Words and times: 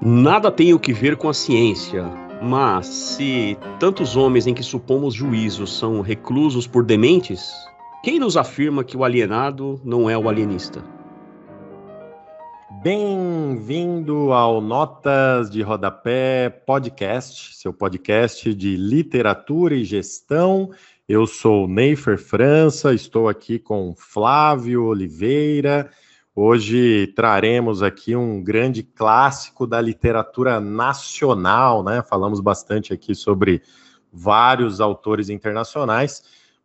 Nada 0.00 0.50
tem 0.50 0.72
o 0.72 0.78
que 0.78 0.92
ver 0.92 1.16
com 1.16 1.28
a 1.28 1.34
ciência, 1.34 2.04
mas 2.40 2.86
se 2.86 3.58
tantos 3.80 4.16
homens 4.16 4.46
em 4.46 4.54
que 4.54 4.62
supomos 4.62 5.12
juízos 5.12 5.76
são 5.76 6.00
reclusos 6.00 6.68
por 6.68 6.84
dementes, 6.84 7.52
quem 8.02 8.18
nos 8.18 8.36
afirma 8.36 8.84
que 8.84 8.96
o 8.96 9.02
alienado 9.02 9.80
não 9.84 10.08
é 10.08 10.16
o 10.16 10.28
alienista? 10.28 10.97
Bem-vindo 12.90 14.32
ao 14.32 14.62
Notas 14.62 15.50
de 15.50 15.60
Rodapé 15.60 16.48
Podcast, 16.48 17.54
seu 17.54 17.70
podcast 17.70 18.54
de 18.54 18.76
literatura 18.76 19.74
e 19.74 19.84
gestão. 19.84 20.70
Eu 21.06 21.26
sou 21.26 21.68
Neifer 21.68 22.16
França, 22.16 22.94
estou 22.94 23.28
aqui 23.28 23.58
com 23.58 23.94
Flávio 23.94 24.86
Oliveira 24.86 25.90
Hoje 26.34 27.08
traremos 27.08 27.82
aqui 27.82 28.16
um 28.16 28.42
grande 28.42 28.82
clássico 28.82 29.66
da 29.66 29.82
literatura 29.82 30.58
nacional, 30.58 31.84
né? 31.84 32.02
Falamos 32.08 32.40
bastante 32.40 32.94
aqui 32.94 33.14
sobre 33.14 33.60
vários 34.10 34.80
autores 34.80 35.28
internacionais. 35.28 36.22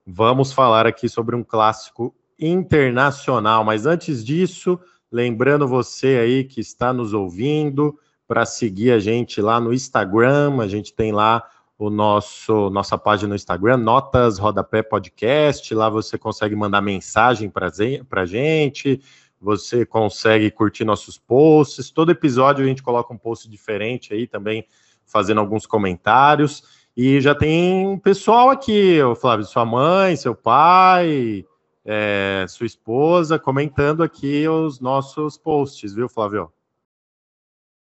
Vamos 0.08 0.54
falar 0.54 0.88
aqui 0.88 1.10
sobre 1.10 1.36
um 1.36 1.44
clássico 1.44 2.16
internacional, 2.40 3.66
mas 3.66 3.86
antes 3.86 4.24
disso, 4.24 4.80
lembrando 5.14 5.68
você 5.68 6.18
aí 6.18 6.44
que 6.44 6.60
está 6.60 6.92
nos 6.92 7.14
ouvindo 7.14 7.98
para 8.28 8.48
seguir 8.48 8.92
a 8.92 8.98
gente 8.98 9.40
lá 9.40 9.60
no 9.60 9.72
Instagram, 9.72 10.60
a 10.60 10.68
gente 10.68 10.92
tem 10.92 11.12
lá 11.12 11.48
o 11.78 11.92
nosso 11.92 12.72
nossa 12.72 12.98
página 12.98 13.30
no 13.30 13.36
Instagram, 13.36 13.78
Notas 13.78 14.40
Rodapé 14.40 14.82
Podcast, 14.82 15.74
lá 15.76 15.88
você 15.88 16.18
consegue 16.18 16.56
mandar 16.56 16.82
mensagem 16.82 17.48
para 17.48 18.26
gente, 18.26 19.00
você 19.40 19.86
consegue 19.86 20.50
curtir 20.50 20.84
nossos 20.84 21.18
posts. 21.18 21.92
Todo 21.92 22.12
episódio 22.12 22.66
a 22.66 22.68
gente 22.68 22.82
coloca 22.82 23.14
um 23.14 23.18
post 23.18 23.48
diferente 23.48 24.16
aí 24.16 24.26
também, 24.26 24.66
fazendo 25.06 25.42
alguns 25.42 25.68
comentários. 25.68 26.64
E 26.98 27.22
já 27.22 27.36
tem 27.36 28.00
pessoal 28.00 28.50
aqui, 28.50 28.98
Flávio, 29.20 29.46
sua 29.46 29.66
mãe, 29.66 30.16
seu 30.16 30.34
pai, 30.34 31.46
é, 31.86 32.46
sua 32.48 32.66
esposa, 32.66 33.38
comentando 33.38 34.04
aqui 34.04 34.48
os 34.48 34.80
nossos 34.80 35.38
posts, 35.38 35.94
viu, 35.94 36.08
Flávio? 36.08 36.52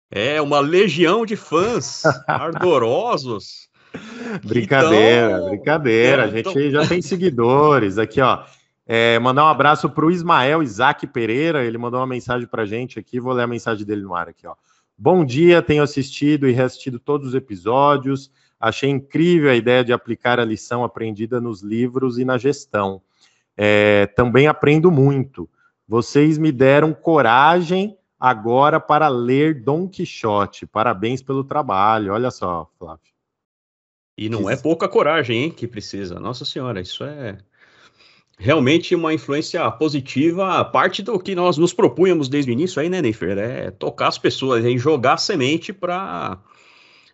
É, 0.10 0.42
uma 0.42 0.60
legião 0.60 1.26
de 1.26 1.36
fãs 1.36 2.04
ardorosos. 2.28 3.70
brincadeira, 4.44 5.38
então... 5.38 5.50
brincadeira. 5.50 6.24
É, 6.24 6.26
a 6.26 6.28
gente 6.30 6.50
então... 6.50 6.72
já 6.72 6.88
tem 6.88 7.02
seguidores 7.02 7.98
aqui, 7.98 8.22
ó. 8.22 8.44
É, 8.86 9.18
mandar 9.20 9.46
um 9.46 9.50
abraço 9.50 9.90
para 9.90 10.06
o 10.06 10.12
Ismael 10.12 10.62
Isaac 10.62 11.08
Pereira, 11.08 11.64
ele 11.64 11.78
mandou 11.78 12.00
uma 12.00 12.08
mensagem 12.08 12.46
para 12.46 12.64
a 12.64 12.66
gente 12.66 13.00
aqui, 13.00 13.20
vou 13.20 13.32
ler 13.32 13.44
a 13.44 13.48
mensagem 13.48 13.86
dele 13.86 14.02
no 14.02 14.14
ar 14.14 14.28
aqui. 14.28 14.46
Ó. 14.46 14.56
Bom 14.98 15.24
dia, 15.24 15.62
tenho 15.62 15.82
assistido 15.82 16.48
e 16.48 16.52
reassistido 16.52 17.00
todos 17.00 17.30
os 17.30 17.34
episódios, 17.34 18.30
achei 18.60 18.90
incrível 18.90 19.50
a 19.50 19.56
ideia 19.56 19.84
de 19.84 19.94
aplicar 19.94 20.40
a 20.40 20.46
lição 20.46 20.84
aprendida 20.84 21.40
nos 21.40 21.62
livros 21.62 22.20
e 22.20 22.26
na 22.26 22.38
gestão. 22.38 23.02
É, 23.58 24.08
também 24.08 24.48
aprendo 24.48 24.92
muito. 24.92 25.50
Vocês 25.88 26.38
me 26.38 26.52
deram 26.52 26.94
coragem 26.94 27.98
agora 28.20 28.80
para 28.80 29.08
ler 29.08 29.64
Dom 29.64 29.88
Quixote. 29.88 30.66
Parabéns 30.66 31.22
pelo 31.22 31.44
trabalho. 31.44 32.14
Olha 32.14 32.32
só, 32.32 32.70
Flávio. 32.80 33.14
E 34.18 34.30
não 34.30 34.50
é 34.50 34.56
pouca 34.56 34.88
coragem, 34.88 35.44
hein, 35.44 35.52
que 35.52 35.68
precisa. 35.68 36.20
Nossa 36.20 36.46
Senhora, 36.46 36.80
isso 36.80 37.04
é 37.04 37.38
realmente 38.38 38.96
uma 38.96 39.14
influência 39.14 39.70
positiva, 39.72 40.60
a 40.60 40.66
parte 40.66 41.02
do 41.02 41.20
que 41.20 41.36
nós 41.36 41.58
nos 41.58 41.74
propunhamos 41.74 42.28
desde 42.28 42.52
o 42.52 42.54
início 42.54 42.82
aí, 42.82 42.90
né, 42.90 43.02
Neifer? 43.02 43.38
É 43.38 43.72
tocar 43.72 44.08
as 44.08 44.18
pessoas, 44.18 44.64
é 44.66 44.78
jogar 44.78 45.18
semente 45.18 45.74
para 45.74 46.38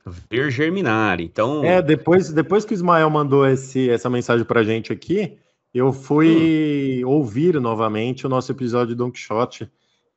ver 0.06 0.52
germinar. 0.52 1.22
Então. 1.22 1.64
É, 1.64 1.82
depois, 1.82 2.32
depois 2.32 2.66
que 2.66 2.74
o 2.74 2.76
Ismael 2.76 3.10
mandou 3.10 3.48
esse, 3.48 3.90
essa 3.90 4.10
mensagem 4.10 4.46
para 4.46 4.62
a 4.62 4.64
gente 4.64 4.92
aqui, 4.92 5.38
eu 5.74 5.94
fui 5.94 7.04
hum. 7.04 7.10
ouvir 7.10 7.60
novamente 7.60 8.26
o 8.26 8.30
nosso 8.30 8.52
episódio 8.52 8.90
de 8.90 8.96
Don 8.96 9.12
Quixote. 9.12 9.70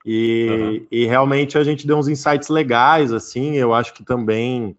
E, 0.04 0.48
uhum. 0.50 0.86
e 0.90 1.06
realmente 1.06 1.56
a 1.56 1.62
gente 1.62 1.86
deu 1.86 1.96
uns 1.96 2.08
insights 2.08 2.48
legais, 2.48 3.12
assim. 3.12 3.56
Eu 3.56 3.72
acho 3.72 3.94
que 3.94 4.04
também 4.04 4.76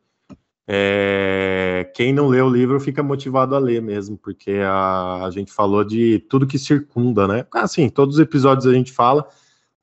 é, 0.67 1.89
quem 1.93 2.13
não 2.13 2.27
lê 2.27 2.41
o 2.41 2.49
livro 2.49 2.79
fica 2.79 3.03
motivado 3.03 3.55
a 3.55 3.59
ler 3.59 3.81
mesmo, 3.81 4.17
porque 4.17 4.59
a, 4.65 5.25
a 5.25 5.31
gente 5.31 5.51
falou 5.51 5.83
de 5.83 6.19
tudo 6.29 6.47
que 6.47 6.57
circunda, 6.57 7.27
né? 7.27 7.45
Assim, 7.53 7.89
todos 7.89 8.15
os 8.15 8.21
episódios 8.21 8.65
a 8.65 8.73
gente 8.73 8.91
fala, 8.91 9.27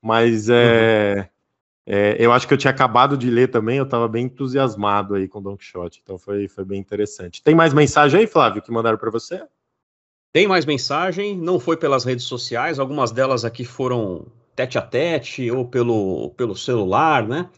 mas 0.01 0.49
é, 0.49 1.15
uhum. 1.17 1.93
é, 1.93 2.15
eu 2.19 2.31
acho 2.31 2.47
que 2.47 2.53
eu 2.53 2.57
tinha 2.57 2.71
acabado 2.71 3.15
de 3.15 3.29
ler 3.29 3.49
também, 3.49 3.77
eu 3.77 3.83
estava 3.83 4.07
bem 4.07 4.25
entusiasmado 4.25 5.15
aí 5.15 5.27
com 5.27 5.41
Don 5.41 5.55
Quixote, 5.55 6.01
então 6.03 6.17
foi, 6.17 6.47
foi 6.47 6.65
bem 6.65 6.79
interessante. 6.79 7.43
Tem 7.43 7.53
mais 7.53 7.73
mensagem 7.73 8.19
aí, 8.19 8.27
Flávio, 8.27 8.61
que 8.61 8.71
mandaram 8.71 8.97
para 8.97 9.11
você? 9.11 9.43
Tem 10.33 10.47
mais 10.47 10.65
mensagem, 10.65 11.35
não 11.37 11.59
foi 11.59 11.75
pelas 11.75 12.05
redes 12.05 12.25
sociais, 12.25 12.79
algumas 12.79 13.11
delas 13.11 13.43
aqui 13.43 13.65
foram 13.65 14.25
tete 14.55 14.77
a 14.77 14.81
tete 14.81 15.51
ou 15.51 15.65
pelo, 15.65 16.29
pelo 16.37 16.55
celular, 16.55 17.27
né? 17.27 17.49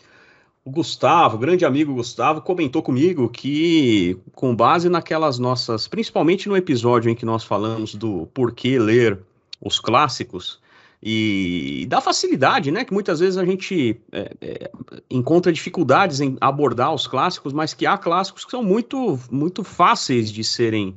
O 0.66 0.72
Gustavo, 0.72 1.38
grande 1.38 1.66
amigo 1.66 1.94
Gustavo, 1.94 2.41
comentou 2.41 2.81
comigo 2.81 3.29
que, 3.29 4.17
com 4.33 4.56
base 4.56 4.89
naquelas 4.89 5.38
nossas, 5.38 5.88
principalmente 5.88 6.47
no 6.47 6.56
episódio 6.56 7.12
em 7.12 7.16
que 7.16 7.25
nós 7.25 7.44
falamos 7.44 7.94
do 7.95 8.28
porquê 8.33 8.79
ler 8.79 9.19
os 9.62 9.79
clássicos, 9.79 10.62
e 11.06 11.85
da 11.89 12.00
facilidade, 12.00 12.72
né? 12.72 12.85
Que 12.85 12.94
muitas 12.94 13.19
vezes 13.19 13.38
a 13.38 13.44
gente 13.44 14.00
é, 14.09 14.31
é, 14.39 14.72
encontra 15.12 15.51
dificuldades 15.51 16.22
em 16.22 16.38
abordar 16.39 16.94
os 16.94 17.06
clássicos, 17.06 17.51
mas 17.51 17.73
que 17.73 17.85
há 17.85 17.97
clássicos 17.97 18.45
que 18.45 18.51
são 18.51 18.63
muito, 18.63 19.19
muito 19.29 19.66
fáceis 19.66 20.31
de 20.31 20.45
serem 20.45 20.95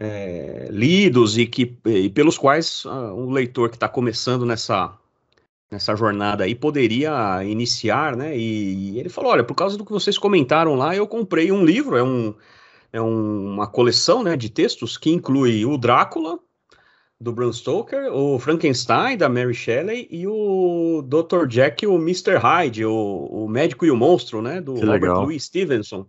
é, 0.00 0.68
lidos 0.70 1.36
e 1.36 1.44
que 1.44 1.76
e 1.84 2.08
pelos 2.08 2.38
quais 2.38 2.86
uh, 2.86 3.12
um 3.14 3.30
leitor 3.30 3.68
que 3.68 3.76
está 3.76 3.86
começando 3.86 4.46
nessa 4.46 4.96
nessa 5.70 5.94
jornada 5.94 6.44
aí 6.44 6.54
poderia 6.54 7.44
iniciar, 7.44 8.16
né? 8.16 8.36
E, 8.36 8.94
e, 8.94 8.98
ele 8.98 9.10
falou: 9.10 9.32
olha, 9.32 9.44
por 9.44 9.54
causa 9.54 9.76
do 9.76 9.84
que 9.84 9.92
vocês 9.92 10.16
comentaram 10.16 10.74
lá, 10.74 10.96
eu 10.96 11.06
comprei 11.06 11.52
um 11.52 11.62
livro, 11.62 11.96
é, 11.96 12.02
um, 12.02 12.34
é 12.92 13.00
um, 13.00 13.52
uma 13.52 13.66
coleção 13.66 14.22
né, 14.22 14.36
de 14.36 14.48
textos 14.48 14.96
que 14.96 15.10
inclui 15.10 15.64
o 15.66 15.76
Drácula, 15.76 16.40
do 17.20 17.32
Bram 17.32 17.52
Stoker, 17.52 18.10
o 18.12 18.38
Frankenstein, 18.38 19.18
da 19.18 19.28
Mary 19.28 19.54
Shelley, 19.54 20.08
e 20.10 20.26
o 20.26 21.04
Dr. 21.06 21.46
Jack, 21.46 21.86
o 21.86 21.96
Mr. 21.96 22.38
Hyde, 22.38 22.86
o, 22.86 23.28
o 23.30 23.48
médico 23.48 23.84
e 23.84 23.90
o 23.90 23.96
monstro, 23.96 24.40
né? 24.40 24.60
Do 24.60 24.74
que 24.74 24.80
Robert 24.80 25.00
legal. 25.02 25.22
Louis 25.22 25.44
Stevenson. 25.44 26.06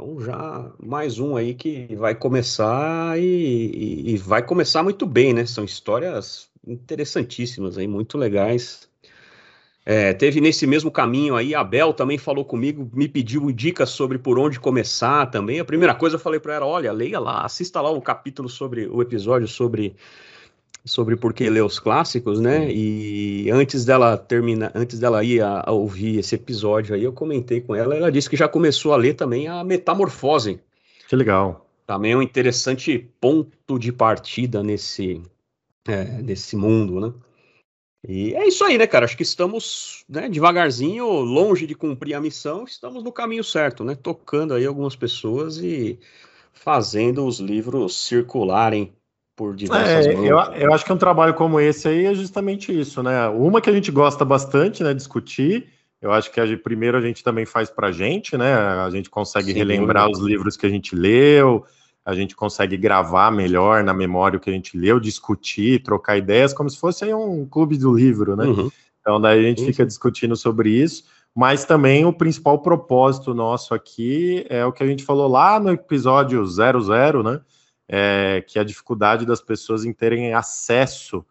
Então 0.00 0.20
já 0.20 0.70
mais 0.78 1.18
um 1.18 1.36
aí 1.36 1.54
que 1.54 1.92
vai 1.96 2.14
começar 2.14 3.18
e, 3.18 3.24
e, 3.24 4.10
e 4.12 4.16
vai 4.16 4.40
começar 4.40 4.80
muito 4.80 5.04
bem, 5.04 5.34
né? 5.34 5.44
São 5.44 5.64
histórias 5.64 6.48
interessantíssimas 6.64 7.76
aí, 7.76 7.88
muito 7.88 8.16
legais. 8.16 8.88
É, 9.84 10.12
teve 10.12 10.40
nesse 10.40 10.68
mesmo 10.68 10.88
caminho 10.88 11.34
aí, 11.34 11.52
a 11.52 11.64
Bel 11.64 11.92
também 11.92 12.16
falou 12.16 12.44
comigo, 12.44 12.88
me 12.94 13.08
pediu 13.08 13.50
dicas 13.50 13.90
sobre 13.90 14.18
por 14.18 14.38
onde 14.38 14.60
começar 14.60 15.26
também. 15.26 15.58
A 15.58 15.64
primeira 15.64 15.96
coisa 15.96 16.14
eu 16.14 16.20
falei 16.20 16.38
para 16.38 16.54
ela, 16.54 16.66
olha, 16.66 16.92
leia 16.92 17.18
lá, 17.18 17.44
assista 17.44 17.80
lá 17.80 17.90
o 17.90 18.00
capítulo 18.00 18.48
sobre 18.48 18.86
o 18.86 19.02
episódio 19.02 19.48
sobre 19.48 19.96
sobre 20.84 21.16
por 21.16 21.34
que 21.34 21.48
ler 21.48 21.62
os 21.62 21.78
clássicos, 21.78 22.40
né? 22.40 22.70
E 22.70 23.50
antes 23.50 23.84
dela 23.84 24.16
terminar, 24.16 24.72
antes 24.74 24.98
dela 24.98 25.22
ir 25.22 25.40
a, 25.42 25.62
a, 25.66 25.72
ouvir 25.72 26.18
esse 26.18 26.34
episódio 26.34 26.94
aí, 26.94 27.04
eu 27.04 27.12
comentei 27.12 27.60
com 27.60 27.74
ela, 27.74 27.94
ela 27.94 28.12
disse 28.12 28.30
que 28.30 28.36
já 28.36 28.48
começou 28.48 28.92
a 28.92 28.96
ler 28.96 29.14
também 29.14 29.48
a 29.48 29.62
Metamorfose. 29.62 30.60
Que 31.08 31.16
legal. 31.16 31.66
Também 31.86 32.12
é 32.12 32.16
um 32.16 32.22
interessante 32.22 33.10
ponto 33.20 33.78
de 33.78 33.92
partida 33.92 34.62
nesse 34.62 35.22
é, 35.86 36.04
desse 36.22 36.56
mundo, 36.56 37.00
né? 37.00 37.14
E 38.06 38.34
é 38.34 38.46
isso 38.46 38.64
aí, 38.64 38.78
né, 38.78 38.86
cara? 38.86 39.04
Acho 39.04 39.16
que 39.16 39.22
estamos, 39.22 40.04
né, 40.08 40.28
devagarzinho, 40.28 41.04
longe 41.06 41.66
de 41.66 41.74
cumprir 41.74 42.14
a 42.14 42.20
missão, 42.20 42.64
estamos 42.64 43.02
no 43.02 43.10
caminho 43.10 43.42
certo, 43.42 43.82
né? 43.84 43.94
Tocando 43.94 44.54
aí 44.54 44.64
algumas 44.64 44.94
pessoas 44.94 45.58
e 45.58 45.98
fazendo 46.52 47.26
os 47.26 47.40
livros 47.40 47.96
circularem 47.96 48.92
por 49.38 49.54
diversas 49.54 50.04
é, 50.08 50.12
eu, 50.14 50.36
eu, 50.36 50.72
acho 50.72 50.84
que 50.84 50.92
um 50.92 50.96
trabalho 50.96 51.32
como 51.32 51.60
esse 51.60 51.86
aí 51.86 52.06
é 52.06 52.14
justamente 52.14 52.76
isso, 52.76 53.04
né? 53.04 53.28
Uma 53.28 53.60
que 53.60 53.70
a 53.70 53.72
gente 53.72 53.92
gosta 53.92 54.24
bastante, 54.24 54.82
né, 54.82 54.92
discutir. 54.92 55.68
Eu 56.02 56.10
acho 56.10 56.32
que 56.32 56.40
a, 56.40 56.58
primeiro 56.58 56.98
a 56.98 57.00
gente 57.00 57.22
também 57.22 57.46
faz 57.46 57.70
pra 57.70 57.92
gente, 57.92 58.36
né? 58.36 58.52
A 58.52 58.90
gente 58.90 59.08
consegue 59.08 59.52
Sim, 59.52 59.58
relembrar 59.58 60.10
os 60.10 60.18
livros 60.18 60.56
que 60.56 60.66
a 60.66 60.68
gente 60.68 60.96
leu, 60.96 61.64
a 62.04 62.14
gente 62.14 62.34
consegue 62.34 62.76
gravar 62.76 63.30
melhor 63.30 63.84
na 63.84 63.94
memória 63.94 64.36
o 64.36 64.40
que 64.40 64.50
a 64.50 64.52
gente 64.52 64.76
leu, 64.76 64.98
discutir, 64.98 65.84
trocar 65.84 66.16
ideias, 66.16 66.52
como 66.52 66.68
se 66.68 66.76
fosse 66.76 67.04
um 67.14 67.46
clube 67.46 67.78
do 67.78 67.94
livro, 67.94 68.34
né? 68.34 68.44
Uhum. 68.44 68.68
Então, 69.00 69.20
daí 69.20 69.38
a 69.38 69.48
gente 69.48 69.64
fica 69.64 69.86
discutindo 69.86 70.34
sobre 70.34 70.70
isso, 70.70 71.04
mas 71.32 71.64
também 71.64 72.04
o 72.04 72.12
principal 72.12 72.58
propósito 72.58 73.32
nosso 73.32 73.72
aqui 73.72 74.44
é 74.50 74.64
o 74.66 74.72
que 74.72 74.82
a 74.82 74.86
gente 74.86 75.04
falou 75.04 75.28
lá 75.28 75.60
no 75.60 75.70
episódio 75.70 76.44
00, 76.44 77.22
né? 77.22 77.40
É, 77.88 78.44
que 78.46 78.58
é 78.58 78.62
a 78.62 78.64
dificuldade 78.64 79.24
das 79.24 79.40
pessoas 79.40 79.84
em 79.84 79.92
terem 79.94 80.34
acesso 80.34 81.24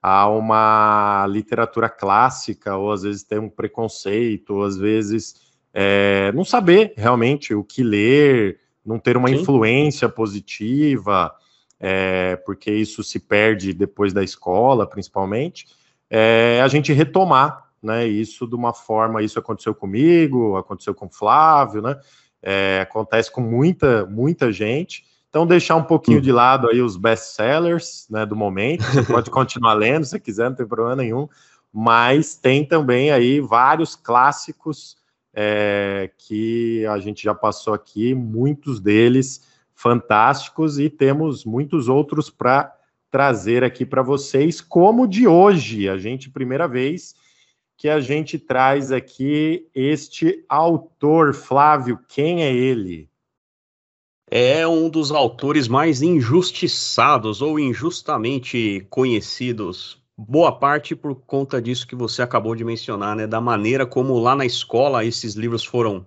a 0.00 0.28
uma 0.28 1.26
literatura 1.28 1.88
clássica, 1.88 2.76
ou 2.76 2.92
às 2.92 3.02
vezes 3.02 3.22
tem 3.24 3.38
um 3.38 3.48
preconceito, 3.48 4.50
ou 4.54 4.64
às 4.64 4.76
vezes 4.76 5.34
é, 5.72 6.30
não 6.32 6.44
saber 6.44 6.92
realmente 6.96 7.54
o 7.54 7.64
que 7.64 7.82
ler, 7.82 8.60
não 8.84 8.98
ter 8.98 9.16
uma 9.16 9.28
Sim. 9.28 9.36
influência 9.36 10.08
positiva, 10.08 11.34
é, 11.80 12.36
porque 12.36 12.70
isso 12.70 13.02
se 13.02 13.18
perde 13.18 13.72
depois 13.72 14.12
da 14.12 14.22
escola, 14.22 14.86
principalmente, 14.86 15.66
é, 16.08 16.60
a 16.62 16.68
gente 16.68 16.92
retomar 16.92 17.64
né, 17.82 18.06
isso 18.06 18.46
de 18.46 18.54
uma 18.54 18.72
forma, 18.72 19.22
isso 19.22 19.38
aconteceu 19.38 19.74
comigo, 19.74 20.56
aconteceu 20.56 20.94
com 20.94 21.06
o 21.06 21.10
Flávio, 21.10 21.82
né, 21.82 21.98
é, 22.42 22.80
acontece 22.82 23.30
com 23.30 23.40
muita, 23.40 24.06
muita 24.06 24.52
gente, 24.52 25.04
então, 25.34 25.48
deixar 25.48 25.74
um 25.74 25.82
pouquinho 25.82 26.20
de 26.20 26.30
lado 26.30 26.68
aí 26.68 26.80
os 26.80 26.96
best-sellers 26.96 28.06
né, 28.08 28.24
do 28.24 28.36
momento. 28.36 28.84
Você 28.84 29.02
pode 29.12 29.32
continuar 29.32 29.74
lendo 29.74 30.04
se 30.04 30.20
quiser, 30.20 30.48
não 30.48 30.54
tem 30.54 30.64
problema 30.64 30.94
nenhum. 30.94 31.28
Mas 31.72 32.36
tem 32.36 32.64
também 32.64 33.10
aí 33.10 33.40
vários 33.40 33.96
clássicos 33.96 34.96
é, 35.34 36.08
que 36.16 36.86
a 36.86 37.00
gente 37.00 37.24
já 37.24 37.34
passou 37.34 37.74
aqui, 37.74 38.14
muitos 38.14 38.78
deles 38.78 39.44
fantásticos, 39.74 40.78
e 40.78 40.88
temos 40.88 41.44
muitos 41.44 41.88
outros 41.88 42.30
para 42.30 42.72
trazer 43.10 43.64
aqui 43.64 43.84
para 43.84 44.02
vocês, 44.02 44.60
como 44.60 45.04
de 45.04 45.26
hoje. 45.26 45.88
A 45.88 45.98
gente, 45.98 46.30
primeira 46.30 46.68
vez 46.68 47.16
que 47.76 47.88
a 47.88 47.98
gente 47.98 48.38
traz 48.38 48.92
aqui 48.92 49.66
este 49.74 50.44
autor, 50.48 51.34
Flávio, 51.34 51.98
quem 52.06 52.44
é 52.44 52.54
ele? 52.54 53.10
É 54.30 54.66
um 54.66 54.88
dos 54.88 55.12
autores 55.12 55.68
mais 55.68 56.02
injustiçados 56.02 57.42
ou 57.42 57.58
injustamente 57.58 58.86
conhecidos. 58.90 60.02
Boa 60.16 60.52
parte 60.52 60.94
por 60.94 61.14
conta 61.14 61.60
disso 61.60 61.86
que 61.86 61.96
você 61.96 62.22
acabou 62.22 62.54
de 62.54 62.64
mencionar, 62.64 63.16
né? 63.16 63.26
Da 63.26 63.40
maneira 63.40 63.84
como 63.84 64.18
lá 64.18 64.34
na 64.34 64.46
escola 64.46 65.04
esses 65.04 65.34
livros 65.34 65.64
foram 65.64 66.06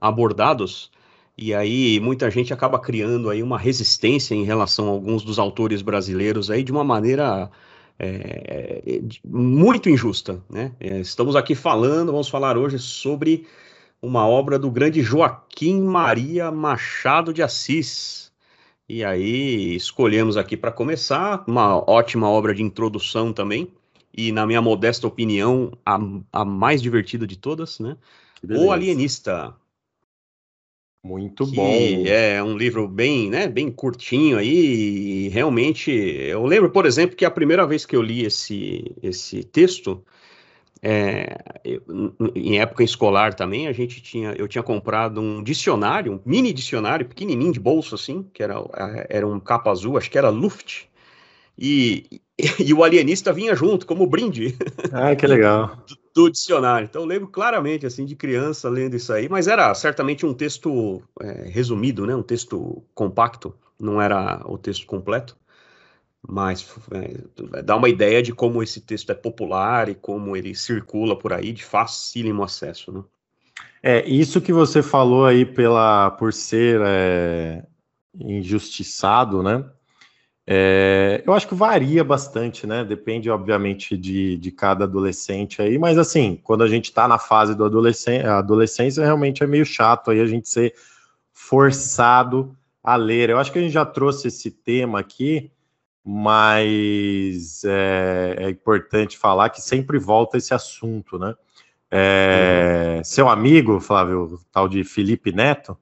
abordados. 0.00 0.90
E 1.36 1.54
aí 1.54 1.98
muita 2.00 2.30
gente 2.30 2.52
acaba 2.52 2.78
criando 2.78 3.30
aí 3.30 3.42
uma 3.42 3.58
resistência 3.58 4.34
em 4.34 4.44
relação 4.44 4.88
a 4.88 4.90
alguns 4.90 5.22
dos 5.22 5.38
autores 5.38 5.82
brasileiros 5.82 6.50
aí 6.50 6.62
de 6.62 6.72
uma 6.72 6.84
maneira 6.84 7.50
é, 7.98 9.00
muito 9.24 9.88
injusta, 9.88 10.42
né? 10.48 10.72
É, 10.78 11.00
estamos 11.00 11.34
aqui 11.34 11.54
falando, 11.54 12.12
vamos 12.12 12.28
falar 12.28 12.56
hoje 12.56 12.78
sobre 12.78 13.46
uma 14.00 14.26
obra 14.26 14.58
do 14.58 14.70
grande 14.70 15.02
Joaquim 15.02 15.80
Maria 15.80 16.50
Machado 16.50 17.32
de 17.32 17.42
Assis. 17.42 18.32
E 18.88 19.04
aí 19.04 19.74
escolhemos 19.74 20.36
aqui 20.36 20.56
para 20.56 20.72
começar 20.72 21.44
uma 21.46 21.76
ótima 21.90 22.28
obra 22.28 22.54
de 22.54 22.62
introdução 22.62 23.32
também, 23.32 23.70
e 24.16 24.32
na 24.32 24.46
minha 24.46 24.62
modesta 24.62 25.06
opinião, 25.06 25.72
a, 25.84 25.98
a 26.32 26.44
mais 26.44 26.80
divertida 26.80 27.26
de 27.26 27.36
todas, 27.36 27.78
né? 27.78 27.96
O 28.42 28.72
Alienista. 28.72 29.54
Muito 31.04 31.46
bom. 31.46 32.04
É 32.06 32.42
um 32.42 32.56
livro 32.56 32.88
bem, 32.88 33.30
né, 33.30 33.46
bem 33.46 33.70
curtinho 33.70 34.38
aí, 34.38 35.26
e 35.26 35.28
realmente, 35.28 35.90
eu 35.90 36.44
lembro, 36.44 36.70
por 36.70 36.86
exemplo, 36.86 37.16
que 37.16 37.24
a 37.24 37.30
primeira 37.30 37.66
vez 37.66 37.86
que 37.86 37.94
eu 37.94 38.02
li 38.02 38.24
esse, 38.24 38.96
esse 39.02 39.44
texto, 39.44 40.02
é, 40.82 41.36
eu, 41.64 41.82
em 42.34 42.60
época 42.60 42.84
escolar 42.84 43.34
também, 43.34 43.66
a 43.66 43.72
gente 43.72 44.00
tinha, 44.00 44.32
eu 44.32 44.46
tinha 44.46 44.62
comprado 44.62 45.20
um 45.20 45.42
dicionário, 45.42 46.12
um 46.14 46.20
mini 46.24 46.52
dicionário, 46.52 47.06
pequenininho 47.06 47.52
de 47.52 47.60
bolso 47.60 47.94
assim, 47.94 48.24
que 48.32 48.42
era, 48.42 48.54
era 49.08 49.26
um 49.26 49.40
capa 49.40 49.70
azul, 49.70 49.96
acho 49.96 50.10
que 50.10 50.18
era 50.18 50.28
Luft, 50.28 50.84
e, 51.58 52.20
e 52.64 52.72
o 52.72 52.84
alienista 52.84 53.32
vinha 53.32 53.54
junto, 53.54 53.86
como 53.86 54.06
brinde. 54.06 54.56
Ah, 54.92 55.14
que 55.14 55.26
legal. 55.26 55.76
Do, 55.86 55.98
do, 56.14 56.30
dicionário. 56.30 56.86
Então 56.86 57.02
eu 57.02 57.06
lembro 57.06 57.28
claramente, 57.28 57.84
assim, 57.84 58.06
de 58.06 58.16
criança 58.16 58.70
lendo 58.70 58.96
isso 58.96 59.12
aí, 59.12 59.28
mas 59.28 59.46
era 59.46 59.74
certamente 59.74 60.24
um 60.24 60.32
texto 60.32 61.02
é, 61.20 61.48
resumido, 61.48 62.06
né, 62.06 62.14
um 62.14 62.22
texto 62.22 62.82
compacto, 62.94 63.54
não 63.78 64.00
era 64.00 64.40
o 64.46 64.56
texto 64.56 64.86
completo 64.86 65.36
mas 66.26 66.68
é, 66.92 67.62
dá 67.62 67.76
uma 67.76 67.88
ideia 67.88 68.22
de 68.22 68.32
como 68.32 68.62
esse 68.62 68.80
texto 68.80 69.10
é 69.10 69.14
popular 69.14 69.88
e 69.88 69.94
como 69.94 70.36
ele 70.36 70.54
circula 70.54 71.16
por 71.16 71.32
aí 71.32 71.52
de 71.52 71.64
facílimo 71.64 72.42
acesso, 72.42 72.92
né? 72.92 73.04
É, 73.82 74.08
isso 74.08 74.40
que 74.40 74.52
você 74.52 74.82
falou 74.82 75.24
aí 75.24 75.44
pela, 75.44 76.10
por 76.12 76.32
ser 76.32 76.80
é, 76.84 77.64
injustiçado, 78.18 79.42
né? 79.42 79.64
É, 80.50 81.22
eu 81.26 81.34
acho 81.34 81.46
que 81.46 81.54
varia 81.54 82.02
bastante, 82.02 82.66
né? 82.66 82.82
Depende, 82.82 83.28
obviamente, 83.28 83.96
de, 83.96 84.38
de 84.38 84.50
cada 84.50 84.84
adolescente 84.84 85.60
aí, 85.60 85.78
mas 85.78 85.98
assim, 85.98 86.40
quando 86.42 86.64
a 86.64 86.68
gente 86.68 86.86
está 86.86 87.06
na 87.06 87.18
fase 87.18 87.54
do 87.54 87.64
adolescência, 87.64 88.32
adolescência, 88.32 89.04
realmente 89.04 89.44
é 89.44 89.46
meio 89.46 89.66
chato 89.66 90.10
aí 90.10 90.20
a 90.20 90.26
gente 90.26 90.48
ser 90.48 90.74
forçado 91.32 92.56
a 92.82 92.96
ler. 92.96 93.28
Eu 93.28 93.38
acho 93.38 93.52
que 93.52 93.58
a 93.58 93.62
gente 93.62 93.72
já 93.72 93.84
trouxe 93.84 94.28
esse 94.28 94.50
tema 94.50 94.98
aqui, 94.98 95.52
mas 96.04 97.62
é, 97.64 98.36
é, 98.38 98.50
importante 98.50 99.18
falar 99.18 99.50
que 99.50 99.60
sempre 99.60 99.98
volta 99.98 100.38
esse 100.38 100.54
assunto, 100.54 101.18
né? 101.18 101.34
É, 101.90 102.96
uhum. 102.96 103.04
Seu 103.04 103.28
amigo, 103.28 103.80
Flávio, 103.80 104.40
tal 104.52 104.68
de 104.68 104.84
Felipe 104.84 105.32
Neto, 105.32 105.76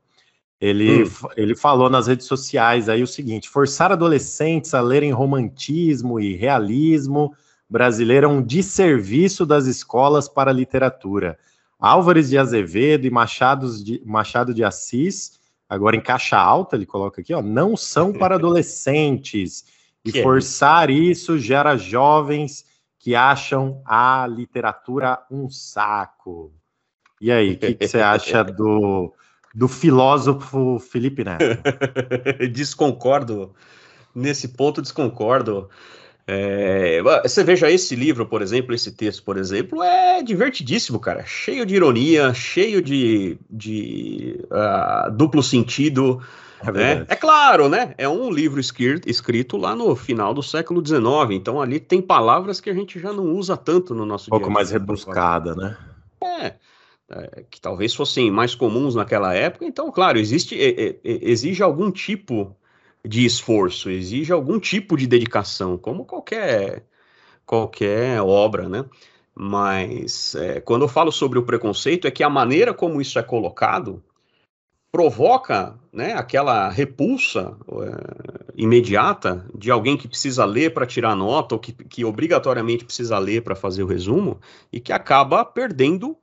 ele, 0.60 1.04
hum. 1.04 1.10
ele 1.36 1.54
falou 1.54 1.90
nas 1.90 2.06
redes 2.06 2.26
sociais 2.26 2.88
aí 2.88 3.02
o 3.02 3.06
seguinte: 3.06 3.48
forçar 3.48 3.92
adolescentes 3.92 4.72
a 4.74 4.80
lerem 4.80 5.12
romantismo 5.12 6.18
e 6.18 6.34
realismo 6.34 7.34
brasileiro 7.68 8.26
é 8.26 8.28
um 8.28 8.42
desserviço 8.42 9.44
das 9.44 9.66
escolas 9.66 10.28
para 10.28 10.50
a 10.50 10.54
literatura. 10.54 11.38
Álvares 11.78 12.30
de 12.30 12.38
Azevedo 12.38 13.06
e 13.06 13.10
Machado 13.10 13.84
de, 13.84 14.00
Machado 14.04 14.54
de 14.54 14.64
Assis, 14.64 15.38
agora 15.68 15.96
em 15.96 16.00
caixa 16.00 16.38
alta, 16.38 16.74
ele 16.74 16.86
coloca 16.86 17.20
aqui, 17.20 17.34
ó, 17.34 17.42
não 17.42 17.76
são 17.76 18.12
para 18.12 18.36
adolescentes 18.36 19.64
e 20.08 20.12
que 20.12 20.22
forçar 20.22 20.90
é 20.90 20.92
isso? 20.92 21.36
isso 21.36 21.38
gera 21.38 21.76
jovens 21.76 22.64
que 22.98 23.14
acham 23.14 23.80
a 23.84 24.26
literatura 24.26 25.20
um 25.30 25.48
saco. 25.48 26.52
E 27.20 27.30
aí, 27.30 27.52
o 27.52 27.58
que, 27.58 27.74
que, 27.74 27.88
você 27.88 28.00
acha 28.00 28.42
do, 28.44 29.12
do 29.54 29.68
filósofo 29.68 30.78
Felipe 30.78 31.24
Neto? 31.24 31.44
desconcordo. 32.52 33.54
Nesse 34.14 34.48
ponto, 34.48 34.82
desconcordo. 34.82 35.68
É, 36.28 37.00
você 37.22 37.44
veja 37.44 37.70
esse 37.70 37.94
livro, 37.94 38.26
por 38.26 38.42
exemplo, 38.42 38.74
esse 38.74 38.90
texto, 38.90 39.22
por 39.22 39.36
exemplo, 39.36 39.80
é 39.82 40.20
divertidíssimo, 40.22 40.98
cara. 40.98 41.24
Cheio 41.24 41.64
de 41.64 41.76
ironia, 41.76 42.34
cheio 42.34 42.82
de, 42.82 43.38
de 43.48 44.40
uh, 44.50 45.10
duplo 45.12 45.42
sentido. 45.42 46.20
É, 46.62 46.72
né? 46.72 47.06
é, 47.08 47.16
claro, 47.16 47.68
né? 47.68 47.94
É 47.98 48.08
um 48.08 48.30
livro 48.30 48.60
escrito, 48.60 49.56
lá 49.56 49.74
no 49.74 49.94
final 49.94 50.32
do 50.32 50.42
século 50.42 50.84
XIX, 50.84 51.02
então 51.32 51.60
ali 51.60 51.78
tem 51.78 52.00
palavras 52.00 52.60
que 52.60 52.70
a 52.70 52.74
gente 52.74 52.98
já 52.98 53.12
não 53.12 53.34
usa 53.34 53.56
tanto 53.56 53.94
no 53.94 54.06
nosso 54.06 54.26
dia. 54.26 54.36
Um 54.36 54.40
pouco 54.40 54.52
mais 54.52 54.70
rebuscada, 54.70 55.54
né? 55.54 55.76
É, 56.22 56.54
é, 57.10 57.44
que 57.50 57.60
talvez 57.60 57.94
fossem 57.94 58.30
mais 58.30 58.54
comuns 58.54 58.94
naquela 58.94 59.34
época. 59.34 59.64
Então, 59.64 59.90
claro, 59.92 60.18
existe, 60.18 60.56
é, 60.60 60.96
exige 61.04 61.62
algum 61.62 61.90
tipo 61.90 62.56
de 63.04 63.24
esforço, 63.24 63.90
exige 63.90 64.32
algum 64.32 64.58
tipo 64.58 64.96
de 64.96 65.06
dedicação, 65.06 65.76
como 65.76 66.04
qualquer 66.04 66.84
qualquer 67.44 68.20
obra, 68.20 68.68
né? 68.68 68.84
Mas 69.32 70.34
é, 70.34 70.60
quando 70.60 70.82
eu 70.82 70.88
falo 70.88 71.12
sobre 71.12 71.38
o 71.38 71.44
preconceito, 71.44 72.08
é 72.08 72.10
que 72.10 72.24
a 72.24 72.30
maneira 72.30 72.74
como 72.74 73.00
isso 73.00 73.18
é 73.18 73.22
colocado 73.22 74.02
provoca 74.96 75.74
né, 75.92 76.14
aquela 76.14 76.70
repulsa 76.70 77.54
é, 77.70 78.52
imediata 78.56 79.44
de 79.54 79.70
alguém 79.70 79.94
que 79.94 80.08
precisa 80.08 80.42
ler 80.46 80.72
para 80.72 80.86
tirar 80.86 81.14
nota, 81.14 81.54
ou 81.54 81.58
que, 81.58 81.72
que 81.72 82.02
obrigatoriamente 82.02 82.82
precisa 82.82 83.18
ler 83.18 83.42
para 83.42 83.54
fazer 83.54 83.82
o 83.82 83.86
resumo, 83.86 84.40
e 84.72 84.80
que 84.80 84.94
acaba 84.94 85.44
perdendo 85.44 86.16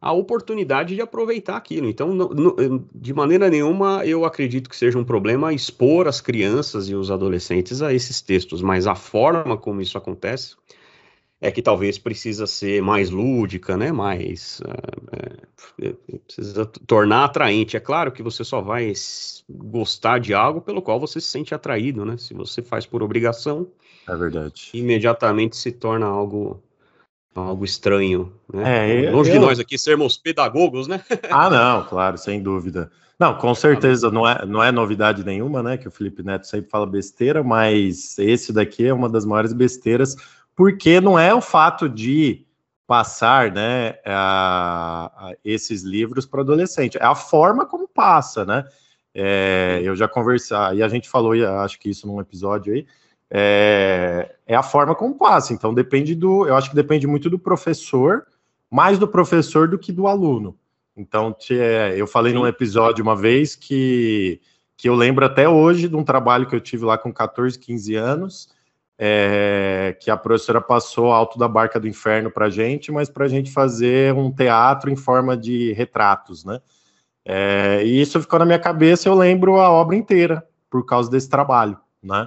a 0.00 0.10
oportunidade 0.10 0.96
de 0.96 1.00
aproveitar 1.00 1.56
aquilo. 1.56 1.88
Então, 1.88 2.12
no, 2.12 2.88
de 2.92 3.14
maneira 3.14 3.48
nenhuma, 3.48 4.04
eu 4.04 4.24
acredito 4.24 4.68
que 4.68 4.76
seja 4.76 4.98
um 4.98 5.04
problema 5.04 5.52
expor 5.52 6.08
as 6.08 6.20
crianças 6.20 6.88
e 6.88 6.96
os 6.96 7.12
adolescentes 7.12 7.80
a 7.80 7.94
esses 7.94 8.20
textos, 8.20 8.60
mas 8.60 8.88
a 8.88 8.96
forma 8.96 9.56
como 9.56 9.80
isso 9.80 9.96
acontece 9.96 10.56
é 11.46 11.50
que 11.52 11.62
talvez 11.62 11.96
precisa 11.96 12.44
ser 12.44 12.82
mais 12.82 13.08
lúdica, 13.08 13.76
né? 13.76 13.92
Mais 13.92 14.60
é, 15.80 15.94
precisa 16.26 16.66
tornar 16.66 17.24
atraente. 17.24 17.76
É 17.76 17.80
claro 17.80 18.10
que 18.10 18.20
você 18.20 18.42
só 18.42 18.60
vai 18.60 18.92
gostar 19.48 20.18
de 20.18 20.34
algo 20.34 20.60
pelo 20.60 20.82
qual 20.82 20.98
você 20.98 21.20
se 21.20 21.28
sente 21.28 21.54
atraído, 21.54 22.04
né? 22.04 22.16
Se 22.16 22.34
você 22.34 22.62
faz 22.62 22.84
por 22.84 23.00
obrigação, 23.00 23.68
é 24.08 24.16
verdade. 24.16 24.70
Imediatamente 24.74 25.56
se 25.56 25.70
torna 25.70 26.06
algo 26.06 26.60
algo 27.32 27.64
estranho, 27.64 28.32
né? 28.52 29.06
É, 29.06 29.10
Longe 29.12 29.30
eu... 29.30 29.34
de 29.34 29.38
nós 29.38 29.60
aqui 29.60 29.78
sermos 29.78 30.16
pedagogos, 30.16 30.88
né? 30.88 31.00
ah, 31.30 31.48
não, 31.48 31.84
claro, 31.84 32.18
sem 32.18 32.42
dúvida. 32.42 32.90
Não, 33.18 33.38
com 33.38 33.54
certeza 33.54 34.10
não 34.10 34.28
é, 34.28 34.44
não 34.44 34.62
é 34.62 34.72
novidade 34.72 35.24
nenhuma, 35.24 35.62
né? 35.62 35.76
Que 35.76 35.86
o 35.86 35.90
Felipe 35.90 36.22
Neto 36.22 36.46
sempre 36.46 36.68
fala 36.68 36.86
besteira, 36.86 37.42
mas 37.42 38.18
esse 38.18 38.52
daqui 38.52 38.86
é 38.86 38.92
uma 38.92 39.08
das 39.08 39.24
maiores 39.24 39.52
besteiras 39.52 40.16
porque 40.56 41.00
não 41.00 41.18
é 41.18 41.34
o 41.34 41.40
fato 41.42 41.88
de 41.88 42.46
passar 42.86 43.52
né, 43.52 43.98
a, 44.06 45.12
a 45.14 45.34
esses 45.44 45.82
livros 45.82 46.24
para 46.24 46.40
adolescente, 46.40 46.96
é 46.96 47.04
a 47.04 47.14
forma 47.14 47.66
como 47.66 47.86
passa, 47.86 48.44
né? 48.44 48.64
É, 49.14 49.80
eu 49.82 49.96
já 49.96 50.06
conversei, 50.06 50.56
e 50.74 50.82
a 50.82 50.88
gente 50.88 51.08
falou, 51.08 51.32
acho 51.62 51.78
que 51.78 51.90
isso 51.90 52.06
num 52.06 52.20
episódio 52.20 52.74
aí, 52.74 52.86
é, 53.30 54.34
é, 54.46 54.54
a 54.54 54.62
forma 54.62 54.94
como 54.94 55.14
passa. 55.14 55.52
Então 55.52 55.74
depende 55.74 56.14
do, 56.14 56.46
eu 56.46 56.54
acho 56.54 56.70
que 56.70 56.76
depende 56.76 57.06
muito 57.06 57.28
do 57.28 57.38
professor, 57.38 58.26
mais 58.70 58.98
do 58.98 59.08
professor 59.08 59.68
do 59.68 59.78
que 59.78 59.90
do 59.90 60.06
aluno. 60.06 60.56
Então 60.96 61.36
eu 61.96 62.06
falei 62.06 62.32
Sim. 62.32 62.38
num 62.38 62.46
episódio 62.46 63.02
uma 63.02 63.16
vez 63.16 63.54
que, 63.54 64.40
que 64.76 64.88
eu 64.88 64.94
lembro 64.94 65.24
até 65.24 65.48
hoje 65.48 65.88
de 65.88 65.96
um 65.96 66.04
trabalho 66.04 66.46
que 66.46 66.54
eu 66.54 66.60
tive 66.60 66.84
lá 66.84 66.96
com 66.96 67.12
14, 67.12 67.58
15 67.58 67.94
anos, 67.94 68.48
é, 68.98 69.96
que 70.00 70.10
a 70.10 70.16
professora 70.16 70.60
passou 70.60 71.12
Alto 71.12 71.38
da 71.38 71.46
Barca 71.46 71.78
do 71.78 71.86
Inferno 71.86 72.30
para 72.30 72.48
gente, 72.48 72.90
mas 72.90 73.10
para 73.10 73.26
a 73.26 73.28
gente 73.28 73.50
fazer 73.50 74.14
um 74.14 74.30
teatro 74.30 74.90
em 74.90 74.96
forma 74.96 75.36
de 75.36 75.72
retratos, 75.72 76.44
né? 76.44 76.60
É, 77.24 77.82
e 77.84 78.00
isso 78.00 78.20
ficou 78.20 78.38
na 78.38 78.46
minha 78.46 78.58
cabeça, 78.58 79.08
eu 79.08 79.14
lembro 79.14 79.60
a 79.60 79.70
obra 79.70 79.96
inteira 79.96 80.46
por 80.70 80.86
causa 80.86 81.10
desse 81.10 81.28
trabalho, 81.28 81.76
né? 82.02 82.26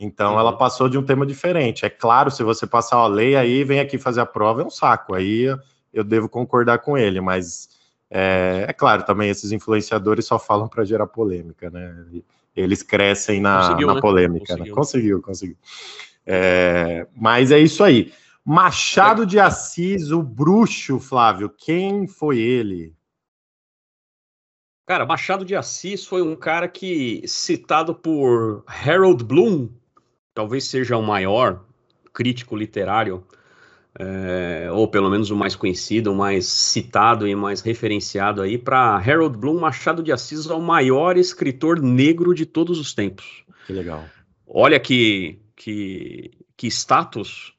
Então 0.00 0.34
uhum. 0.34 0.40
ela 0.40 0.56
passou 0.56 0.88
de 0.88 0.96
um 0.96 1.02
tema 1.02 1.26
diferente. 1.26 1.84
É 1.84 1.90
claro, 1.90 2.30
se 2.30 2.42
você 2.42 2.66
passar 2.66 2.96
a 2.96 3.06
lei 3.06 3.36
aí, 3.36 3.62
vem 3.64 3.80
aqui 3.80 3.98
fazer 3.98 4.20
a 4.20 4.26
prova, 4.26 4.62
é 4.62 4.64
um 4.64 4.70
saco. 4.70 5.14
Aí 5.14 5.44
eu 5.92 6.04
devo 6.04 6.28
concordar 6.28 6.78
com 6.78 6.96
ele, 6.96 7.20
mas 7.20 7.68
é, 8.10 8.64
é 8.68 8.72
claro, 8.72 9.02
também 9.02 9.28
esses 9.28 9.52
influenciadores 9.52 10.24
só 10.24 10.38
falam 10.38 10.68
para 10.68 10.84
gerar 10.84 11.06
polêmica, 11.06 11.68
né? 11.68 11.94
Eles 12.56 12.82
crescem 12.82 13.40
na, 13.40 13.70
na 13.70 13.94
né? 13.94 14.00
polêmica. 14.00 14.56
Conseguiu, 14.56 14.66
né? 14.66 14.74
conseguiu. 14.74 15.22
conseguiu. 15.22 15.56
É, 16.30 17.06
mas 17.16 17.50
é 17.50 17.58
isso 17.58 17.82
aí. 17.82 18.12
Machado 18.44 19.24
de 19.24 19.40
Assis, 19.40 20.10
o 20.10 20.22
bruxo, 20.22 21.00
Flávio, 21.00 21.48
quem 21.48 22.06
foi 22.06 22.38
ele? 22.38 22.94
Cara, 24.86 25.06
Machado 25.06 25.44
de 25.44 25.56
Assis 25.56 26.04
foi 26.04 26.20
um 26.20 26.36
cara 26.36 26.68
que, 26.68 27.22
citado 27.26 27.94
por 27.94 28.62
Harold 28.66 29.24
Bloom, 29.24 29.70
talvez 30.34 30.64
seja 30.64 30.98
o 30.98 31.02
maior 31.02 31.64
crítico 32.12 32.56
literário, 32.56 33.24
é, 33.98 34.68
ou 34.70 34.86
pelo 34.86 35.10
menos 35.10 35.30
o 35.30 35.36
mais 35.36 35.56
conhecido, 35.56 36.12
o 36.12 36.16
mais 36.16 36.46
citado 36.46 37.26
e 37.26 37.34
mais 37.34 37.62
referenciado 37.62 38.42
aí, 38.42 38.58
para 38.58 38.96
Harold 38.96 39.36
Bloom, 39.38 39.60
Machado 39.60 40.02
de 40.02 40.12
Assis 40.12 40.46
é 40.46 40.54
o 40.54 40.60
maior 40.60 41.16
escritor 41.16 41.80
negro 41.80 42.34
de 42.34 42.44
todos 42.44 42.78
os 42.78 42.92
tempos. 42.92 43.44
Que 43.66 43.72
legal. 43.72 44.04
Olha 44.46 44.78
que 44.78 45.38
que, 45.58 46.30
que 46.56 46.68
status 46.68 47.52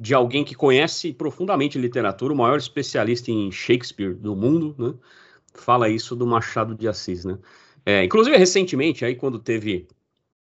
de 0.00 0.12
alguém 0.12 0.44
que 0.44 0.54
conhece 0.54 1.14
profundamente 1.14 1.78
literatura, 1.78 2.34
o 2.34 2.36
maior 2.36 2.58
especialista 2.58 3.30
em 3.30 3.50
Shakespeare 3.50 4.12
do 4.12 4.36
mundo, 4.36 4.74
né? 4.78 4.92
Fala 5.54 5.88
isso 5.88 6.14
do 6.14 6.26
Machado 6.26 6.74
de 6.74 6.86
Assis, 6.86 7.24
né? 7.24 7.38
É, 7.86 8.04
inclusive, 8.04 8.36
recentemente, 8.36 9.04
aí 9.04 9.14
quando 9.14 9.38
teve 9.38 9.86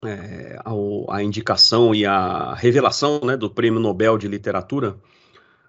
é, 0.03 0.59
a, 0.65 1.17
a, 1.17 1.23
indicação 1.23 1.95
e 1.95 2.07
a 2.07 2.55
revelação 2.55 3.21
né, 3.21 3.37
do 3.37 3.51
Prêmio 3.51 3.81
Nobel 3.81 4.17
de 4.17 4.29
Literatura, 4.29 4.97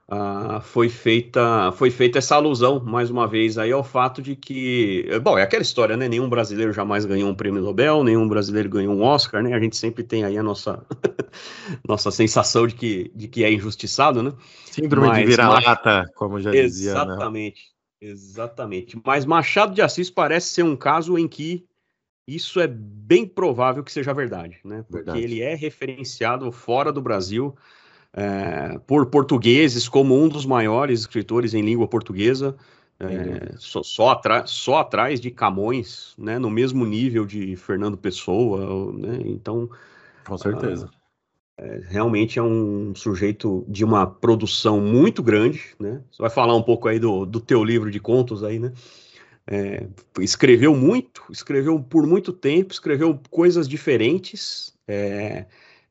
ah, 0.08 0.62
foi 0.62 0.88
feita 0.88 1.72
foi 1.72 1.90
feita 1.90 2.20
essa 2.20 2.36
alusão 2.36 2.80
mais 2.80 3.10
uma 3.10 3.28
vez 3.28 3.58
aí 3.58 3.72
ao 3.72 3.84
fato 3.84 4.22
de 4.22 4.36
que 4.36 5.08
bom 5.24 5.36
é 5.36 5.42
aquela 5.42 5.64
história 5.64 5.98
né 5.98 6.08
nenhum 6.08 6.30
brasileiro 6.30 6.72
jamais 6.72 7.06
ganhou 7.06 7.28
um 7.28 7.34
prêmio 7.34 7.60
Nobel 7.60 8.04
nenhum 8.04 8.28
brasileiro 8.28 8.70
ganhou 8.70 8.94
um 8.94 9.02
Oscar 9.02 9.42
né 9.42 9.54
a 9.54 9.60
gente 9.60 9.76
sempre 9.76 10.04
tem 10.04 10.24
aí 10.24 10.38
a 10.38 10.44
nossa 10.44 10.86
nossa 11.88 12.12
sensação 12.12 12.68
de 12.68 12.76
que 12.76 13.12
de 13.16 13.28
que 13.28 13.44
é 13.44 13.52
injustiçado 13.52 14.22
né 14.22 14.34
síndrome 14.66 15.08
mas, 15.08 15.18
de 15.18 15.26
vira-lata 15.26 16.04
mas... 16.04 16.14
como 16.14 16.40
já 16.40 16.52
dizia 16.52 16.94
né? 16.94 17.00
exatamente 17.02 17.62
né? 18.00 18.10
exatamente 18.10 19.02
mas 19.04 19.26
Machado 19.26 19.74
de 19.74 19.82
Assis 19.82 20.12
parece 20.12 20.50
ser 20.50 20.64
um 20.64 20.76
caso 20.76 21.18
em 21.18 21.28
que 21.28 21.66
isso 22.28 22.60
é 22.60 22.68
bem 22.68 23.26
provável 23.26 23.84
que 23.84 23.92
seja 23.92 24.14
verdade 24.14 24.60
né 24.64 24.86
porque 24.88 24.98
verdade. 24.98 25.20
ele 25.20 25.42
é 25.42 25.56
referenciado 25.56 26.52
fora 26.52 26.92
do 26.92 27.02
Brasil 27.02 27.56
é, 28.16 28.80
por 28.88 29.08
portugueses 29.08 29.90
como 29.90 30.18
um 30.18 30.30
dos 30.30 30.46
maiores 30.46 31.02
escritores 31.02 31.54
em 31.54 31.62
língua 31.62 31.86
portuguesa, 31.86 32.56
é, 32.98 33.54
só, 33.58 33.84
só, 33.84 34.22
só, 34.46 34.78
atrás 34.78 35.20
de 35.20 35.30
Camões, 35.30 36.16
né, 36.18 36.40
no 36.40 36.50
mesmo 36.50 36.86
nível 36.86 37.26
de 37.26 37.58
Fernando 37.58 37.98
Pessoa, 37.98 38.94
né, 38.94 39.20
então... 39.26 39.70
Com 40.26 40.38
certeza. 40.38 40.90
Ah, 40.90 41.64
é, 41.66 41.82
realmente 41.90 42.40
é 42.40 42.44
um 42.44 42.96
sujeito 42.96 43.66
de 43.68 43.84
uma 43.84 44.08
produção 44.08 44.80
muito 44.80 45.22
grande, 45.22 45.76
né, 45.78 46.02
você 46.10 46.22
vai 46.22 46.30
falar 46.30 46.56
um 46.56 46.64
pouco 46.64 46.88
aí 46.88 47.00
do, 47.00 47.26
do 47.26 47.42
teu 47.42 47.66
livro 47.66 47.92
de 47.92 48.00
contos 48.00 48.46
aí, 48.46 48.60
né, 48.60 48.72
é, 49.46 49.88
escreveu 50.22 50.74
muito, 50.74 51.22
escreveu 51.30 51.78
por 51.82 52.08
muito 52.08 52.32
tempo, 52.32 52.72
escreveu 52.72 53.20
coisas 53.30 53.68
diferentes, 53.68 54.74
é, 54.88 55.46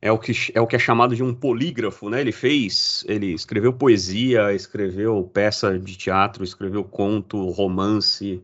é 0.05 0.13
o 0.13 0.19
que 0.19 0.33
é 0.55 0.61
o 0.61 0.67
que 0.67 0.77
é 0.77 0.79
chamado 0.79 1.17
de 1.17 1.23
um 1.23 1.33
polígrafo, 1.33 2.11
né? 2.11 2.21
Ele 2.21 2.31
fez, 2.31 3.03
ele 3.09 3.33
escreveu 3.33 3.73
poesia, 3.73 4.53
escreveu 4.53 5.23
peça 5.33 5.79
de 5.79 5.97
teatro, 5.97 6.45
escreveu 6.45 6.85
conto, 6.85 7.49
romance, 7.49 8.43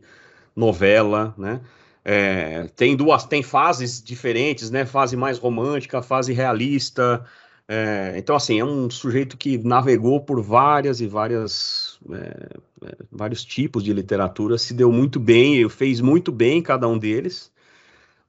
novela, 0.55 1.35
né? 1.37 1.61
É, 2.03 2.63
tem 2.75 2.95
duas, 2.95 3.25
tem 3.25 3.43
fases 3.43 4.01
diferentes, 4.01 4.71
né? 4.71 4.87
Fase 4.87 5.15
mais 5.15 5.37
romântica, 5.37 6.01
fase 6.01 6.33
realista. 6.33 7.23
É, 7.67 8.15
então, 8.17 8.35
assim, 8.35 8.59
é 8.59 8.65
um 8.65 8.89
sujeito 8.89 9.37
que 9.37 9.59
navegou 9.59 10.19
por 10.19 10.41
várias 10.41 10.99
e 10.99 11.05
várias, 11.05 11.99
é, 12.11 12.87
é 12.87 12.95
vários 13.11 13.45
tipos 13.45 13.83
de 13.83 13.93
literatura, 13.93 14.57
se 14.57 14.73
deu 14.73 14.91
muito 14.91 15.19
bem, 15.19 15.69
fez 15.69 16.01
muito 16.01 16.31
bem 16.31 16.59
cada 16.59 16.87
um 16.87 16.97
deles 16.97 17.51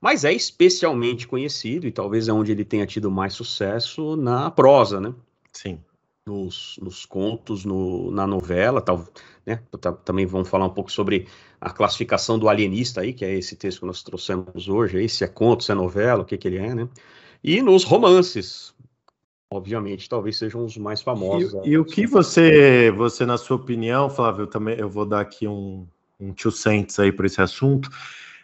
mas 0.02 0.24
é 0.24 0.32
especialmente 0.32 1.28
conhecido, 1.28 1.86
e 1.86 1.92
talvez 1.92 2.26
é 2.26 2.32
onde 2.32 2.50
ele 2.50 2.64
tenha 2.64 2.84
tido 2.84 3.08
mais 3.08 3.34
sucesso, 3.34 4.16
na 4.16 4.50
prosa, 4.50 5.00
né? 5.00 5.14
Sim. 5.52 5.78
Nos, 6.26 6.76
nos 6.82 7.06
contos, 7.06 7.64
no, 7.64 8.10
na 8.10 8.26
novela, 8.26 8.80
tal, 8.80 9.06
né? 9.46 9.62
Também 10.04 10.26
vamos 10.26 10.48
falar 10.48 10.66
um 10.66 10.70
pouco 10.70 10.90
sobre 10.90 11.28
a 11.60 11.70
classificação 11.70 12.36
do 12.36 12.48
alienista 12.48 13.02
aí, 13.02 13.12
que 13.12 13.24
é 13.24 13.32
esse 13.32 13.54
texto 13.54 13.80
que 13.80 13.86
nós 13.86 14.02
trouxemos 14.02 14.68
hoje, 14.68 14.98
aí, 14.98 15.08
se 15.08 15.22
é 15.22 15.28
conto, 15.28 15.62
se 15.62 15.70
é 15.70 15.74
novela, 15.74 16.22
o 16.22 16.24
que, 16.24 16.36
que 16.36 16.48
ele 16.48 16.58
é, 16.58 16.74
né? 16.74 16.88
E 17.44 17.62
nos 17.62 17.84
romances, 17.84 18.74
obviamente, 19.48 20.08
talvez 20.08 20.36
sejam 20.36 20.64
os 20.64 20.76
mais 20.76 21.00
famosos. 21.00 21.54
E, 21.64 21.70
e 21.70 21.78
o 21.78 21.84
que 21.84 22.08
você, 22.08 22.90
você, 22.90 23.24
na 23.24 23.38
sua 23.38 23.56
opinião, 23.56 24.10
Flávio, 24.10 24.48
também 24.48 24.76
eu 24.78 24.88
vou 24.88 25.06
dar 25.06 25.20
aqui 25.20 25.46
um, 25.46 25.86
um 26.18 26.32
two 26.32 26.50
cents 26.50 26.98
aí 26.98 27.12
para 27.12 27.26
esse 27.26 27.40
assunto. 27.40 27.88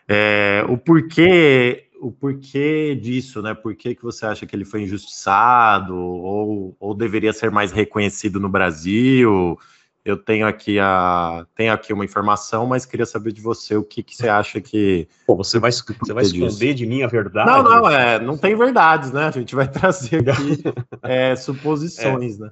É, 0.09 0.65
o 0.69 0.79
porquê 0.79 1.89
o 2.01 2.13
porquê 2.13 2.95
disso, 2.95 3.43
né? 3.43 3.55
Por 3.55 3.75
que, 3.75 3.95
que 3.95 4.03
você 4.03 4.25
acha 4.25 4.47
que 4.47 4.55
ele 4.55 4.65
foi 4.65 4.83
injustiçado 4.83 5.97
ou, 5.97 6.77
ou 6.79 6.95
deveria 6.95 7.33
ser 7.33 7.51
mais 7.51 7.73
reconhecido 7.73 8.41
no 8.41 8.49
Brasil? 8.49 9.59
Eu 10.05 10.17
tenho 10.17 10.47
aqui 10.47 10.79
a 10.79 11.45
tenho 11.55 11.73
aqui 11.73 11.93
uma 11.93 12.05
informação, 12.05 12.67
mas 12.67 12.87
queria 12.87 13.05
saber 13.05 13.33
de 13.33 13.43
você 13.43 13.77
o 13.77 13.83
que, 13.83 14.03
que 14.03 14.17
você 14.17 14.29
acha 14.29 14.61
que. 14.61 15.09
Pô, 15.27 15.37
você 15.37 15.59
vai, 15.59 15.71
você 15.71 16.13
vai 16.13 16.25
esconder 16.25 16.73
de 16.73 16.87
mim 16.87 17.03
a 17.03 17.09
verdade? 17.09 17.51
Não, 17.51 17.63
não, 17.63 17.91
é, 17.91 18.19
não 18.19 18.39
tem 18.39 18.57
verdades, 18.57 19.13
né? 19.13 19.27
A 19.27 19.31
gente 19.31 19.55
vai 19.55 19.69
trazer 19.71 20.29
aqui 20.31 20.63
é, 21.03 21.37
suposições, 21.37 22.41
é. 22.41 22.45
né? 22.45 22.51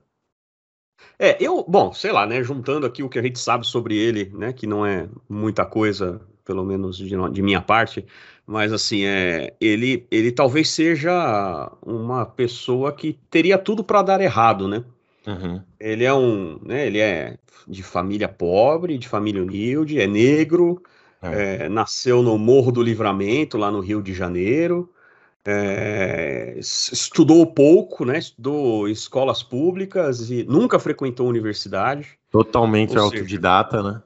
É, 1.19 1.43
eu, 1.43 1.65
bom, 1.67 1.95
sei 1.95 2.13
lá, 2.13 2.27
né? 2.27 2.43
Juntando 2.43 2.85
aqui 2.85 3.03
o 3.03 3.09
que 3.09 3.19
a 3.19 3.23
gente 3.23 3.39
sabe 3.39 3.67
sobre 3.67 3.97
ele, 3.97 4.31
né? 4.35 4.53
Que 4.53 4.67
não 4.67 4.85
é 4.85 5.09
muita 5.27 5.65
coisa 5.65 6.21
pelo 6.47 6.65
menos 6.65 6.97
de, 6.97 7.11
de, 7.33 7.43
minha 7.43 7.61
parte, 7.61 8.07
mas 8.47 8.73
assim, 8.73 9.05
é, 9.05 9.53
ele, 9.61 10.07
ele 10.11 10.31
talvez 10.31 10.71
seja 10.71 11.71
uma 11.85 12.25
pessoa 12.25 12.93
que 12.93 13.19
teria 13.29 13.59
tudo 13.59 13.85
para 13.85 14.01
dar 14.01 14.21
errado, 14.21 14.69
né? 14.69 14.85
Uhum. 15.27 15.61
Ele 15.79 16.05
é 16.05 16.15
um, 16.15 16.59
né, 16.63 16.87
ele 16.87 17.01
é 17.01 17.37
de 17.67 17.83
família 17.83 18.29
pobre, 18.29 18.97
de 18.97 19.09
família 19.09 19.43
humilde, 19.43 20.01
é 20.01 20.07
negro, 20.07 20.81
é. 21.21 21.65
É, 21.65 21.69
nasceu 21.69 22.23
no 22.23 22.39
Morro 22.39 22.71
do 22.71 22.83
Livramento, 22.83 23.59
lá 23.59 23.71
no 23.71 23.81
Rio 23.81 24.01
de 24.01 24.15
Janeiro, 24.15 24.89
é, 25.45 26.55
estudou 26.59 27.47
pouco, 27.47 28.05
né? 28.05 28.19
Estudou 28.19 28.89
escolas 28.89 29.43
públicas 29.43 30.31
e 30.31 30.45
nunca 30.45 30.79
frequentou 30.79 31.29
universidade. 31.29 32.19
Totalmente 32.31 32.97
autodidata, 32.99 33.79
seja, 33.79 33.93
né? 33.93 34.03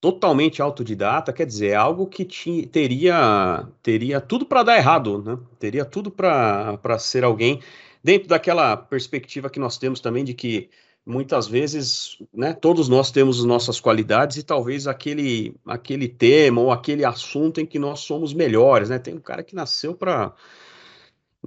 Totalmente 0.00 0.62
autodidata, 0.62 1.32
quer 1.32 1.46
dizer, 1.46 1.68
é 1.68 1.74
algo 1.74 2.06
que 2.06 2.24
tinha, 2.24 2.66
teria, 2.66 3.66
teria 3.82 4.20
tudo 4.20 4.46
para 4.46 4.62
dar 4.62 4.76
errado, 4.76 5.22
né? 5.22 5.38
Teria 5.58 5.84
tudo 5.84 6.10
para 6.10 6.98
ser 6.98 7.24
alguém 7.24 7.60
dentro 8.02 8.28
daquela 8.28 8.76
perspectiva 8.76 9.50
que 9.50 9.58
nós 9.58 9.78
temos 9.78 10.00
também 10.00 10.24
de 10.24 10.34
que 10.34 10.70
muitas 11.04 11.46
vezes, 11.46 12.18
né, 12.34 12.52
todos 12.52 12.88
nós 12.88 13.10
temos 13.12 13.38
as 13.38 13.44
nossas 13.44 13.80
qualidades 13.80 14.36
e 14.36 14.42
talvez 14.42 14.86
aquele 14.88 15.54
aquele 15.64 16.08
tema 16.08 16.60
ou 16.60 16.72
aquele 16.72 17.04
assunto 17.04 17.60
em 17.60 17.66
que 17.66 17.78
nós 17.78 18.00
somos 18.00 18.34
melhores, 18.34 18.90
né? 18.90 18.98
Tem 18.98 19.14
um 19.14 19.20
cara 19.20 19.42
que 19.44 19.54
nasceu 19.54 19.94
para 19.94 20.32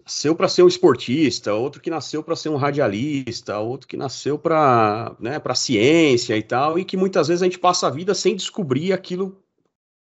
nasceu 0.04 0.36
para 0.36 0.48
ser 0.48 0.64
um 0.64 0.68
esportista, 0.68 1.54
outro 1.54 1.82
que 1.82 1.90
nasceu 1.90 2.24
para 2.24 2.36
ser 2.36 2.50
um 2.50 2.56
radialista, 2.56 3.58
outro 3.60 3.88
que 3.88 3.98
nasceu 3.98 4.38
para 4.38 5.16
né, 5.20 5.40
para 5.40 5.56
ciência 5.56 6.38
e 6.38 6.44
tal, 6.44 6.78
e 6.78 6.86
que 6.86 6.98
muitas 6.98 7.28
vezes 7.28 7.42
a 7.42 7.46
gente 7.46 7.60
passa 7.60 7.88
a 7.88 7.90
vida 7.92 8.14
sem 8.14 8.36
descobrir 8.36 8.94
aquilo 8.94 9.38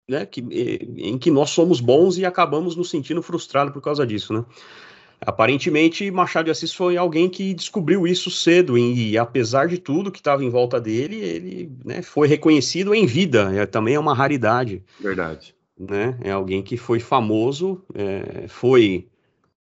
né, 0.08 0.24
que, 0.24 0.40
em 0.40 1.18
que 1.18 1.30
nós 1.30 1.50
somos 1.50 1.80
bons 1.80 2.18
e 2.18 2.24
acabamos 2.24 2.76
nos 2.76 2.90
sentindo 2.90 3.22
frustrados 3.22 3.72
por 3.72 3.82
causa 3.82 4.06
disso, 4.06 4.32
né? 4.32 4.44
Aparentemente, 5.20 6.10
Machado 6.10 6.44
de 6.44 6.50
Assis 6.50 6.74
foi 6.74 6.96
alguém 6.96 7.28
que 7.28 7.54
descobriu 7.54 8.06
isso 8.06 8.30
cedo 8.30 8.76
e, 8.76 9.16
apesar 9.16 9.66
de 9.66 9.78
tudo 9.78 10.10
que 10.10 10.18
estava 10.18 10.44
em 10.44 10.50
volta 10.50 10.78
dele, 10.78 11.16
ele 11.16 11.72
né, 11.84 12.02
foi 12.02 12.28
reconhecido 12.28 12.94
em 12.94 13.06
vida. 13.06 13.50
É, 13.54 13.64
também 13.64 13.94
é 13.94 13.98
uma 13.98 14.14
raridade. 14.14 14.82
Verdade. 15.00 15.54
Né? 15.78 16.18
É 16.22 16.30
alguém 16.30 16.62
que 16.62 16.76
foi 16.76 17.00
famoso, 17.00 17.82
é, 17.94 18.46
foi 18.46 19.08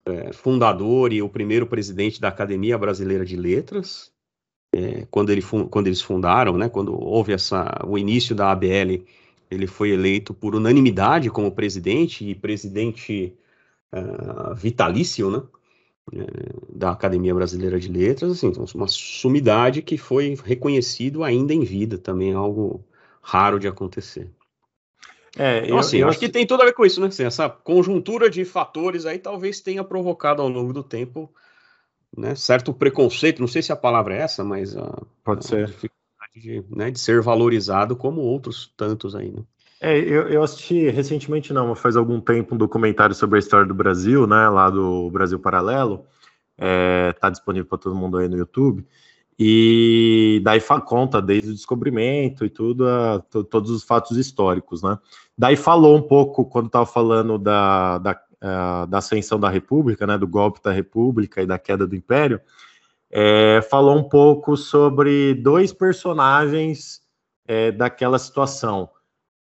é, 0.06 0.32
fundador 0.32 1.12
e 1.12 1.22
o 1.22 1.28
primeiro 1.28 1.66
presidente 1.66 2.20
da 2.20 2.28
Academia 2.28 2.76
Brasileira 2.78 3.24
de 3.24 3.36
Letras. 3.36 4.12
É, 4.74 5.06
quando, 5.10 5.30
ele, 5.30 5.42
quando 5.70 5.86
eles 5.86 6.00
fundaram, 6.00 6.56
né, 6.56 6.68
quando 6.68 6.98
houve 6.98 7.32
essa, 7.32 7.80
o 7.86 7.98
início 7.98 8.34
da 8.34 8.50
ABL, 8.50 9.04
ele 9.50 9.66
foi 9.66 9.90
eleito 9.90 10.32
por 10.32 10.54
unanimidade 10.54 11.30
como 11.30 11.52
presidente 11.52 12.28
e 12.28 12.34
presidente 12.34 13.36
uh, 13.92 14.54
vitalício, 14.54 15.30
né? 15.30 15.42
Eh, 16.12 16.26
da 16.74 16.90
Academia 16.90 17.34
Brasileira 17.34 17.78
de 17.78 17.88
Letras, 17.88 18.32
assim, 18.32 18.48
então, 18.48 18.64
uma 18.74 18.88
sumidade 18.88 19.82
que 19.82 19.96
foi 19.96 20.36
reconhecido 20.42 21.22
ainda 21.22 21.54
em 21.54 21.62
vida, 21.62 21.96
também 21.96 22.32
é 22.32 22.34
algo 22.34 22.84
raro 23.20 23.58
de 23.60 23.68
acontecer. 23.68 24.28
É, 25.38 25.58
então, 25.58 25.70
eu, 25.70 25.78
assim, 25.78 25.98
eu 25.98 26.08
acho 26.08 26.18
que 26.18 26.28
tem 26.28 26.46
tudo 26.46 26.62
a 26.62 26.66
ver 26.66 26.74
com 26.74 26.84
isso, 26.84 27.00
né? 27.00 27.06
Assim, 27.06 27.24
essa 27.24 27.48
conjuntura 27.48 28.28
de 28.28 28.44
fatores 28.44 29.06
aí 29.06 29.18
talvez 29.18 29.60
tenha 29.60 29.82
provocado 29.82 30.42
ao 30.42 30.48
longo 30.48 30.72
do 30.72 30.82
tempo 30.82 31.32
né, 32.16 32.34
certo 32.34 32.74
preconceito, 32.74 33.40
não 33.40 33.48
sei 33.48 33.62
se 33.62 33.72
a 33.72 33.76
palavra 33.76 34.14
é 34.14 34.18
essa, 34.18 34.44
mas 34.44 34.76
a, 34.76 35.02
Pode 35.24 35.46
ser. 35.46 35.66
dificuldade 35.66 36.00
de, 36.36 36.64
né, 36.70 36.90
de 36.90 37.00
ser 37.00 37.22
valorizado 37.22 37.96
como 37.96 38.20
outros 38.20 38.72
tantos 38.76 39.14
aí, 39.14 39.30
né? 39.30 39.42
É, 39.80 39.98
eu, 39.98 40.28
eu, 40.28 40.42
assisti 40.44 40.88
recentemente, 40.90 41.52
não, 41.52 41.74
faz 41.74 41.96
algum 41.96 42.20
tempo, 42.20 42.54
um 42.54 42.58
documentário 42.58 43.16
sobre 43.16 43.36
a 43.36 43.40
história 43.40 43.66
do 43.66 43.74
Brasil, 43.74 44.28
né, 44.28 44.48
lá 44.48 44.70
do 44.70 45.10
Brasil 45.10 45.40
Paralelo, 45.40 46.04
é, 46.56 47.12
tá 47.14 47.28
disponível 47.30 47.66
para 47.66 47.78
todo 47.78 47.96
mundo 47.96 48.18
aí 48.18 48.28
no 48.28 48.36
YouTube, 48.36 48.86
e 49.44 50.40
daí 50.44 50.60
conta 50.86 51.20
desde 51.20 51.50
o 51.50 51.54
descobrimento 51.54 52.44
e 52.44 52.48
tudo, 52.48 52.86
a, 52.86 53.18
todos 53.50 53.72
os 53.72 53.82
fatos 53.82 54.16
históricos, 54.16 54.84
né. 54.84 54.96
Daí 55.36 55.56
falou 55.56 55.96
um 55.96 56.02
pouco, 56.02 56.44
quando 56.44 56.66
estava 56.66 56.86
falando 56.86 57.36
da, 57.38 57.98
da, 57.98 58.20
a, 58.40 58.86
da 58.86 58.98
ascensão 58.98 59.40
da 59.40 59.50
República, 59.50 60.06
né, 60.06 60.16
do 60.16 60.28
golpe 60.28 60.62
da 60.62 60.70
República 60.70 61.42
e 61.42 61.46
da 61.46 61.58
queda 61.58 61.88
do 61.88 61.96
Império, 61.96 62.40
é, 63.10 63.60
falou 63.62 63.98
um 63.98 64.08
pouco 64.08 64.56
sobre 64.56 65.34
dois 65.34 65.72
personagens 65.72 67.02
é, 67.44 67.72
daquela 67.72 68.20
situação, 68.20 68.90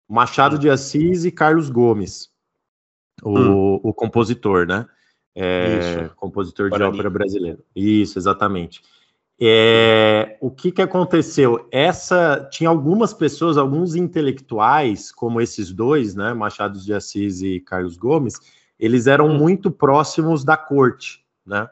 Machado 0.08 0.58
de 0.58 0.70
Assis 0.70 1.26
e 1.26 1.30
Carlos 1.30 1.68
Gomes, 1.68 2.30
o, 3.22 3.38
hum. 3.38 3.80
o 3.82 3.92
compositor, 3.92 4.66
né? 4.66 4.86
É, 5.36 6.08
compositor 6.16 6.70
de 6.70 6.82
ópera 6.82 7.10
brasileiro. 7.10 7.62
Isso, 7.76 8.18
exatamente. 8.18 8.80
É, 9.42 10.36
o 10.38 10.50
que, 10.50 10.70
que 10.70 10.82
aconteceu? 10.82 11.66
Essa 11.72 12.46
tinha 12.52 12.68
algumas 12.68 13.14
pessoas, 13.14 13.56
alguns 13.56 13.94
intelectuais, 13.94 15.10
como 15.10 15.40
esses 15.40 15.72
dois, 15.72 16.14
né, 16.14 16.34
Machado 16.34 16.78
de 16.78 16.92
Assis 16.92 17.40
e 17.40 17.58
Carlos 17.58 17.96
Gomes, 17.96 18.34
eles 18.78 19.06
eram 19.06 19.28
hum. 19.28 19.38
muito 19.38 19.70
próximos 19.70 20.44
da 20.44 20.58
corte, 20.58 21.24
né? 21.46 21.68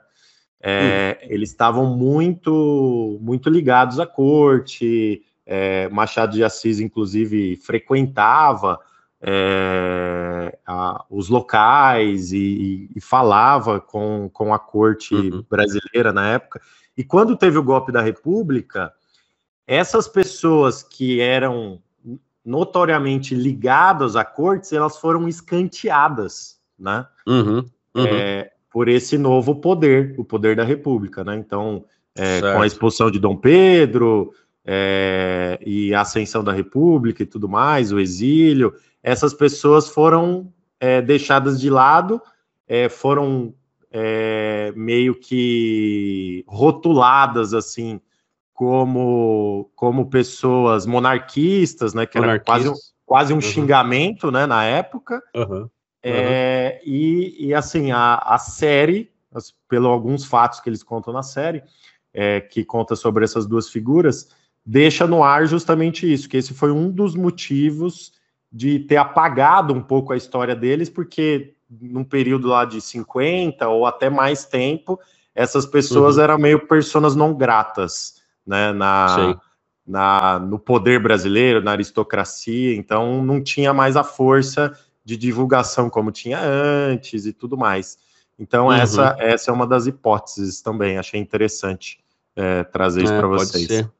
É, 0.60 1.18
hum. 1.22 1.26
Eles 1.28 1.50
estavam 1.50 1.94
muito, 1.94 3.18
muito 3.20 3.50
ligados 3.50 4.00
à 4.00 4.06
corte. 4.06 5.22
É, 5.44 5.88
Machado 5.90 6.32
de 6.32 6.42
Assis, 6.42 6.80
inclusive, 6.80 7.56
frequentava 7.56 8.78
é, 9.20 10.58
a, 10.66 11.04
os 11.10 11.28
locais 11.28 12.32
e, 12.32 12.90
e, 12.94 13.00
falava 13.00 13.80
com, 13.80 14.30
com 14.32 14.54
a 14.54 14.58
corte 14.58 15.14
uhum. 15.14 15.44
brasileira 15.48 16.12
na 16.12 16.30
época. 16.30 16.60
E 16.98 17.04
quando 17.04 17.36
teve 17.36 17.56
o 17.56 17.62
golpe 17.62 17.92
da 17.92 18.02
República, 18.02 18.92
essas 19.64 20.08
pessoas 20.08 20.82
que 20.82 21.20
eram 21.20 21.80
notoriamente 22.44 23.36
ligadas 23.36 24.16
à 24.16 24.24
corte, 24.24 24.74
elas 24.74 24.98
foram 24.98 25.28
escanteadas, 25.28 26.58
né? 26.76 27.06
Uhum. 27.24 27.64
Uhum. 27.94 28.04
É, 28.04 28.50
por 28.68 28.88
esse 28.88 29.16
novo 29.16 29.54
poder, 29.54 30.16
o 30.18 30.24
poder 30.24 30.56
da 30.56 30.64
República, 30.64 31.22
né? 31.22 31.36
Então, 31.36 31.84
é, 32.16 32.40
com 32.40 32.62
a 32.62 32.66
expulsão 32.66 33.12
de 33.12 33.20
Dom 33.20 33.36
Pedro, 33.36 34.32
é, 34.64 35.56
e 35.64 35.94
a 35.94 36.00
ascensão 36.00 36.42
da 36.42 36.52
República 36.52 37.22
e 37.22 37.26
tudo 37.26 37.48
mais, 37.48 37.92
o 37.92 38.00
exílio, 38.00 38.74
essas 39.02 39.32
pessoas 39.32 39.88
foram 39.88 40.52
é, 40.80 41.00
deixadas 41.00 41.60
de 41.60 41.70
lado, 41.70 42.20
é, 42.66 42.88
foram 42.88 43.54
é, 43.90 44.72
meio 44.76 45.14
que 45.14 46.44
rotuladas 46.46 47.54
assim 47.54 48.00
como 48.52 49.70
como 49.76 50.10
pessoas 50.10 50.84
monarquistas, 50.84 51.94
né? 51.94 52.06
Que 52.06 52.18
era 52.18 52.40
quase, 52.40 52.72
quase 53.06 53.32
um 53.32 53.36
uhum. 53.36 53.42
xingamento, 53.42 54.30
né? 54.30 54.46
Na 54.46 54.64
época. 54.64 55.22
Uhum. 55.34 55.68
Uhum. 56.04 56.18
E, 56.84 57.36
e, 57.38 57.54
assim 57.54 57.90
a, 57.90 58.14
a 58.16 58.38
série, 58.38 59.10
pelo 59.68 59.88
alguns 59.88 60.24
fatos 60.24 60.60
que 60.60 60.68
eles 60.68 60.82
contam 60.82 61.12
na 61.12 61.22
série, 61.22 61.62
é, 62.12 62.40
que 62.40 62.64
conta 62.64 62.96
sobre 62.96 63.24
essas 63.24 63.46
duas 63.46 63.68
figuras, 63.68 64.28
deixa 64.64 65.06
no 65.06 65.22
ar 65.22 65.46
justamente 65.46 66.10
isso, 66.10 66.28
que 66.28 66.36
esse 66.36 66.54
foi 66.54 66.70
um 66.70 66.90
dos 66.90 67.14
motivos 67.14 68.12
de 68.50 68.80
ter 68.80 68.96
apagado 68.96 69.74
um 69.74 69.82
pouco 69.82 70.12
a 70.12 70.16
história 70.16 70.54
deles, 70.54 70.88
porque 70.88 71.54
num 71.70 72.04
período 72.04 72.48
lá 72.48 72.64
de 72.64 72.80
50 72.80 73.68
ou 73.68 73.86
até 73.86 74.08
mais 74.08 74.44
tempo, 74.44 74.98
essas 75.34 75.66
pessoas 75.66 76.16
uhum. 76.16 76.22
eram 76.22 76.38
meio 76.38 76.66
personas 76.66 77.14
não 77.14 77.34
gratas, 77.34 78.22
né, 78.46 78.72
na, 78.72 79.40
na, 79.86 80.38
no 80.38 80.58
poder 80.58 81.00
brasileiro, 81.00 81.62
na 81.62 81.72
aristocracia, 81.72 82.74
então 82.74 83.22
não 83.22 83.42
tinha 83.42 83.72
mais 83.72 83.96
a 83.96 84.02
força 84.02 84.76
de 85.04 85.16
divulgação 85.16 85.88
como 85.88 86.10
tinha 86.10 86.40
antes 86.40 87.26
e 87.26 87.32
tudo 87.32 87.56
mais. 87.56 87.98
Então 88.38 88.66
uhum. 88.66 88.72
essa, 88.72 89.16
essa 89.18 89.50
é 89.50 89.54
uma 89.54 89.66
das 89.66 89.86
hipóteses 89.86 90.60
também, 90.60 90.98
achei 90.98 91.20
interessante 91.20 91.98
é, 92.34 92.62
trazer 92.64 93.04
isso 93.04 93.12
é, 93.12 93.18
para 93.18 93.28
vocês. 93.28 93.66
Ser. 93.66 93.90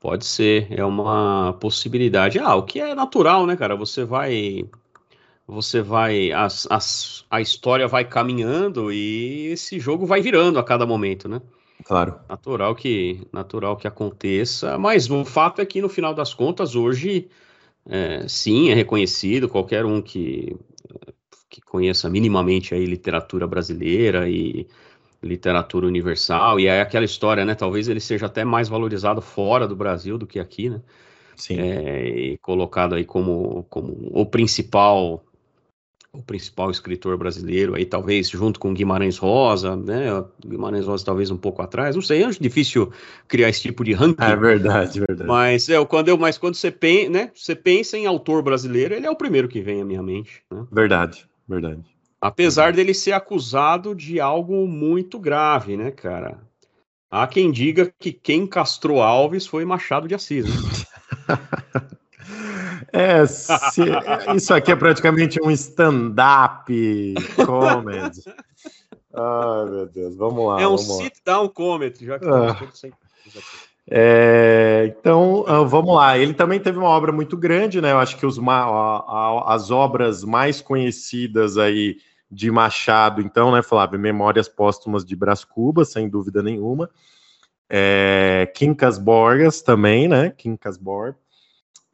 Pode 0.00 0.24
ser, 0.24 0.68
é 0.70 0.84
uma 0.84 1.56
possibilidade. 1.60 2.38
Ah, 2.38 2.54
o 2.54 2.62
que 2.62 2.80
é 2.80 2.94
natural, 2.94 3.46
né, 3.46 3.56
cara? 3.56 3.74
Você 3.74 4.04
vai. 4.04 4.64
Você 5.48 5.80
vai. 5.80 6.30
As, 6.30 6.66
as, 6.70 7.24
a 7.30 7.40
história 7.40 7.88
vai 7.88 8.04
caminhando 8.04 8.92
e 8.92 9.46
esse 9.46 9.80
jogo 9.80 10.04
vai 10.04 10.20
virando 10.20 10.58
a 10.58 10.62
cada 10.62 10.84
momento, 10.84 11.26
né? 11.26 11.40
Claro. 11.84 12.16
Natural 12.28 12.74
que, 12.74 13.26
natural 13.32 13.76
que 13.76 13.88
aconteça, 13.88 14.76
mas 14.76 15.10
o 15.10 15.24
fato 15.24 15.62
é 15.62 15.66
que 15.66 15.80
no 15.80 15.88
final 15.88 16.12
das 16.12 16.34
contas, 16.34 16.76
hoje, 16.76 17.30
é, 17.88 18.28
sim, 18.28 18.68
é 18.68 18.74
reconhecido, 18.74 19.48
qualquer 19.48 19.86
um 19.86 20.02
que, 20.02 20.54
que 21.48 21.62
conheça 21.62 22.10
minimamente 22.10 22.74
aí 22.74 22.84
literatura 22.84 23.46
brasileira 23.46 24.28
e 24.28 24.68
literatura 25.22 25.86
universal, 25.86 26.60
e 26.60 26.66
é 26.66 26.82
aquela 26.82 27.06
história, 27.06 27.44
né? 27.44 27.54
Talvez 27.54 27.88
ele 27.88 28.00
seja 28.00 28.26
até 28.26 28.44
mais 28.44 28.68
valorizado 28.68 29.22
fora 29.22 29.66
do 29.66 29.74
Brasil 29.74 30.18
do 30.18 30.26
que 30.26 30.38
aqui, 30.38 30.68
né? 30.68 30.82
Sim. 31.36 31.58
É, 31.58 32.06
e 32.06 32.38
colocado 32.38 32.96
aí 32.96 33.04
como, 33.04 33.64
como 33.70 34.10
o 34.12 34.26
principal 34.26 35.24
o 36.18 36.22
principal 36.22 36.68
escritor 36.68 37.16
brasileiro 37.16 37.76
aí, 37.76 37.86
talvez 37.86 38.28
junto 38.28 38.58
com 38.58 38.74
Guimarães 38.74 39.16
Rosa, 39.16 39.76
né? 39.76 40.06
Guimarães 40.44 40.84
Rosa 40.84 41.04
talvez 41.04 41.30
um 41.30 41.36
pouco 41.36 41.62
atrás, 41.62 41.94
não 41.94 42.02
sei, 42.02 42.24
é 42.24 42.30
difícil 42.30 42.90
criar 43.28 43.48
esse 43.48 43.62
tipo 43.62 43.84
de 43.84 43.92
ranking. 43.92 44.24
É 44.24 44.34
verdade, 44.34 44.98
verdade. 44.98 45.28
Mas 45.28 45.68
é 45.68 45.82
quando 45.84 46.08
eu, 46.08 46.18
mas 46.18 46.36
quando 46.36 46.56
você 46.56 46.72
pensa, 46.72 47.10
né? 47.10 47.30
Você 47.32 47.54
pensa 47.54 47.96
em 47.96 48.06
autor 48.06 48.42
brasileiro, 48.42 48.94
ele 48.94 49.06
é 49.06 49.10
o 49.10 49.14
primeiro 49.14 49.46
que 49.46 49.60
vem 49.60 49.80
à 49.80 49.84
minha 49.84 50.02
mente. 50.02 50.42
Né? 50.50 50.66
Verdade, 50.72 51.24
verdade. 51.48 51.84
Apesar 52.20 52.72
dele 52.72 52.92
ser 52.92 53.12
acusado 53.12 53.94
de 53.94 54.18
algo 54.18 54.66
muito 54.66 55.20
grave, 55.20 55.76
né, 55.76 55.92
cara? 55.92 56.38
Há 57.08 57.28
quem 57.28 57.52
diga 57.52 57.92
que 57.96 58.12
quem 58.12 58.44
castrou 58.44 59.00
Alves 59.00 59.46
foi 59.46 59.64
Machado 59.64 60.08
de 60.08 60.16
Assis. 60.16 60.44
Né? 60.44 60.52
É, 62.92 63.26
se, 63.26 63.82
isso 64.34 64.54
aqui 64.54 64.72
é 64.72 64.76
praticamente 64.76 65.38
um 65.42 65.50
stand-up 65.50 66.72
comedy. 67.44 68.22
Ai, 69.14 69.64
meu 69.70 69.86
Deus, 69.86 70.16
vamos 70.16 70.46
lá. 70.46 70.60
É 70.60 70.68
um 70.68 70.78
sit-down 70.78 71.48
comedy, 71.48 72.06
já 72.06 72.18
que 72.18 72.26
ah. 72.26 72.56
É, 73.90 74.94
então, 74.98 75.44
ah, 75.46 75.62
vamos 75.62 75.94
lá. 75.94 76.18
Ele 76.18 76.34
também 76.34 76.60
teve 76.60 76.78
uma 76.78 76.88
obra 76.88 77.10
muito 77.10 77.36
grande, 77.36 77.80
né? 77.80 77.92
Eu 77.92 77.98
acho 77.98 78.16
que 78.16 78.26
os, 78.26 78.38
as 79.46 79.70
obras 79.70 80.24
mais 80.24 80.60
conhecidas 80.60 81.56
aí 81.56 81.96
de 82.30 82.50
Machado, 82.50 83.22
então, 83.22 83.50
né, 83.50 83.62
Flávio? 83.62 83.98
Memórias 83.98 84.48
Póstumas 84.48 85.04
de 85.04 85.16
Brás 85.16 85.44
Cubas, 85.44 85.90
sem 85.90 86.08
dúvida 86.08 86.42
nenhuma. 86.42 86.90
É, 87.70 88.50
Quincas 88.54 88.98
Borgas 88.98 89.62
também, 89.62 90.06
né? 90.06 90.30
Quincas 90.36 90.76
Borg. 90.76 91.16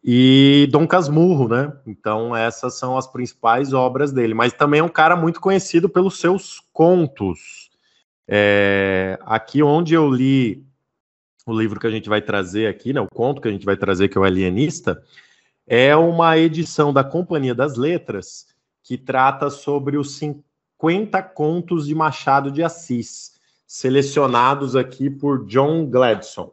E 0.06 0.68
Dom 0.70 0.86
Casmurro, 0.86 1.48
né? 1.48 1.72
Então, 1.86 2.36
essas 2.36 2.74
são 2.74 2.98
as 2.98 3.06
principais 3.06 3.72
obras 3.72 4.12
dele. 4.12 4.34
Mas 4.34 4.52
também 4.52 4.80
é 4.80 4.84
um 4.84 4.88
cara 4.88 5.16
muito 5.16 5.40
conhecido 5.40 5.88
pelos 5.88 6.20
seus 6.20 6.60
contos. 6.74 7.70
É, 8.28 9.18
aqui 9.22 9.62
onde 9.62 9.94
eu 9.94 10.10
li 10.10 10.62
o 11.46 11.58
livro 11.58 11.80
que 11.80 11.86
a 11.86 11.90
gente 11.90 12.08
vai 12.08 12.20
trazer 12.20 12.66
aqui, 12.66 12.92
né? 12.92 13.00
O 13.00 13.08
conto 13.08 13.40
que 13.40 13.48
a 13.48 13.50
gente 13.50 13.64
vai 13.64 13.78
trazer, 13.78 14.08
que 14.08 14.18
é 14.18 14.20
o 14.20 14.24
Alienista, 14.24 15.02
é 15.66 15.96
uma 15.96 16.36
edição 16.36 16.92
da 16.92 17.02
Companhia 17.02 17.54
das 17.54 17.76
Letras 17.76 18.46
que 18.82 18.98
trata 18.98 19.48
sobre 19.48 19.96
os 19.96 20.18
50 20.18 21.22
contos 21.22 21.86
de 21.86 21.94
Machado 21.94 22.50
de 22.50 22.62
Assis, 22.62 23.40
selecionados 23.66 24.76
aqui 24.76 25.08
por 25.08 25.46
John 25.46 25.86
Gladson. 25.86 26.52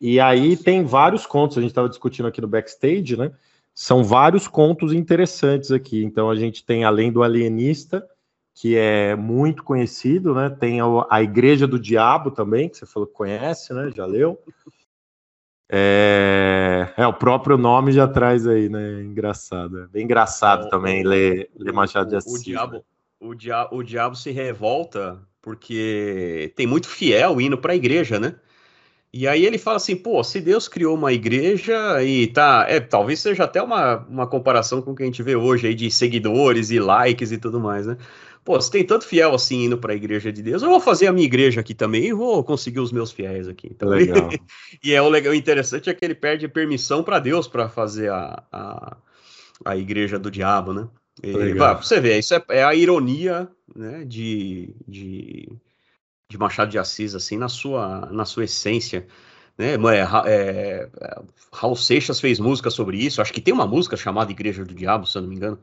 E 0.00 0.20
aí 0.20 0.56
tem 0.56 0.84
vários 0.84 1.26
contos, 1.26 1.58
a 1.58 1.60
gente 1.60 1.70
estava 1.70 1.88
discutindo 1.88 2.26
aqui 2.26 2.40
no 2.40 2.48
backstage, 2.48 3.16
né? 3.16 3.32
São 3.74 4.02
vários 4.04 4.46
contos 4.48 4.92
interessantes 4.92 5.70
aqui. 5.72 6.04
Então 6.04 6.30
a 6.30 6.36
gente 6.36 6.64
tem, 6.64 6.84
além 6.84 7.12
do 7.12 7.22
Alienista, 7.22 8.06
que 8.54 8.76
é 8.76 9.14
muito 9.14 9.62
conhecido, 9.62 10.34
né? 10.34 10.50
Tem 10.50 10.80
a 11.08 11.22
Igreja 11.22 11.66
do 11.66 11.78
Diabo 11.78 12.30
também, 12.30 12.68
que 12.68 12.76
você 12.76 12.86
falou 12.86 13.06
que 13.06 13.14
conhece, 13.14 13.72
né? 13.72 13.90
Já 13.94 14.04
leu. 14.04 14.40
É, 15.70 16.92
é, 16.96 17.06
o 17.06 17.12
próprio 17.12 17.58
nome 17.58 17.92
já 17.92 18.08
traz 18.08 18.46
aí, 18.46 18.68
né? 18.68 19.02
Engraçado. 19.02 19.80
É 19.82 19.86
bem 19.86 20.04
engraçado 20.04 20.68
também 20.70 21.04
ler, 21.04 21.50
ler 21.56 21.72
Machado 21.72 22.08
de 22.08 22.16
Assis. 22.16 22.40
O 22.40 22.42
diabo, 22.42 22.72
né? 22.74 22.80
o, 23.20 23.34
dia, 23.34 23.68
o 23.70 23.82
diabo 23.82 24.16
se 24.16 24.30
revolta 24.30 25.20
porque 25.42 26.52
tem 26.56 26.66
muito 26.66 26.88
fiel 26.88 27.40
indo 27.40 27.58
para 27.58 27.74
a 27.74 27.76
igreja, 27.76 28.18
né? 28.18 28.34
E 29.18 29.26
aí 29.26 29.44
ele 29.44 29.58
fala 29.58 29.78
assim, 29.78 29.96
pô, 29.96 30.22
se 30.22 30.40
Deus 30.40 30.68
criou 30.68 30.94
uma 30.94 31.12
igreja 31.12 32.00
e 32.04 32.28
tá, 32.28 32.64
é, 32.68 32.78
talvez 32.78 33.18
seja 33.18 33.42
até 33.42 33.60
uma, 33.60 33.96
uma 34.08 34.28
comparação 34.28 34.80
com 34.80 34.92
o 34.92 34.94
que 34.94 35.02
a 35.02 35.06
gente 35.06 35.24
vê 35.24 35.34
hoje 35.34 35.66
aí 35.66 35.74
de 35.74 35.90
seguidores 35.90 36.70
e 36.70 36.78
likes 36.78 37.32
e 37.32 37.36
tudo 37.36 37.58
mais, 37.58 37.84
né? 37.84 37.96
pô, 38.44 38.60
se 38.60 38.70
tem 38.70 38.84
tanto 38.84 39.04
fiel 39.04 39.34
assim 39.34 39.64
indo 39.64 39.76
para 39.76 39.92
a 39.92 39.96
igreja 39.96 40.32
de 40.32 40.40
Deus, 40.40 40.62
eu 40.62 40.68
vou 40.70 40.78
fazer 40.78 41.08
a 41.08 41.12
minha 41.12 41.26
igreja 41.26 41.60
aqui 41.60 41.74
também 41.74 42.04
e 42.04 42.12
vou 42.12 42.44
conseguir 42.44 42.78
os 42.78 42.92
meus 42.92 43.10
fiéis 43.10 43.48
aqui. 43.48 43.68
Então, 43.70 43.88
legal. 43.88 44.30
e 44.84 44.94
é 44.94 45.02
o 45.02 45.08
legal, 45.08 45.32
o 45.32 45.36
interessante 45.36 45.90
é 45.90 45.94
que 45.94 46.04
ele 46.04 46.14
perde 46.14 46.46
permissão 46.46 47.02
para 47.02 47.18
Deus 47.18 47.48
para 47.48 47.68
fazer 47.68 48.12
a, 48.12 48.40
a, 48.52 48.96
a, 49.64 49.76
igreja 49.76 50.16
do 50.16 50.30
diabo, 50.30 50.72
né? 50.72 50.88
E, 51.22 51.54
bah, 51.54 51.74
você 51.74 52.00
vê, 52.00 52.20
isso 52.20 52.34
é, 52.34 52.42
é, 52.50 52.62
a 52.62 52.72
ironia, 52.72 53.48
né, 53.74 54.04
de, 54.06 54.72
de, 54.86 55.48
de 56.30 56.36
Machado 56.36 56.70
de 56.70 56.78
Assis, 56.78 57.14
assim, 57.14 57.38
na 57.38 57.48
sua, 57.48 58.06
na 58.12 58.26
sua 58.26 58.44
essência. 58.44 59.06
Né, 59.56 59.74
é, 59.74 60.02
é, 60.26 60.88
Raul 61.50 61.74
Seixas 61.74 62.20
fez 62.20 62.38
música 62.38 62.70
sobre 62.70 62.98
isso. 62.98 63.22
Acho 63.22 63.32
que 63.32 63.40
tem 63.40 63.54
uma 63.54 63.66
música 63.66 63.96
chamada 63.96 64.30
Igreja 64.30 64.62
do 64.62 64.74
Diabo, 64.74 65.06
se 65.06 65.16
eu 65.16 65.22
não 65.22 65.28
me 65.28 65.36
engano. 65.36 65.58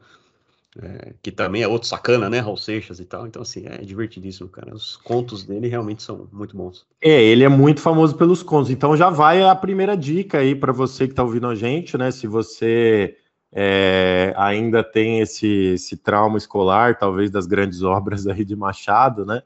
É, 0.82 1.14
que 1.22 1.32
também 1.32 1.62
é 1.62 1.68
outro 1.68 1.88
sacana, 1.88 2.30
né? 2.30 2.40
Raul 2.40 2.58
Seixas 2.58 3.00
e 3.00 3.06
tal. 3.06 3.28
Então, 3.28 3.44
assim, 3.44 3.64
é 3.66 3.78
divertidíssimo, 3.78 4.50
cara. 4.50 4.74
Os 4.74 4.98
contos 4.98 5.44
dele 5.44 5.68
realmente 5.68 6.02
são 6.02 6.28
muito 6.34 6.58
bons. 6.58 6.86
É, 7.00 7.24
ele 7.24 7.44
é 7.44 7.48
muito 7.48 7.80
famoso 7.80 8.16
pelos 8.16 8.42
contos. 8.42 8.72
Então, 8.72 8.98
já 8.98 9.12
vai 9.12 9.44
a 9.44 9.56
primeira 9.56 9.96
dica 9.96 10.40
aí 10.40 10.56
para 10.56 10.74
você 10.74 11.06
que 11.06 11.14
está 11.14 11.24
ouvindo 11.24 11.48
a 11.48 11.56
gente, 11.56 11.96
né? 11.96 12.10
Se 12.10 12.26
você 12.26 13.16
é, 13.54 14.34
ainda 14.36 14.84
tem 14.84 15.22
esse, 15.22 15.48
esse 15.76 15.96
trauma 15.96 16.40
escolar, 16.40 16.98
talvez 16.98 17.30
das 17.30 17.46
grandes 17.46 17.84
obras 17.84 18.26
aí 18.28 18.44
de 18.44 18.56
Machado, 18.56 19.26
né? 19.26 19.44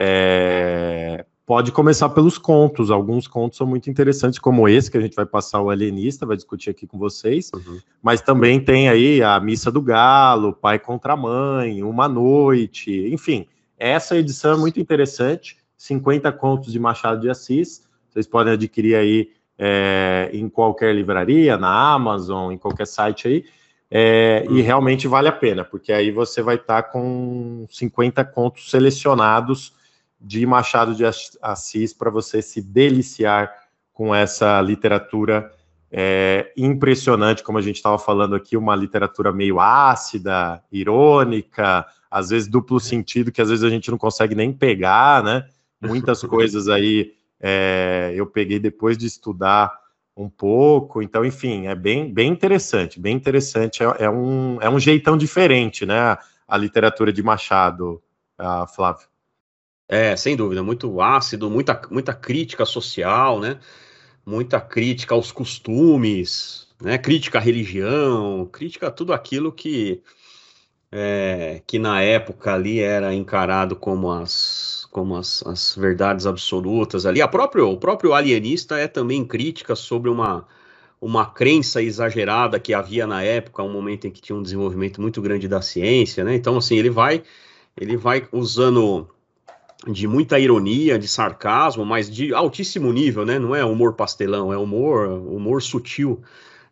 É, 0.00 1.26
pode 1.44 1.72
começar 1.72 2.10
pelos 2.10 2.38
contos. 2.38 2.90
Alguns 2.90 3.26
contos 3.26 3.58
são 3.58 3.66
muito 3.66 3.90
interessantes, 3.90 4.38
como 4.38 4.68
esse 4.68 4.88
que 4.90 4.96
a 4.96 5.00
gente 5.00 5.16
vai 5.16 5.26
passar 5.26 5.60
o 5.60 5.70
alienista, 5.70 6.24
vai 6.24 6.36
discutir 6.36 6.70
aqui 6.70 6.86
com 6.86 6.96
vocês. 6.98 7.50
Uhum. 7.52 7.80
Mas 8.00 8.20
também 8.20 8.60
tem 8.60 8.88
aí 8.88 9.20
a 9.22 9.40
Missa 9.40 9.72
do 9.72 9.82
Galo, 9.82 10.52
Pai 10.52 10.78
contra 10.78 11.16
Mãe, 11.16 11.82
Uma 11.82 12.06
Noite, 12.06 13.08
enfim. 13.12 13.46
Essa 13.76 14.16
edição 14.16 14.52
é 14.52 14.56
muito 14.56 14.78
interessante. 14.78 15.56
50 15.76 16.30
contos 16.32 16.72
de 16.72 16.78
Machado 16.78 17.20
de 17.20 17.30
Assis. 17.30 17.88
Vocês 18.10 18.26
podem 18.26 18.52
adquirir 18.52 18.94
aí 18.94 19.30
é, 19.58 20.30
em 20.32 20.48
qualquer 20.48 20.94
livraria, 20.94 21.56
na 21.56 21.92
Amazon, 21.92 22.52
em 22.52 22.58
qualquer 22.58 22.86
site 22.86 23.26
aí. 23.26 23.44
É, 23.90 24.44
uhum. 24.46 24.58
E 24.58 24.60
realmente 24.60 25.08
vale 25.08 25.28
a 25.28 25.32
pena, 25.32 25.64
porque 25.64 25.92
aí 25.92 26.10
você 26.10 26.42
vai 26.42 26.56
estar 26.56 26.82
tá 26.82 26.88
com 26.88 27.66
50 27.70 28.22
contos 28.26 28.70
selecionados 28.70 29.72
de 30.20 30.44
Machado 30.44 30.94
de 30.94 31.04
Assis 31.40 31.92
para 31.92 32.10
você 32.10 32.42
se 32.42 32.60
deliciar 32.60 33.52
com 33.92 34.14
essa 34.14 34.60
literatura 34.60 35.50
é, 35.90 36.52
impressionante, 36.56 37.42
como 37.42 37.58
a 37.58 37.62
gente 37.62 37.76
estava 37.76 37.98
falando 37.98 38.34
aqui, 38.34 38.56
uma 38.56 38.76
literatura 38.76 39.32
meio 39.32 39.58
ácida, 39.58 40.62
irônica, 40.70 41.86
às 42.10 42.30
vezes 42.30 42.48
duplo 42.48 42.78
sentido, 42.78 43.32
que 43.32 43.40
às 43.40 43.48
vezes 43.48 43.64
a 43.64 43.70
gente 43.70 43.90
não 43.90 43.98
consegue 43.98 44.34
nem 44.34 44.52
pegar, 44.52 45.22
né? 45.22 45.46
Muitas 45.80 46.22
coisas 46.24 46.68
aí 46.68 47.12
é, 47.40 48.12
eu 48.14 48.26
peguei 48.26 48.58
depois 48.58 48.98
de 48.98 49.06
estudar 49.06 49.72
um 50.16 50.28
pouco, 50.28 51.00
então, 51.00 51.24
enfim, 51.24 51.68
é 51.68 51.76
bem, 51.76 52.12
bem 52.12 52.28
interessante, 52.30 52.98
bem 52.98 53.14
interessante, 53.14 53.84
é, 53.84 54.04
é 54.04 54.10
um, 54.10 54.58
é 54.60 54.68
um 54.68 54.78
jeitão 54.78 55.16
diferente, 55.16 55.86
né? 55.86 56.18
A 56.46 56.56
literatura 56.56 57.12
de 57.12 57.22
Machado, 57.22 58.02
uh, 58.38 58.66
Flávio. 58.74 59.06
É, 59.88 60.14
sem 60.16 60.36
dúvida, 60.36 60.62
muito 60.62 61.00
ácido, 61.00 61.48
muita, 61.48 61.80
muita 61.90 62.12
crítica 62.12 62.66
social, 62.66 63.40
né? 63.40 63.58
Muita 64.24 64.60
crítica 64.60 65.14
aos 65.14 65.32
costumes, 65.32 66.68
né? 66.82 66.98
Crítica 66.98 67.38
à 67.38 67.40
religião, 67.40 68.46
crítica 68.52 68.88
a 68.88 68.90
tudo 68.90 69.14
aquilo 69.14 69.50
que, 69.50 70.02
é, 70.92 71.62
que 71.66 71.78
na 71.78 72.02
época 72.02 72.52
ali 72.54 72.80
era 72.80 73.14
encarado 73.14 73.74
como 73.76 74.10
as, 74.12 74.86
como 74.90 75.16
as, 75.16 75.42
as 75.46 75.74
verdades 75.74 76.26
absolutas 76.26 77.06
ali. 77.06 77.22
A 77.22 77.28
próprio, 77.28 77.70
o 77.70 77.78
próprio 77.78 78.12
alienista 78.12 78.76
é 78.78 78.88
também 78.88 79.24
crítica 79.24 79.74
sobre 79.74 80.10
uma, 80.10 80.46
uma 81.00 81.26
crença 81.26 81.82
exagerada 81.82 82.60
que 82.60 82.74
havia 82.74 83.06
na 83.06 83.22
época, 83.22 83.62
um 83.62 83.72
momento 83.72 84.06
em 84.06 84.10
que 84.10 84.20
tinha 84.20 84.36
um 84.36 84.42
desenvolvimento 84.42 85.00
muito 85.00 85.22
grande 85.22 85.48
da 85.48 85.62
ciência, 85.62 86.24
né? 86.24 86.34
Então, 86.34 86.58
assim, 86.58 86.76
ele 86.76 86.90
vai, 86.90 87.22
ele 87.76 87.96
vai 87.96 88.28
usando 88.32 89.08
de 89.88 90.06
muita 90.06 90.38
ironia, 90.38 90.98
de 90.98 91.08
sarcasmo, 91.08 91.84
mas 91.84 92.10
de 92.10 92.34
altíssimo 92.34 92.92
nível, 92.92 93.24
né? 93.24 93.38
Não 93.38 93.54
é 93.54 93.64
humor 93.64 93.94
pastelão, 93.94 94.52
é 94.52 94.58
humor, 94.58 95.08
humor 95.08 95.62
sutil. 95.62 96.20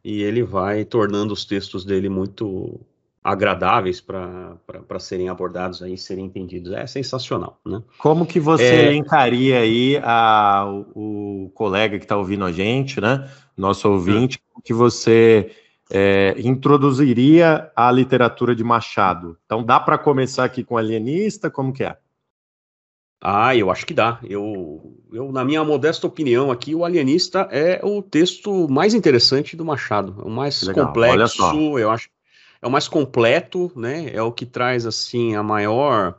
E 0.04 0.22
ele 0.22 0.42
vai 0.42 0.84
tornando 0.84 1.32
os 1.32 1.44
textos 1.44 1.84
dele 1.84 2.08
muito 2.08 2.78
agradáveis 3.24 4.00
para 4.00 4.56
serem 5.00 5.28
abordados 5.28 5.82
aí, 5.82 5.98
serem 5.98 6.26
entendidos. 6.26 6.72
É 6.72 6.86
sensacional, 6.86 7.58
né? 7.66 7.82
Como 7.98 8.24
que 8.24 8.38
você 8.38 8.62
é... 8.62 8.94
encaria 8.94 9.58
aí 9.58 9.98
a, 10.00 10.64
o, 10.94 11.46
o 11.46 11.50
colega 11.50 11.98
que 11.98 12.04
está 12.04 12.16
ouvindo 12.16 12.44
a 12.44 12.52
gente, 12.52 13.00
né? 13.00 13.28
Nosso 13.56 13.88
ouvinte, 13.90 14.38
é. 14.56 14.60
que 14.62 14.72
você 14.72 15.50
é, 15.90 16.36
introduziria 16.38 17.70
a 17.74 17.90
literatura 17.90 18.54
de 18.54 18.62
Machado? 18.62 19.36
Então 19.44 19.64
dá 19.64 19.80
para 19.80 19.98
começar 19.98 20.44
aqui 20.44 20.62
com 20.62 20.76
alienista, 20.76 21.50
como 21.50 21.72
que 21.72 21.82
é? 21.82 21.96
Ah, 23.28 23.56
eu 23.56 23.72
acho 23.72 23.84
que 23.84 23.92
dá. 23.92 24.20
Eu, 24.22 24.96
eu, 25.12 25.32
na 25.32 25.44
minha 25.44 25.64
modesta 25.64 26.06
opinião 26.06 26.52
aqui, 26.52 26.76
o 26.76 26.84
Alienista 26.84 27.48
é 27.50 27.80
o 27.82 28.00
texto 28.00 28.68
mais 28.68 28.94
interessante 28.94 29.56
do 29.56 29.64
Machado. 29.64 30.14
É 30.20 30.28
o 30.28 30.30
mais 30.30 30.62
Legal, 30.62 30.86
complexo, 30.86 31.76
eu 31.76 31.90
acho. 31.90 32.08
É 32.62 32.68
o 32.68 32.70
mais 32.70 32.86
completo, 32.86 33.72
né? 33.74 34.10
É 34.12 34.22
o 34.22 34.30
que 34.30 34.46
traz 34.46 34.86
assim 34.86 35.34
a 35.34 35.42
maior 35.42 36.16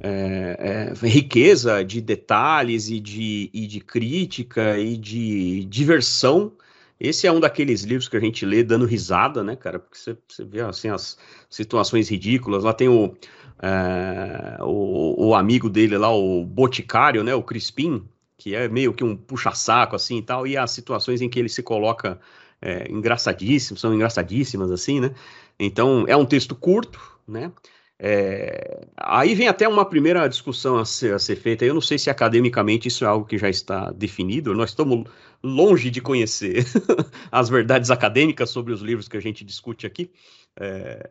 é, 0.00 0.94
é, 1.02 1.06
riqueza 1.06 1.84
de 1.84 2.00
detalhes 2.00 2.88
e 2.88 2.98
de, 2.98 3.50
e 3.52 3.66
de 3.66 3.80
crítica 3.80 4.78
e 4.78 4.96
de 4.96 5.66
diversão. 5.66 6.52
Esse 6.98 7.26
é 7.26 7.32
um 7.32 7.40
daqueles 7.40 7.82
livros 7.82 8.08
que 8.08 8.16
a 8.16 8.20
gente 8.20 8.46
lê 8.46 8.64
dando 8.64 8.86
risada, 8.86 9.44
né, 9.44 9.54
cara? 9.54 9.78
Porque 9.78 9.98
você, 9.98 10.16
você 10.26 10.44
vê 10.46 10.62
assim 10.62 10.88
as 10.88 11.18
situações 11.50 12.08
ridículas. 12.08 12.64
Lá 12.64 12.72
tem 12.72 12.88
o 12.88 13.14
é, 13.62 14.62
o, 14.62 15.28
o, 15.28 15.34
amigo 15.34 15.68
dele 15.68 15.96
lá, 15.96 16.12
o 16.12 16.44
Boticário, 16.44 17.24
né, 17.24 17.34
o 17.34 17.42
Crispim, 17.42 18.04
que 18.36 18.54
é 18.54 18.68
meio 18.68 18.92
que 18.92 19.02
um 19.02 19.16
puxa-saco 19.16 19.96
assim 19.96 20.18
e 20.18 20.22
tal, 20.22 20.46
e 20.46 20.56
as 20.56 20.70
situações 20.70 21.20
em 21.20 21.28
que 21.28 21.38
ele 21.38 21.48
se 21.48 21.62
coloca 21.62 22.20
é, 22.62 22.90
engraçadíssimos, 22.90 23.80
são 23.80 23.94
engraçadíssimas 23.94 24.70
assim, 24.70 25.00
né? 25.00 25.14
Então 25.58 26.04
é 26.06 26.16
um 26.16 26.24
texto 26.24 26.54
curto, 26.54 27.00
né? 27.26 27.52
É, 28.00 28.86
aí 28.96 29.34
vem 29.34 29.48
até 29.48 29.66
uma 29.66 29.84
primeira 29.84 30.28
discussão 30.28 30.78
a 30.78 30.84
ser, 30.84 31.14
a 31.14 31.18
ser, 31.18 31.34
feita. 31.34 31.64
Eu 31.64 31.74
não 31.74 31.80
sei 31.80 31.98
se 31.98 32.08
academicamente 32.08 32.86
isso 32.86 33.04
é 33.04 33.08
algo 33.08 33.26
que 33.26 33.36
já 33.36 33.48
está 33.48 33.90
definido. 33.90 34.54
Nós 34.54 34.70
estamos 34.70 35.04
longe 35.42 35.90
de 35.90 36.00
conhecer 36.00 36.64
as 37.30 37.48
verdades 37.48 37.90
acadêmicas 37.90 38.50
sobre 38.50 38.72
os 38.72 38.80
livros 38.80 39.08
que 39.08 39.16
a 39.16 39.20
gente 39.20 39.44
discute 39.44 39.84
aqui. 39.84 40.12
É, 40.56 41.10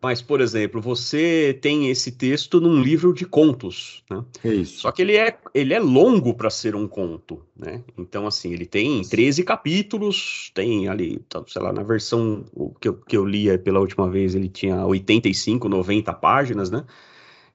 Mas, 0.00 0.22
por 0.22 0.40
exemplo, 0.40 0.80
você 0.80 1.58
tem 1.60 1.90
esse 1.90 2.12
texto 2.12 2.60
num 2.60 2.80
livro 2.80 3.12
de 3.12 3.24
contos, 3.24 4.04
né? 4.08 4.24
É 4.44 4.54
isso. 4.54 4.80
Só 4.80 4.92
que 4.92 5.02
ele 5.02 5.16
é, 5.16 5.36
ele 5.52 5.74
é 5.74 5.80
longo 5.80 6.34
para 6.34 6.50
ser 6.50 6.76
um 6.76 6.86
conto, 6.86 7.42
né? 7.56 7.82
Então, 7.96 8.24
assim, 8.24 8.52
ele 8.52 8.64
tem 8.64 9.02
13 9.02 9.42
capítulos, 9.42 10.52
tem 10.54 10.88
ali, 10.88 11.18
tá, 11.28 11.42
sei 11.48 11.60
lá, 11.60 11.72
na 11.72 11.82
versão 11.82 12.44
que 12.80 12.88
eu, 12.88 12.94
que 12.94 13.16
eu 13.16 13.24
li 13.24 13.58
pela 13.58 13.80
última 13.80 14.08
vez, 14.08 14.36
ele 14.36 14.48
tinha 14.48 14.86
85, 14.86 15.68
90 15.68 16.12
páginas, 16.12 16.70
né? 16.70 16.84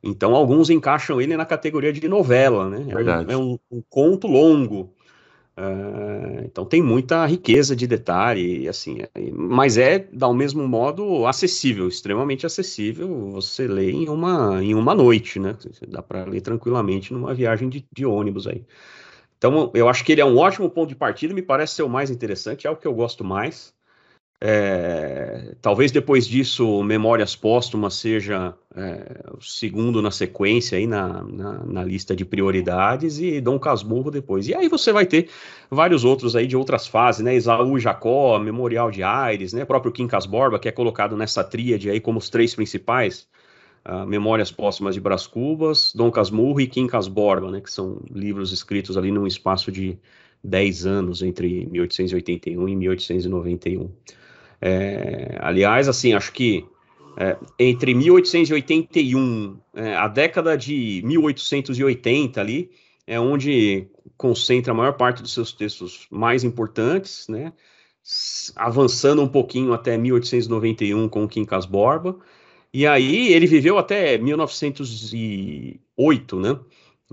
Então, 0.03 0.35
alguns 0.35 0.69
encaixam 0.69 1.21
ele 1.21 1.37
na 1.37 1.45
categoria 1.45 1.93
de 1.93 2.05
novela, 2.09 2.69
né? 2.69 2.85
É, 2.89 2.95
um, 2.95 3.31
é 3.31 3.37
um, 3.37 3.59
um 3.71 3.81
conto 3.89 4.27
longo. 4.27 4.93
Uh, 5.55 6.45
então 6.45 6.65
tem 6.65 6.81
muita 6.81 7.25
riqueza 7.27 7.75
de 7.75 7.85
detalhe, 7.85 8.67
assim, 8.67 8.99
mas 9.31 9.77
é, 9.77 10.07
ao 10.19 10.33
mesmo 10.33 10.67
modo, 10.67 11.27
acessível, 11.27 11.87
extremamente 11.87 12.45
acessível. 12.45 13.31
Você 13.31 13.67
lê 13.67 13.91
em 13.91 14.09
uma, 14.09 14.63
em 14.63 14.73
uma 14.73 14.95
noite, 14.95 15.39
né? 15.39 15.55
Dá 15.87 16.01
para 16.01 16.25
ler 16.25 16.41
tranquilamente 16.41 17.13
numa 17.13 17.33
viagem 17.33 17.69
de, 17.69 17.85
de, 17.91 18.05
ônibus 18.05 18.47
aí. 18.47 18.65
Então, 19.37 19.71
eu 19.73 19.89
acho 19.89 20.03
que 20.05 20.11
ele 20.11 20.21
é 20.21 20.25
um 20.25 20.37
ótimo 20.37 20.69
ponto 20.69 20.89
de 20.89 20.95
partida, 20.95 21.33
me 21.33 21.41
parece 21.41 21.75
ser 21.75 21.83
o 21.83 21.89
mais 21.89 22.09
interessante, 22.09 22.65
é 22.65 22.71
o 22.71 22.77
que 22.77 22.87
eu 22.87 22.93
gosto 22.93 23.23
mais. 23.23 23.72
É, 24.45 25.55
talvez 25.61 25.89
depois 25.89 26.27
disso, 26.27 26.83
Memórias 26.83 27.33
Póstumas 27.33 27.93
seja 27.93 28.53
é, 28.75 29.23
o 29.37 29.41
segundo 29.41 30.01
na 30.01 30.11
sequência 30.11 30.77
aí 30.77 30.85
na, 30.85 31.23
na, 31.23 31.63
na, 31.63 31.81
lista 31.85 32.13
de 32.13 32.25
prioridades 32.25 33.19
e 33.19 33.39
Dom 33.39 33.57
Casmurro 33.57 34.11
depois. 34.11 34.45
E 34.49 34.53
aí 34.53 34.67
você 34.67 34.91
vai 34.91 35.05
ter 35.05 35.29
vários 35.71 36.03
outros 36.03 36.35
aí 36.35 36.45
de 36.45 36.57
outras 36.57 36.85
fases, 36.85 37.23
né? 37.23 37.37
Isaú 37.37 37.79
Jacó, 37.79 38.37
Memorial 38.37 38.91
de 38.91 39.01
Aires, 39.01 39.53
né? 39.53 39.63
Próprio 39.63 39.93
Quincas 39.93 40.25
Borba, 40.25 40.59
que 40.59 40.67
é 40.67 40.73
colocado 40.73 41.15
nessa 41.15 41.41
tríade 41.41 41.89
aí 41.89 42.01
como 42.01 42.19
os 42.19 42.29
três 42.29 42.53
principais. 42.53 43.25
Uh, 43.85 44.05
Memórias 44.05 44.51
Póstumas 44.51 44.93
de 44.93 44.99
Brás 44.99 45.25
Cubas, 45.25 45.93
Dom 45.95 46.11
Casmurro 46.11 46.59
e 46.59 46.67
Quincas 46.67 47.07
Borba, 47.07 47.49
né? 47.49 47.61
Que 47.61 47.71
são 47.71 48.01
livros 48.11 48.51
escritos 48.51 48.97
ali 48.97 49.09
num 49.09 49.25
espaço 49.25 49.71
de 49.71 49.97
10 50.43 50.85
anos, 50.85 51.21
entre 51.21 51.65
1881 51.67 52.67
e 52.67 52.75
1891. 52.75 53.89
É, 54.65 55.35
aliás, 55.41 55.89
assim, 55.89 56.13
acho 56.13 56.31
que 56.31 56.65
é, 57.17 57.35
entre 57.59 57.93
1881, 57.93 59.59
é, 59.75 59.93
a 59.93 60.07
década 60.07 60.57
de 60.57 61.01
1880 61.03 62.39
ali, 62.39 62.71
é 63.05 63.19
onde 63.19 63.89
concentra 64.15 64.71
a 64.71 64.75
maior 64.75 64.93
parte 64.93 65.21
dos 65.21 65.33
seus 65.33 65.51
textos 65.51 66.07
mais 66.09 66.45
importantes, 66.45 67.27
né? 67.27 67.51
Avançando 68.55 69.21
um 69.21 69.27
pouquinho 69.27 69.73
até 69.73 69.97
1891 69.97 71.09
com 71.09 71.25
o 71.25 71.27
Quincas 71.27 71.65
Borba. 71.65 72.17
E 72.73 72.87
aí 72.87 73.33
ele 73.33 73.47
viveu 73.47 73.77
até 73.77 74.17
1908, 74.17 76.39
né? 76.39 76.57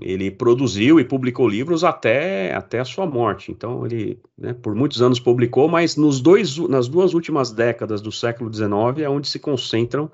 Ele 0.01 0.31
produziu 0.31 0.99
e 0.99 1.05
publicou 1.05 1.47
livros 1.47 1.83
até, 1.83 2.53
até 2.53 2.79
a 2.79 2.85
sua 2.85 3.05
morte. 3.05 3.51
Então, 3.51 3.85
ele, 3.85 4.19
né, 4.37 4.53
por 4.53 4.73
muitos 4.73 5.01
anos 5.01 5.19
publicou, 5.19 5.67
mas 5.67 5.95
nos 5.95 6.19
dois, 6.19 6.57
nas 6.57 6.87
duas 6.87 7.13
últimas 7.13 7.51
décadas 7.51 8.01
do 8.01 8.11
século 8.11 8.51
XIX 8.51 8.71
é 9.03 9.09
onde 9.09 9.27
se 9.27 9.39
concentram 9.39 10.11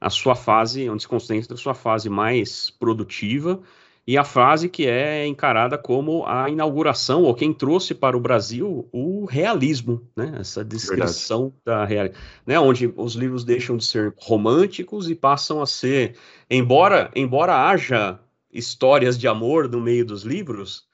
a 0.00 0.10
sua 0.10 0.34
fase, 0.34 0.88
onde 0.88 1.02
se 1.02 1.08
concentra 1.08 1.54
a 1.54 1.56
sua 1.56 1.74
fase 1.74 2.10
mais 2.10 2.70
produtiva 2.70 3.60
e 4.06 4.16
a 4.16 4.22
fase 4.22 4.68
que 4.68 4.86
é 4.86 5.26
encarada 5.26 5.76
como 5.76 6.24
a 6.26 6.48
inauguração, 6.48 7.24
ou 7.24 7.34
quem 7.34 7.52
trouxe 7.52 7.92
para 7.92 8.16
o 8.16 8.20
Brasil 8.20 8.88
o 8.92 9.24
realismo, 9.24 10.00
né? 10.14 10.36
essa 10.38 10.64
descrição 10.64 11.52
Verdade. 11.52 11.62
da 11.64 11.84
realidade, 11.84 12.20
né? 12.46 12.60
onde 12.60 12.92
os 12.96 13.14
livros 13.14 13.44
deixam 13.44 13.76
de 13.76 13.84
ser 13.84 14.14
românticos 14.16 15.10
e 15.10 15.14
passam 15.14 15.60
a 15.60 15.66
ser, 15.66 16.16
embora, 16.48 17.10
embora 17.16 17.68
haja 17.68 18.20
histórias 18.56 19.18
de 19.18 19.28
amor 19.28 19.68
no 19.68 19.80
meio 19.80 20.04
dos 20.04 20.22
livros, 20.22 20.84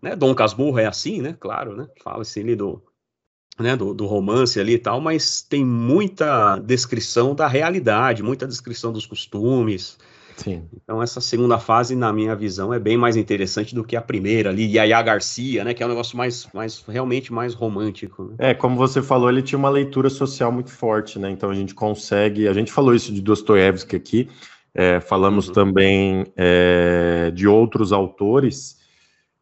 né? 0.00 0.16
Dom 0.16 0.34
Casmurro 0.34 0.78
é 0.78 0.86
assim, 0.86 1.20
né? 1.20 1.36
Claro, 1.38 1.76
né? 1.76 1.86
Fala-se 2.02 2.40
ali 2.40 2.56
do, 2.56 2.82
né, 3.58 3.76
do, 3.76 3.94
do, 3.94 4.06
romance 4.06 4.58
ali 4.58 4.74
e 4.74 4.78
tal, 4.78 5.00
mas 5.00 5.42
tem 5.42 5.64
muita 5.64 6.58
descrição 6.58 7.34
da 7.34 7.46
realidade, 7.46 8.22
muita 8.22 8.46
descrição 8.46 8.92
dos 8.92 9.06
costumes. 9.06 9.98
Sim. 10.36 10.64
Então 10.74 11.02
essa 11.02 11.20
segunda 11.20 11.58
fase, 11.58 11.94
na 11.94 12.12
minha 12.12 12.34
visão, 12.34 12.72
é 12.72 12.78
bem 12.78 12.96
mais 12.96 13.16
interessante 13.16 13.74
do 13.74 13.84
que 13.84 13.94
a 13.94 14.00
primeira 14.00 14.50
ali, 14.50 14.64
Yaya 14.64 15.00
Garcia, 15.02 15.62
né, 15.62 15.74
que 15.74 15.82
é 15.82 15.86
um 15.86 15.90
negócio 15.90 16.16
mais, 16.16 16.48
mais 16.54 16.82
realmente 16.88 17.32
mais 17.32 17.54
romântico. 17.54 18.24
Né? 18.24 18.34
É, 18.38 18.54
como 18.54 18.76
você 18.76 19.02
falou, 19.02 19.28
ele 19.28 19.42
tinha 19.42 19.58
uma 19.58 19.70
leitura 19.70 20.08
social 20.08 20.50
muito 20.50 20.70
forte, 20.70 21.18
né, 21.18 21.30
então 21.30 21.50
a 21.50 21.54
gente 21.54 21.74
consegue, 21.74 22.48
a 22.48 22.52
gente 22.52 22.72
falou 22.72 22.94
isso 22.94 23.12
de 23.12 23.20
Dostoiévski 23.20 23.94
aqui, 23.94 24.28
é, 24.74 25.00
falamos 25.00 25.48
uhum. 25.48 25.54
também 25.54 26.26
é, 26.36 27.30
de 27.34 27.46
outros 27.46 27.92
autores, 27.92 28.80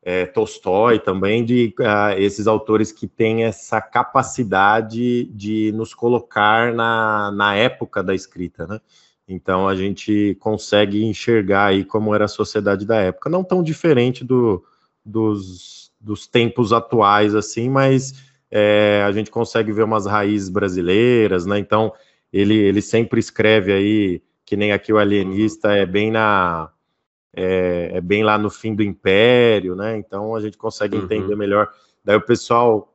é, 0.02 0.24
Tolstói 0.26 0.98
também, 0.98 1.44
de 1.44 1.74
uh, 1.78 2.18
esses 2.18 2.46
autores 2.46 2.90
que 2.90 3.06
têm 3.06 3.44
essa 3.44 3.80
capacidade 3.80 5.24
de 5.24 5.72
nos 5.72 5.94
colocar 5.94 6.72
na, 6.72 7.30
na 7.32 7.54
época 7.54 8.02
da 8.02 8.14
escrita, 8.14 8.66
né? 8.66 8.80
Então 9.28 9.68
a 9.68 9.76
gente 9.76 10.36
consegue 10.40 11.04
enxergar 11.04 11.66
aí 11.66 11.84
como 11.84 12.14
era 12.14 12.24
a 12.24 12.28
sociedade 12.28 12.84
da 12.84 12.96
época, 12.96 13.30
não 13.30 13.44
tão 13.44 13.62
diferente 13.62 14.24
do, 14.24 14.64
dos, 15.04 15.92
dos 16.00 16.26
tempos 16.26 16.72
atuais, 16.72 17.34
assim, 17.34 17.68
mas 17.68 18.14
é, 18.50 19.04
a 19.06 19.12
gente 19.12 19.30
consegue 19.30 19.70
ver 19.70 19.84
umas 19.84 20.06
raízes 20.06 20.48
brasileiras, 20.48 21.46
né? 21.46 21.58
Então 21.58 21.92
ele, 22.32 22.54
ele 22.54 22.82
sempre 22.82 23.20
escreve 23.20 23.72
aí 23.72 24.22
que 24.50 24.56
nem 24.56 24.72
aqui 24.72 24.92
o 24.92 24.98
alienista 24.98 25.70
é 25.76 25.86
bem 25.86 26.10
na 26.10 26.70
é, 27.32 27.92
é, 27.94 28.00
bem 28.00 28.24
lá 28.24 28.36
no 28.36 28.50
fim 28.50 28.74
do 28.74 28.82
império, 28.82 29.76
né? 29.76 29.96
Então 29.96 30.34
a 30.34 30.40
gente 30.40 30.58
consegue 30.58 30.96
uhum. 30.96 31.04
entender 31.04 31.36
melhor. 31.36 31.70
Daí 32.04 32.16
o 32.16 32.20
pessoal, 32.20 32.92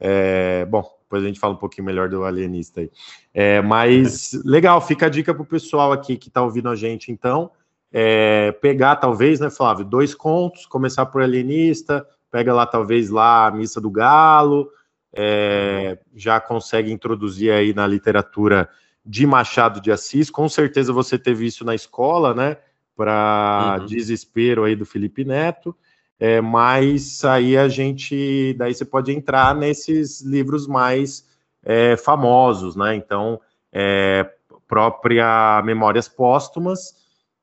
é, 0.00 0.64
bom, 0.64 0.82
depois 1.02 1.22
a 1.22 1.26
gente 1.28 1.38
fala 1.38 1.54
um 1.54 1.58
pouquinho 1.58 1.84
melhor 1.84 2.08
do 2.08 2.24
alienista 2.24 2.80
aí. 2.80 2.90
É, 3.32 3.62
mas 3.62 4.32
legal, 4.44 4.80
fica 4.80 5.06
a 5.06 5.08
dica 5.08 5.32
para 5.32 5.44
o 5.44 5.46
pessoal 5.46 5.92
aqui 5.92 6.16
que 6.16 6.26
está 6.26 6.42
ouvindo 6.42 6.68
a 6.68 6.74
gente, 6.74 7.12
então, 7.12 7.52
é, 7.92 8.50
pegar 8.50 8.96
talvez, 8.96 9.38
né, 9.38 9.48
Flávio, 9.48 9.84
dois 9.84 10.12
contos, 10.12 10.66
começar 10.66 11.06
por 11.06 11.22
alienista, 11.22 12.04
pega 12.32 12.52
lá 12.52 12.66
talvez 12.66 13.10
lá 13.10 13.46
a 13.46 13.52
missa 13.52 13.80
do 13.80 13.92
galo, 13.92 14.68
é, 15.14 16.00
já 16.16 16.40
consegue 16.40 16.90
introduzir 16.90 17.52
aí 17.52 17.72
na 17.72 17.86
literatura 17.86 18.68
de 19.06 19.26
Machado 19.26 19.80
de 19.80 19.92
Assis. 19.92 20.30
Com 20.30 20.48
certeza 20.48 20.92
você 20.92 21.18
teve 21.18 21.46
isso 21.46 21.64
na 21.64 21.74
escola, 21.74 22.34
né? 22.34 22.56
Para 22.96 23.78
uhum. 23.80 23.86
desespero 23.86 24.64
aí 24.64 24.74
do 24.74 24.84
Felipe 24.84 25.24
Neto. 25.24 25.74
É, 26.18 26.40
mas 26.40 27.24
aí 27.24 27.56
a 27.56 27.68
gente, 27.68 28.54
daí 28.54 28.74
você 28.74 28.84
pode 28.84 29.12
entrar 29.12 29.54
nesses 29.54 30.22
livros 30.22 30.66
mais 30.66 31.26
é, 31.62 31.96
famosos, 31.96 32.74
né? 32.74 32.94
Então, 32.94 33.40
é, 33.70 34.28
própria 34.66 35.62
Memórias 35.64 36.08
Póstumas. 36.08 36.94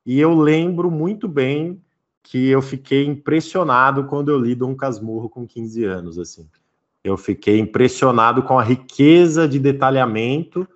E 0.06 0.20
eu 0.20 0.34
lembro 0.34 0.92
muito 0.92 1.28
bem 1.28 1.82
que 2.22 2.50
eu 2.50 2.62
fiquei 2.62 3.06
impressionado 3.06 4.06
quando 4.06 4.30
eu 4.30 4.40
li 4.40 4.56
Dom 4.56 4.76
Casmurro 4.76 5.30
com 5.30 5.46
15 5.46 5.84
anos, 5.84 6.18
assim. 6.18 6.48
Eu 7.04 7.18
fiquei 7.18 7.60
impressionado 7.60 8.44
com 8.44 8.58
a 8.58 8.64
riqueza 8.64 9.48
de 9.48 9.60
detalhamento 9.60 10.68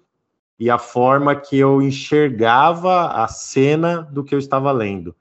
e 0.60 0.70
a 0.70 0.78
forma 0.78 1.36
que 1.36 1.58
eu 1.58 1.82
enxergava 1.82 3.08
a 3.08 3.28
cena 3.28 4.02
do 4.02 4.24
que 4.24 4.34
eu 4.34 4.40
estava 4.40 4.72
lendo. 4.72 5.16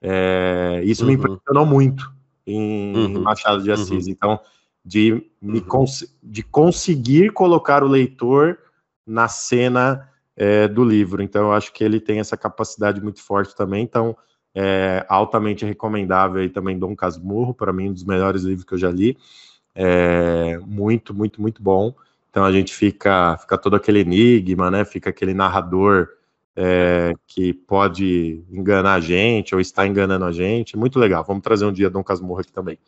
É, 0.00 0.82
isso 0.84 1.02
uhum. 1.02 1.08
me 1.08 1.14
impressionou 1.14 1.64
muito 1.64 2.12
em, 2.46 2.94
uhum. 2.94 3.22
Machado 3.22 3.62
de. 3.62 3.70
Assis. 3.70 4.06
Uhum. 4.06 4.12
Então, 4.12 4.40
de, 4.84 5.24
me 5.40 5.60
uhum. 5.60 5.64
cons 5.64 6.04
de 6.22 6.42
conseguir 6.42 7.32
colocar 7.32 7.84
o 7.84 7.88
leitor 7.88 8.58
na 9.06 9.28
cena 9.28 10.08
é, 10.36 10.66
do 10.66 10.84
livro. 10.84 11.22
Então, 11.22 11.44
eu 11.44 11.52
acho 11.52 11.72
que 11.72 11.84
ele 11.84 12.00
tem 12.00 12.18
essa 12.18 12.36
capacidade 12.36 13.00
muito 13.00 13.22
forte 13.22 13.54
também. 13.54 13.82
Então, 13.82 14.16
é 14.54 15.06
altamente 15.08 15.64
recomendável 15.64 16.42
aí 16.42 16.48
também 16.48 16.78
Dom 16.78 16.94
Casmurro, 16.94 17.54
para 17.54 17.72
mim, 17.72 17.88
um 17.88 17.92
dos 17.92 18.04
melhores 18.04 18.42
livros 18.42 18.64
que 18.64 18.74
eu 18.74 18.78
já 18.78 18.90
li. 18.90 19.16
É, 19.74 20.58
muito, 20.58 21.14
muito, 21.14 21.40
muito 21.40 21.62
bom. 21.62 21.94
Então 22.32 22.46
a 22.46 22.50
gente 22.50 22.74
fica, 22.74 23.36
fica 23.36 23.58
todo 23.58 23.76
aquele 23.76 24.00
enigma, 24.00 24.70
né? 24.70 24.86
Fica 24.86 25.10
aquele 25.10 25.34
narrador 25.34 26.08
é, 26.56 27.12
que 27.26 27.52
pode 27.52 28.42
enganar 28.50 28.94
a 28.94 29.00
gente 29.00 29.54
ou 29.54 29.60
está 29.60 29.86
enganando 29.86 30.24
a 30.24 30.32
gente. 30.32 30.74
Muito 30.74 30.98
legal. 30.98 31.22
Vamos 31.24 31.42
trazer 31.42 31.66
um 31.66 31.72
dia 31.72 31.90
Dom 31.90 32.02
Casmurro 32.02 32.40
aqui 32.40 32.50
também. 32.50 32.78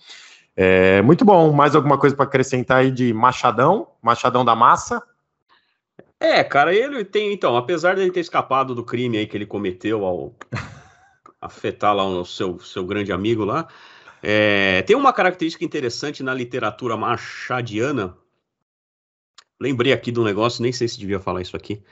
É, 0.56 1.02
muito 1.02 1.26
bom. 1.26 1.52
Mais 1.52 1.76
alguma 1.76 1.98
coisa 1.98 2.16
para 2.16 2.24
acrescentar 2.24 2.78
aí 2.78 2.90
de 2.90 3.12
Machadão? 3.12 3.88
Machadão 4.00 4.46
da 4.46 4.56
Massa? 4.56 5.02
É, 6.18 6.42
cara, 6.42 6.74
ele 6.74 7.04
tem, 7.04 7.30
então, 7.34 7.54
apesar 7.54 7.96
de 7.96 8.00
ele 8.00 8.10
ter 8.10 8.20
escapado 8.20 8.74
do 8.74 8.82
crime 8.82 9.18
aí 9.18 9.26
que 9.26 9.36
ele 9.36 9.44
cometeu 9.44 10.06
ao 10.06 10.34
afetar 11.38 11.94
lá 11.94 12.06
o 12.06 12.24
seu, 12.24 12.58
seu 12.60 12.86
grande 12.86 13.12
amigo 13.12 13.44
lá, 13.44 13.68
é, 14.22 14.80
tem 14.86 14.96
uma 14.96 15.12
característica 15.12 15.66
interessante 15.66 16.22
na 16.22 16.32
literatura 16.32 16.96
machadiana, 16.96 18.16
Lembrei 19.60 19.92
aqui 19.92 20.10
do 20.10 20.24
negócio, 20.24 20.62
nem 20.62 20.72
sei 20.72 20.88
se 20.88 20.98
devia 20.98 21.20
falar 21.20 21.42
isso 21.42 21.56
aqui. 21.56 21.82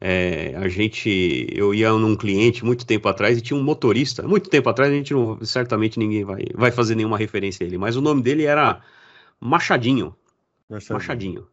É, 0.00 0.54
a 0.56 0.68
gente, 0.68 1.46
eu 1.50 1.74
ia 1.74 1.90
num 1.92 2.14
cliente 2.14 2.64
muito 2.64 2.86
tempo 2.86 3.08
atrás 3.08 3.36
e 3.36 3.40
tinha 3.40 3.58
um 3.58 3.62
motorista. 3.62 4.22
Muito 4.22 4.48
tempo 4.48 4.68
atrás 4.68 4.92
a 4.92 4.94
gente 4.94 5.12
não, 5.12 5.44
certamente 5.44 5.98
ninguém 5.98 6.24
vai, 6.24 6.44
vai 6.54 6.70
fazer 6.70 6.94
nenhuma 6.94 7.18
referência 7.18 7.64
a 7.64 7.66
ele, 7.66 7.78
mas 7.78 7.96
o 7.96 8.00
nome 8.00 8.22
dele 8.22 8.44
era 8.44 8.80
Machadinho. 9.40 10.14
Machadinho. 10.68 10.94
Machadinho. 10.94 11.48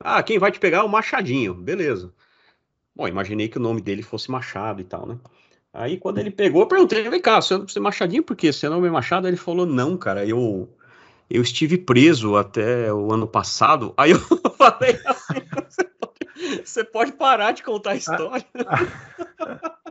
Ah, 0.00 0.22
quem 0.22 0.38
vai 0.38 0.50
te 0.52 0.58
pegar 0.58 0.78
é 0.78 0.82
o 0.82 0.88
Machadinho, 0.88 1.54
beleza. 1.54 2.12
Bom, 2.94 3.08
imaginei 3.08 3.48
que 3.48 3.56
o 3.56 3.62
nome 3.62 3.80
dele 3.80 4.02
fosse 4.02 4.30
Machado 4.30 4.80
e 4.80 4.84
tal, 4.84 5.06
né? 5.06 5.18
Aí 5.72 5.96
quando 5.96 6.18
ele 6.18 6.30
pegou, 6.30 6.62
eu 6.62 6.66
perguntei, 6.68 7.08
vem 7.08 7.22
cá, 7.22 7.40
você 7.40 7.54
é 7.54 7.80
Machadinho 7.80 8.22
por 8.22 8.36
quê? 8.36 8.52
Seu 8.52 8.68
nome 8.68 8.88
é 8.88 8.90
Machado? 8.90 9.26
Ele 9.26 9.38
falou, 9.38 9.64
não, 9.64 9.96
cara, 9.96 10.26
eu 10.26 10.68
eu 11.32 11.42
estive 11.42 11.78
preso 11.78 12.36
até 12.36 12.92
o 12.92 13.12
ano 13.12 13.26
passado. 13.26 13.94
Aí 13.96 14.10
eu 14.10 14.20
falei 14.58 15.00
assim, 15.06 15.40
você 16.62 16.84
pode 16.84 17.12
parar 17.12 17.52
de 17.52 17.62
contar 17.62 17.92
a 17.92 17.96
história. 17.96 18.44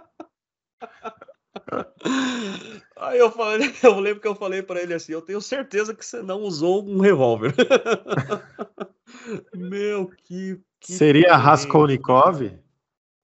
Aí 2.95 3.17
eu 3.17 3.31
falei, 3.31 3.73
eu 3.81 3.99
lembro 3.99 4.21
que 4.21 4.27
eu 4.27 4.35
falei 4.35 4.61
para 4.61 4.79
ele 4.81 4.93
assim, 4.93 5.13
eu 5.13 5.21
tenho 5.21 5.41
certeza 5.41 5.95
que 5.95 6.05
você 6.05 6.21
não 6.21 6.41
usou 6.41 6.87
um 6.87 6.99
revólver. 6.99 7.55
Meu, 9.55 10.11
que, 10.23 10.59
que 10.79 10.93
Seria 10.93 11.29
perrengue. 11.29 11.43
Raskolnikov? 11.43 12.51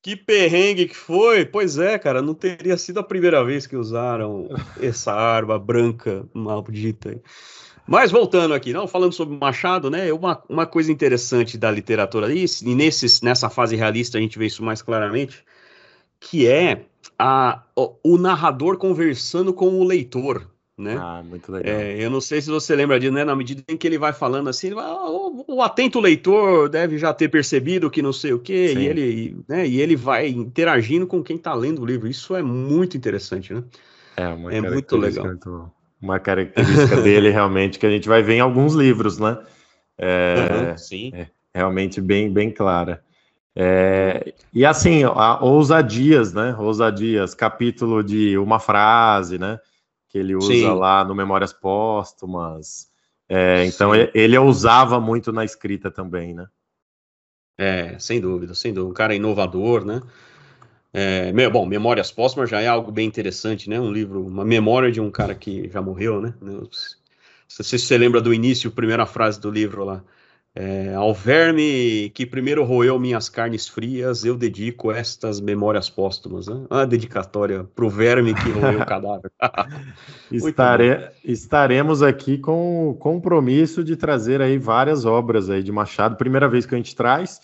Que 0.02 0.16
perrengue 0.16 0.88
que 0.88 0.96
foi? 0.96 1.46
Pois 1.46 1.78
é, 1.78 2.00
cara, 2.00 2.22
não 2.22 2.34
teria 2.34 2.78
sido 2.78 3.00
a 3.00 3.04
primeira 3.04 3.44
vez 3.44 3.68
que 3.68 3.76
usaram 3.76 4.48
essa 4.82 5.14
arma 5.14 5.60
branca 5.60 6.26
maldita. 6.34 7.22
Mas 7.88 8.12
voltando 8.12 8.54
aqui, 8.54 8.74
não 8.74 8.88
falando 8.88 9.14
sobre 9.14 9.38
Machado, 9.38 9.90
né? 9.90 10.12
Uma, 10.12 10.44
uma 10.50 10.66
coisa 10.66 10.92
interessante 10.92 11.58
da 11.58 11.72
literatura 11.72 12.26
ali, 12.26 12.46
e 12.64 12.76
nesses, 12.76 13.22
nessa 13.22 13.50
fase 13.50 13.76
realista 13.76 14.18
a 14.18 14.22
gente 14.22 14.38
vê 14.38 14.46
isso 14.46 14.62
mais 14.62 14.82
claramente, 14.82 15.44
que 16.20 16.48
é 16.48 16.86
a, 17.18 17.64
o, 17.76 18.18
narrador 18.18 18.78
conversando 18.78 19.54
com 19.54 19.80
o 19.80 19.84
leitor. 19.84 20.50
Né? 20.78 20.96
Ah, 21.00 21.24
muito 21.24 21.52
legal. 21.52 21.74
É, 21.74 21.98
eu 21.98 22.10
não 22.10 22.22
sei 22.22 22.40
se 22.40 22.52
você 22.52 22.76
lembra 22.76 23.00
disso, 23.00 23.12
né? 23.12 23.24
Na 23.24 23.36
medida 23.36 23.64
em 23.68 23.76
que 23.76 23.88
ele 23.88 23.98
vai 23.98 24.14
falando 24.14 24.48
assim, 24.48 24.76
vai, 24.76 24.86
o, 24.86 25.44
o, 25.48 25.62
atento 25.64 26.00
leitor 26.00 26.70
deve 26.70 27.00
já 27.00 27.12
ter 27.14 27.30
percebido 27.30 27.90
que 27.90 28.02
não 28.02 28.14
sei 28.14 28.34
o 28.34 28.40
quê, 28.40 28.76
e 28.78 28.86
ele, 28.86 29.38
né, 29.48 29.66
e 29.66 29.82
ele 29.82 29.96
vai 29.96 30.28
interagindo 30.28 31.08
com 31.08 31.24
quem 31.24 31.38
está 31.38 31.54
lendo 31.56 31.82
o 31.82 31.86
livro. 31.86 32.08
Isso 32.08 32.36
é 32.36 32.44
muito 32.44 32.96
interessante, 32.96 33.54
né? 33.54 33.64
É, 34.16 34.58
é 34.58 34.62
muito 34.62 34.98
legal. 34.98 35.26
Muito 35.26 35.72
uma 36.02 36.20
característica 36.20 37.00
dele 37.02 37.30
realmente 37.30 37.80
que 37.80 37.86
a 37.86 37.90
gente 37.90 38.08
vai 38.08 38.22
ver 38.22 38.36
em 38.36 38.40
alguns 38.40 38.74
livros, 38.74 39.18
né? 39.18 39.38
É, 39.98 40.70
uhum, 40.72 40.78
sim. 40.78 41.12
É 41.14 41.28
realmente 41.54 42.00
bem, 42.00 42.32
bem 42.32 42.52
clara. 42.52 43.04
É, 43.56 44.34
e 44.54 44.64
assim, 44.64 45.04
a, 45.04 45.44
ousadias, 45.44 46.32
né? 46.32 46.56
Ousadias, 46.60 47.34
capítulo 47.34 48.04
de 48.04 48.38
uma 48.38 48.60
frase, 48.60 49.40
né? 49.40 49.60
Que 50.10 50.20
ele 50.20 50.36
usa 50.36 50.54
sim. 50.54 50.70
lá 50.70 51.04
no 51.04 51.16
Memórias 51.16 51.52
Póstumas. 51.52 52.88
É, 53.28 53.66
então 53.66 53.92
ele 53.96 54.38
ousava 54.38 55.00
muito 55.00 55.32
na 55.32 55.44
escrita 55.44 55.90
também, 55.90 56.36
né? 56.36 56.46
É, 57.58 57.98
sem 57.98 58.22
dúvida, 58.22 58.54
sem 58.54 58.72
dúvida. 58.72 58.92
Um 58.92 58.94
cara 58.94 59.16
inovador, 59.16 59.84
né? 59.84 60.02
É, 60.94 61.32
bom, 61.50 61.66
Memórias 61.66 62.12
Póstumas 62.12 62.50
já 62.50 62.62
é 62.62 62.68
algo 62.68 62.92
bem 62.92 63.08
interessante, 63.08 63.70
né? 63.70 63.80
Um 63.80 63.92
livro, 63.92 64.26
uma 64.26 64.46
memória 64.46 64.92
de 64.92 65.02
um 65.02 65.12
cara 65.12 65.36
que 65.36 65.70
já 65.70 65.82
morreu, 65.82 66.22
né? 66.22 66.34
Não 66.42 66.68
sei 67.48 67.80
se 67.80 67.80
você 67.80 67.98
lembra 67.98 68.22
do 68.22 68.34
início, 68.34 68.72
primeira 68.72 69.06
frase 69.06 69.40
do 69.40 69.52
livro 69.52 69.84
lá. 69.84 70.04
É, 70.60 70.96
ao 70.96 71.14
verme 71.14 72.10
que 72.16 72.26
primeiro 72.26 72.64
roeu 72.64 73.00
minhas 73.00 73.30
carnes 73.30 73.68
frias, 73.68 74.26
eu 74.26 74.36
dedico 74.36 74.92
estas 74.92 75.40
memórias 75.40 75.88
póstumas. 75.88 76.48
Né? 76.48 76.66
Uma 76.68 76.88
dedicatória 76.88 77.64
para 77.64 77.86
o 77.86 77.90
verme 77.92 78.34
que 78.34 78.50
roeu 78.50 78.82
o 78.82 78.86
cadáver. 78.88 79.32
Estare, 80.32 81.12
estaremos 81.24 82.02
aqui 82.02 82.40
com 82.40 82.90
o 82.90 82.96
compromisso 82.96 83.84
de 83.84 83.96
trazer 83.96 84.42
aí 84.42 84.58
várias 84.58 85.06
obras 85.06 85.48
aí 85.48 85.62
de 85.62 85.72
Machado. 85.72 86.16
Primeira 86.16 86.50
vez 86.50 86.66
que 86.66 86.74
a 86.74 86.78
gente 86.78 86.96
traz 86.96 87.40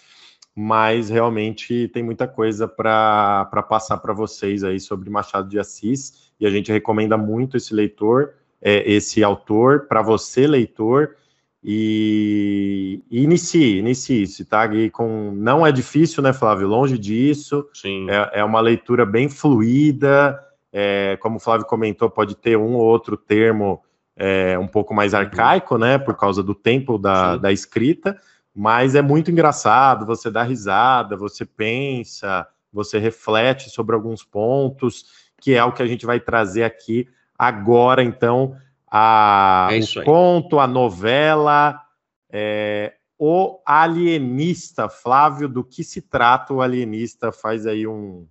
mas 0.56 1.10
realmente 1.10 1.88
tem 1.88 2.04
muita 2.04 2.28
coisa 2.28 2.68
para 2.68 3.46
passar 3.68 3.98
para 3.98 4.14
vocês 4.14 4.64
aí 4.64 4.80
sobre 4.80 5.10
Machado 5.10 5.50
de 5.50 5.60
Assis, 5.60 6.32
e 6.40 6.46
a 6.46 6.50
gente 6.50 6.72
recomenda 6.72 7.18
muito 7.18 7.58
esse 7.58 7.74
leitor, 7.74 8.34
é, 8.62 8.90
esse 8.90 9.24
autor, 9.24 9.88
para 9.88 10.02
você, 10.02 10.46
leitor, 10.46 11.16
e, 11.64 13.02
e 13.10 13.24
inicie, 13.24 13.80
inicie 13.80 14.28
se 14.28 14.44
tá? 14.44 14.68
Com, 14.92 15.32
não 15.32 15.66
é 15.66 15.72
difícil, 15.72 16.22
né, 16.22 16.34
Flávio? 16.34 16.68
Longe 16.68 16.98
disso, 16.98 17.68
Sim. 17.74 18.10
É, 18.10 18.40
é 18.40 18.44
uma 18.44 18.60
leitura 18.60 19.06
bem 19.06 19.30
fluida, 19.30 20.38
é, 20.72 21.18
como 21.22 21.38
o 21.38 21.40
Flávio 21.40 21.66
comentou, 21.66 22.10
pode 22.10 22.36
ter 22.36 22.58
um 22.58 22.74
ou 22.74 22.82
outro 22.82 23.16
termo 23.16 23.82
é, 24.16 24.58
um 24.60 24.68
pouco 24.68 24.94
mais 24.94 25.14
arcaico, 25.14 25.78
né, 25.78 25.98
por 25.98 26.16
causa 26.16 26.44
do 26.44 26.54
tempo 26.54 26.98
da, 26.98 27.38
da 27.38 27.52
escrita, 27.52 28.18
mas 28.56 28.96
é 28.96 29.02
muito 29.02 29.32
engraçado, 29.32 30.06
você 30.06 30.30
dá 30.30 30.44
risada, 30.44 31.18
você 31.18 31.46
pensa, 31.46 32.48
você 32.72 33.00
reflete 33.00 33.70
sobre 33.70 33.96
alguns 33.96 34.24
pontos, 34.24 35.06
que 35.42 35.54
é 35.54 35.64
o 35.64 35.72
que 35.72 35.82
a 35.82 35.88
gente 35.88 36.06
vai 36.06 36.20
trazer 36.20 36.64
aqui 36.64 37.08
agora, 37.38 38.04
então, 38.04 38.56
a, 38.90 39.70
é 39.72 39.80
o 39.80 40.04
conto, 40.04 40.60
a 40.60 40.68
novela, 40.68 41.82
é, 42.30 42.94
O 43.18 43.60
Alienista, 43.66 44.88
Flávio, 44.88 45.48
do 45.50 45.64
que 45.64 45.84
se 45.84 46.02
trata 46.02 46.54
o 46.54 46.62
Alienista? 46.62 47.32
Faz 47.32 47.66
aí 47.66 47.88
um, 47.88 48.28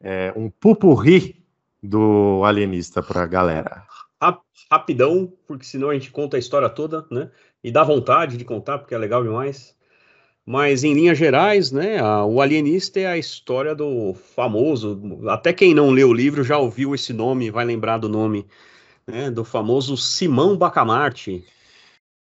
é, 0.00 0.32
um 0.36 0.50
pupurri 0.50 1.44
do 1.82 2.42
Alienista 2.44 3.02
para 3.02 3.22
a 3.22 3.26
galera. 3.26 3.84
Rapidão, 4.70 5.32
porque 5.46 5.64
senão 5.64 5.90
a 5.90 5.94
gente 5.94 6.10
conta 6.10 6.36
a 6.36 6.40
história 6.40 6.68
toda, 6.68 7.06
né? 7.10 7.30
E 7.62 7.70
dá 7.70 7.84
vontade 7.84 8.36
de 8.36 8.44
contar, 8.44 8.78
porque 8.78 8.94
é 8.94 8.98
legal 8.98 9.22
demais. 9.22 9.74
Mas 10.44 10.82
em 10.82 10.92
linhas 10.92 11.16
gerais, 11.16 11.70
né, 11.70 12.00
a, 12.00 12.24
o 12.24 12.40
Alienista 12.40 12.98
é 12.98 13.06
a 13.06 13.16
história 13.16 13.74
do 13.74 14.12
famoso, 14.12 15.00
até 15.28 15.52
quem 15.52 15.72
não 15.72 15.90
leu 15.90 16.08
o 16.08 16.14
livro 16.14 16.42
já 16.42 16.58
ouviu 16.58 16.94
esse 16.94 17.12
nome, 17.12 17.50
vai 17.50 17.64
lembrar 17.64 17.98
do 17.98 18.08
nome, 18.08 18.44
né, 19.06 19.30
do 19.30 19.44
famoso 19.44 19.96
Simão 19.96 20.56
Bacamarte, 20.56 21.44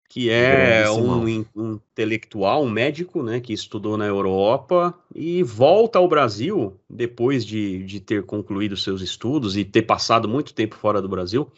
que 0.09 0.31
é 0.31 0.89
um, 0.89 1.25
um, 1.57 1.73
intelectual, 1.75 2.63
um 2.63 2.71
médico, 2.71 3.21
né, 3.21 3.41
que 3.41 3.53
estudou 3.53 3.97
na 3.97 4.07
Europa 4.07 4.95
e 5.13 5.43
volta 5.43 5.99
ao 5.99 6.07
Brasil 6.07 6.79
depois 6.89 7.45
de, 7.45 7.83
de 7.83 7.99
ter 7.99 8.23
concluído 8.23 8.77
seus 8.77 9.03
estudos 9.03 9.57
e 9.57 9.65
ter 9.65 9.83
passado 9.83 10.29
muito 10.29 10.55
tempo 10.55 10.77
fora 10.77 11.03
do 11.03 11.09
Brasil 11.09 11.51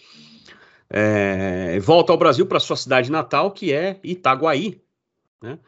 é, 0.89 1.79
volta 1.81 2.13
ao 2.13 2.19
Brasil 2.19 2.47
para 2.47 2.61
sua 2.61 2.77
cidade 2.77 3.11
natal, 3.11 3.51
que 3.51 3.73
é 3.73 3.99
Itaguaí, 4.03 4.81
né, 5.43 5.59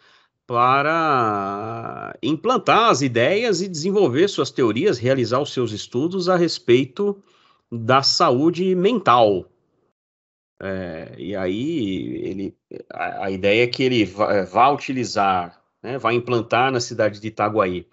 para 0.47 2.17
implantar 2.23 2.91
as 2.91 3.03
ideias 3.03 3.61
e 3.61 3.69
desenvolver 3.69 4.29
suas 4.29 4.51
teorias, 4.51 4.99
realizar 4.99 5.41
os 5.41 5.53
seus 5.53 5.73
estudos 5.73 6.29
a 6.29 6.37
respeito 6.37 7.23
da 7.71 8.03
saúde 8.03 8.75
mental. 8.75 9.47
É, 10.61 11.15
e 11.19 11.37
aí 11.37 12.17
ele, 12.25 12.57
a, 12.91 13.27
a, 13.27 13.31
ideia 13.31 13.63
é 13.63 13.67
que 13.67 13.83
ele 13.83 14.05
vai, 14.05 14.45
vai 14.45 14.75
utilizar, 14.75 15.63
né, 15.83 15.99
vai 15.99 16.15
implantar 16.15 16.73
na 16.73 16.81
cidade 16.81 17.21
de 17.21 17.29
Itaguaí 17.29 17.87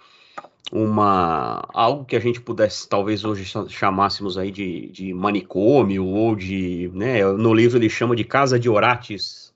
uma 0.72 1.68
algo 1.74 2.06
que 2.06 2.16
a 2.16 2.20
gente 2.20 2.42
pudesse 2.42 2.88
talvez 2.88 3.24
hoje 3.24 3.46
chamássemos 3.70 4.38
aí 4.38 4.52
de, 4.52 4.88
de 4.88 5.14
manicômio 5.14 6.06
ou 6.06 6.36
de, 6.36 6.90
né, 6.94 7.24
no 7.24 7.54
livro 7.54 7.78
ele 7.78 7.90
chama 7.90 8.16
de 8.16 8.24
casa 8.24 8.60
de 8.60 8.70
orates, 8.70 9.54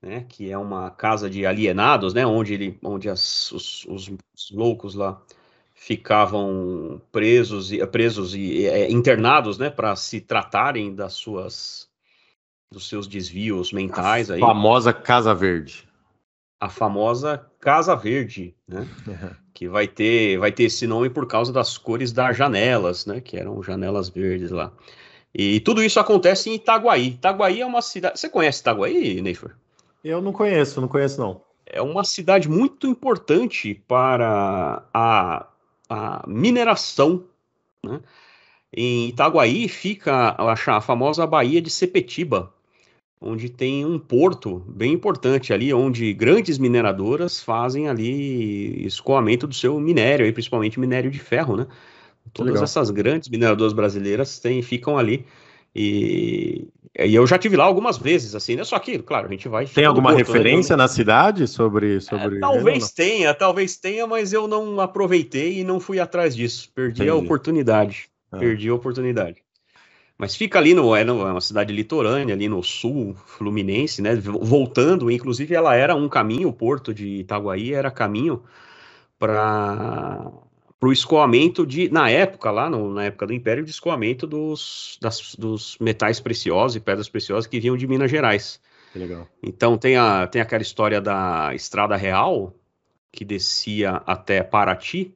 né, 0.00 0.24
que 0.28 0.50
é 0.50 0.56
uma 0.56 0.90
casa 0.90 1.28
de 1.28 1.44
alienados, 1.44 2.14
né, 2.14 2.26
onde 2.26 2.54
ele, 2.54 2.78
onde 2.82 3.08
as, 3.08 3.52
os, 3.52 3.86
os 3.86 4.10
loucos 4.50 4.94
lá 4.94 5.20
ficavam 5.74 7.00
presos 7.10 7.72
e 7.72 7.84
presos 7.86 8.34
e 8.34 8.66
é, 8.66 8.90
internados, 8.90 9.58
né, 9.58 9.70
para 9.70 9.94
se 9.96 10.20
tratarem 10.20 10.94
das 10.94 11.14
suas 11.14 11.88
dos 12.72 12.88
seus 12.88 13.08
desvios 13.08 13.72
mentais 13.72 14.30
a 14.30 14.34
aí. 14.34 14.40
Famosa 14.40 14.92
Casa 14.92 15.34
Verde. 15.34 15.88
A 16.60 16.68
famosa 16.68 17.49
Casa 17.60 17.94
Verde, 17.94 18.54
né? 18.66 18.88
que 19.52 19.68
vai 19.68 19.86
ter, 19.86 20.38
vai 20.38 20.50
ter 20.50 20.64
esse 20.64 20.86
nome 20.86 21.10
por 21.10 21.26
causa 21.26 21.52
das 21.52 21.76
cores 21.76 22.12
das 22.12 22.36
janelas, 22.36 23.04
né? 23.04 23.20
Que 23.20 23.36
eram 23.36 23.62
janelas 23.62 24.08
verdes 24.08 24.50
lá. 24.50 24.72
E 25.34 25.60
tudo 25.60 25.82
isso 25.82 26.00
acontece 26.00 26.48
em 26.48 26.54
Itaguaí. 26.54 27.08
Itaguaí 27.08 27.60
é 27.60 27.66
uma 27.66 27.82
cidade. 27.82 28.18
Você 28.18 28.28
conhece 28.28 28.60
Itaguaí, 28.60 29.20
Neifer? 29.20 29.54
Eu 30.02 30.22
não 30.22 30.32
conheço, 30.32 30.80
não 30.80 30.88
conheço 30.88 31.20
não. 31.20 31.42
É 31.66 31.80
uma 31.82 32.02
cidade 32.02 32.48
muito 32.48 32.86
importante 32.86 33.74
para 33.86 34.82
a, 34.92 35.46
a 35.88 36.24
mineração. 36.26 37.24
Né? 37.84 38.00
Em 38.72 39.08
Itaguaí 39.10 39.68
fica 39.68 40.34
a, 40.36 40.52
a 40.52 40.80
famosa 40.80 41.26
Baía 41.26 41.60
de 41.60 41.70
Sepetiba, 41.70 42.52
onde 43.20 43.50
tem 43.50 43.84
um 43.84 43.98
porto 43.98 44.64
bem 44.66 44.92
importante 44.92 45.52
ali, 45.52 45.74
onde 45.74 46.12
grandes 46.14 46.58
mineradoras 46.58 47.40
fazem 47.42 47.86
ali 47.86 48.86
escoamento 48.86 49.46
do 49.46 49.54
seu 49.54 49.78
minério, 49.78 50.24
aí, 50.24 50.32
principalmente 50.32 50.80
minério 50.80 51.10
de 51.10 51.18
ferro, 51.18 51.56
né? 51.56 51.66
Todas 52.32 52.52
Legal. 52.52 52.64
essas 52.64 52.90
grandes 52.90 53.28
mineradoras 53.28 53.72
brasileiras 53.72 54.38
têm, 54.38 54.62
ficam 54.62 54.96
ali. 54.96 55.26
E, 55.74 56.66
e, 56.98 57.14
eu 57.14 57.26
já 57.26 57.38
tive 57.38 57.56
lá 57.56 57.64
algumas 57.64 57.98
vezes, 57.98 58.34
assim, 58.34 58.56
né? 58.56 58.64
Só 58.64 58.78
que, 58.78 58.98
claro, 59.00 59.28
a 59.28 59.30
gente 59.30 59.48
vai. 59.48 59.66
Tem 59.66 59.84
alguma 59.84 60.10
porto, 60.10 60.18
né? 60.18 60.26
referência 60.26 60.76
né? 60.76 60.82
na 60.82 60.88
cidade 60.88 61.46
sobre. 61.46 62.00
sobre 62.00 62.36
é, 62.36 62.40
talvez 62.40 62.90
tenha, 62.90 63.34
talvez 63.34 63.76
tenha, 63.76 64.06
mas 64.06 64.32
eu 64.32 64.48
não 64.48 64.80
aproveitei 64.80 65.60
e 65.60 65.64
não 65.64 65.78
fui 65.78 66.00
atrás 66.00 66.34
disso. 66.34 66.70
Perdi 66.74 67.02
Entendi. 67.02 67.10
a 67.10 67.14
oportunidade. 67.14 68.08
Ah. 68.32 68.38
Perdi 68.38 68.68
a 68.68 68.74
oportunidade. 68.74 69.42
Mas 70.20 70.36
fica 70.36 70.58
ali 70.58 70.74
no, 70.74 70.94
é, 70.94 71.02
no, 71.02 71.26
é 71.26 71.32
uma 71.32 71.40
cidade 71.40 71.72
litorânea, 71.72 72.34
ali 72.34 72.46
no 72.46 72.62
sul 72.62 73.14
fluminense, 73.14 74.02
né? 74.02 74.14
Voltando, 74.16 75.10
inclusive 75.10 75.54
ela 75.54 75.74
era 75.74 75.96
um 75.96 76.10
caminho, 76.10 76.50
o 76.50 76.52
porto 76.52 76.92
de 76.92 77.20
Itaguaí 77.20 77.72
era 77.72 77.90
caminho 77.90 78.42
para 79.18 80.30
o 80.78 80.92
escoamento 80.92 81.66
de, 81.66 81.88
na 81.88 82.10
época, 82.10 82.50
lá 82.50 82.68
no, 82.68 82.92
na 82.92 83.04
época 83.04 83.28
do 83.28 83.32
Império, 83.32 83.64
de 83.64 83.70
escoamento 83.70 84.26
dos, 84.26 84.98
das, 85.00 85.34
dos 85.36 85.78
metais 85.80 86.20
preciosos 86.20 86.76
e 86.76 86.80
pedras 86.80 87.08
preciosas 87.08 87.46
que 87.46 87.58
vinham 87.58 87.78
de 87.78 87.86
Minas 87.86 88.10
Gerais. 88.10 88.60
legal. 88.94 89.26
Então 89.42 89.78
tem, 89.78 89.96
a, 89.96 90.26
tem 90.26 90.42
aquela 90.42 90.60
história 90.60 91.00
da 91.00 91.54
Estrada 91.54 91.96
Real, 91.96 92.54
que 93.10 93.24
descia 93.24 94.02
até 94.04 94.42
Paraty, 94.42 95.14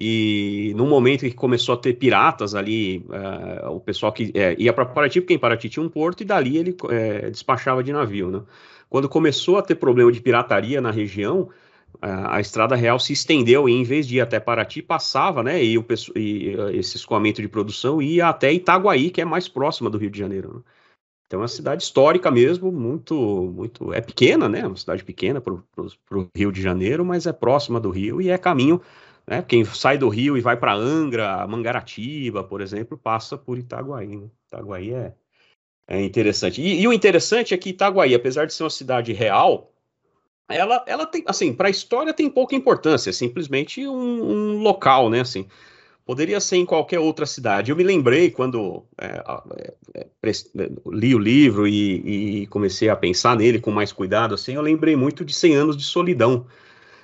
e 0.00 0.72
no 0.74 0.86
momento 0.86 1.20
que 1.20 1.34
começou 1.34 1.74
a 1.74 1.78
ter 1.78 1.94
piratas 1.94 2.54
ali, 2.54 3.04
uh, 3.08 3.70
o 3.70 3.80
pessoal 3.80 4.12
que 4.12 4.32
é, 4.34 4.56
ia 4.58 4.72
para 4.72 4.86
Paraty, 4.86 5.20
porque 5.20 5.34
em 5.34 5.38
Paraty 5.38 5.68
tinha 5.68 5.84
um 5.84 5.88
porto, 5.88 6.22
e 6.22 6.24
dali 6.24 6.56
ele 6.56 6.76
é, 6.90 7.30
despachava 7.30 7.82
de 7.82 7.92
navio. 7.92 8.30
Né? 8.30 8.42
Quando 8.88 9.08
começou 9.08 9.58
a 9.58 9.62
ter 9.62 9.74
problema 9.74 10.10
de 10.10 10.20
pirataria 10.20 10.80
na 10.80 10.90
região, 10.90 11.50
uh, 11.96 12.28
a 12.28 12.40
Estrada 12.40 12.74
Real 12.74 12.98
se 12.98 13.12
estendeu 13.12 13.68
e 13.68 13.72
em 13.72 13.84
vez 13.84 14.06
de 14.06 14.16
ir 14.16 14.20
até 14.20 14.40
Paraty, 14.40 14.80
passava, 14.82 15.42
né, 15.42 15.62
e, 15.62 15.76
o, 15.76 15.84
e 16.16 16.56
esse 16.72 16.96
escoamento 16.96 17.42
de 17.42 17.48
produção 17.48 18.00
ia 18.00 18.28
até 18.28 18.52
Itaguaí, 18.52 19.10
que 19.10 19.20
é 19.20 19.24
mais 19.24 19.46
próxima 19.46 19.90
do 19.90 19.98
Rio 19.98 20.10
de 20.10 20.18
Janeiro. 20.18 20.54
Né? 20.54 20.60
Então 21.26 21.40
é 21.40 21.42
uma 21.42 21.48
cidade 21.48 21.82
histórica 21.82 22.30
mesmo, 22.30 22.70
muito, 22.70 23.14
muito, 23.54 23.92
é 23.92 24.00
pequena, 24.00 24.48
né, 24.48 24.66
uma 24.66 24.76
cidade 24.76 25.04
pequena 25.04 25.40
para 25.40 25.54
o 25.54 26.28
Rio 26.36 26.50
de 26.50 26.60
Janeiro, 26.60 27.04
mas 27.04 27.26
é 27.26 27.32
próxima 27.32 27.78
do 27.78 27.90
Rio 27.90 28.20
e 28.20 28.30
é 28.30 28.36
caminho 28.36 28.80
né? 29.26 29.42
Quem 29.42 29.64
sai 29.64 29.98
do 29.98 30.08
Rio 30.08 30.36
e 30.36 30.40
vai 30.40 30.56
para 30.56 30.74
Angra, 30.74 31.46
Mangaratiba, 31.46 32.42
por 32.42 32.60
exemplo, 32.60 32.98
passa 32.98 33.36
por 33.36 33.58
Itaguaí. 33.58 34.16
Né? 34.16 34.28
Itaguaí 34.46 34.92
é, 34.92 35.12
é 35.86 36.02
interessante. 36.02 36.60
E, 36.60 36.80
e, 36.80 36.88
o 36.88 36.92
interessante 36.92 37.54
é 37.54 37.58
que 37.58 37.70
Itaguaí, 37.70 38.14
apesar 38.14 38.46
de 38.46 38.54
ser 38.54 38.64
uma 38.64 38.70
cidade 38.70 39.12
real, 39.12 39.72
ela, 40.48 40.84
ela 40.86 41.06
tem, 41.06 41.22
assim, 41.26 41.52
para 41.52 41.68
a 41.68 41.70
história 41.70 42.12
tem 42.12 42.28
pouca 42.28 42.54
importância, 42.54 43.10
é 43.10 43.12
simplesmente 43.12 43.86
um, 43.86 43.94
um, 43.94 44.62
local, 44.62 45.08
né? 45.08 45.20
Assim, 45.20 45.46
poderia 46.04 46.40
ser 46.40 46.56
em 46.56 46.66
qualquer 46.66 46.98
outra 46.98 47.24
cidade. 47.24 47.70
Eu 47.70 47.76
me 47.76 47.84
lembrei 47.84 48.30
quando 48.30 48.84
é, 48.98 49.22
é, 49.94 50.06
é 50.26 50.70
li 50.90 51.14
o 51.14 51.18
livro 51.18 51.66
e, 51.66 52.42
e, 52.42 52.46
comecei 52.48 52.88
a 52.88 52.96
pensar 52.96 53.36
nele 53.36 53.60
com 53.60 53.70
mais 53.70 53.92
cuidado, 53.92 54.34
assim, 54.34 54.54
eu 54.54 54.62
lembrei 54.62 54.96
muito 54.96 55.24
de 55.24 55.32
100 55.32 55.54
anos 55.54 55.76
de 55.76 55.84
solidão 55.84 56.46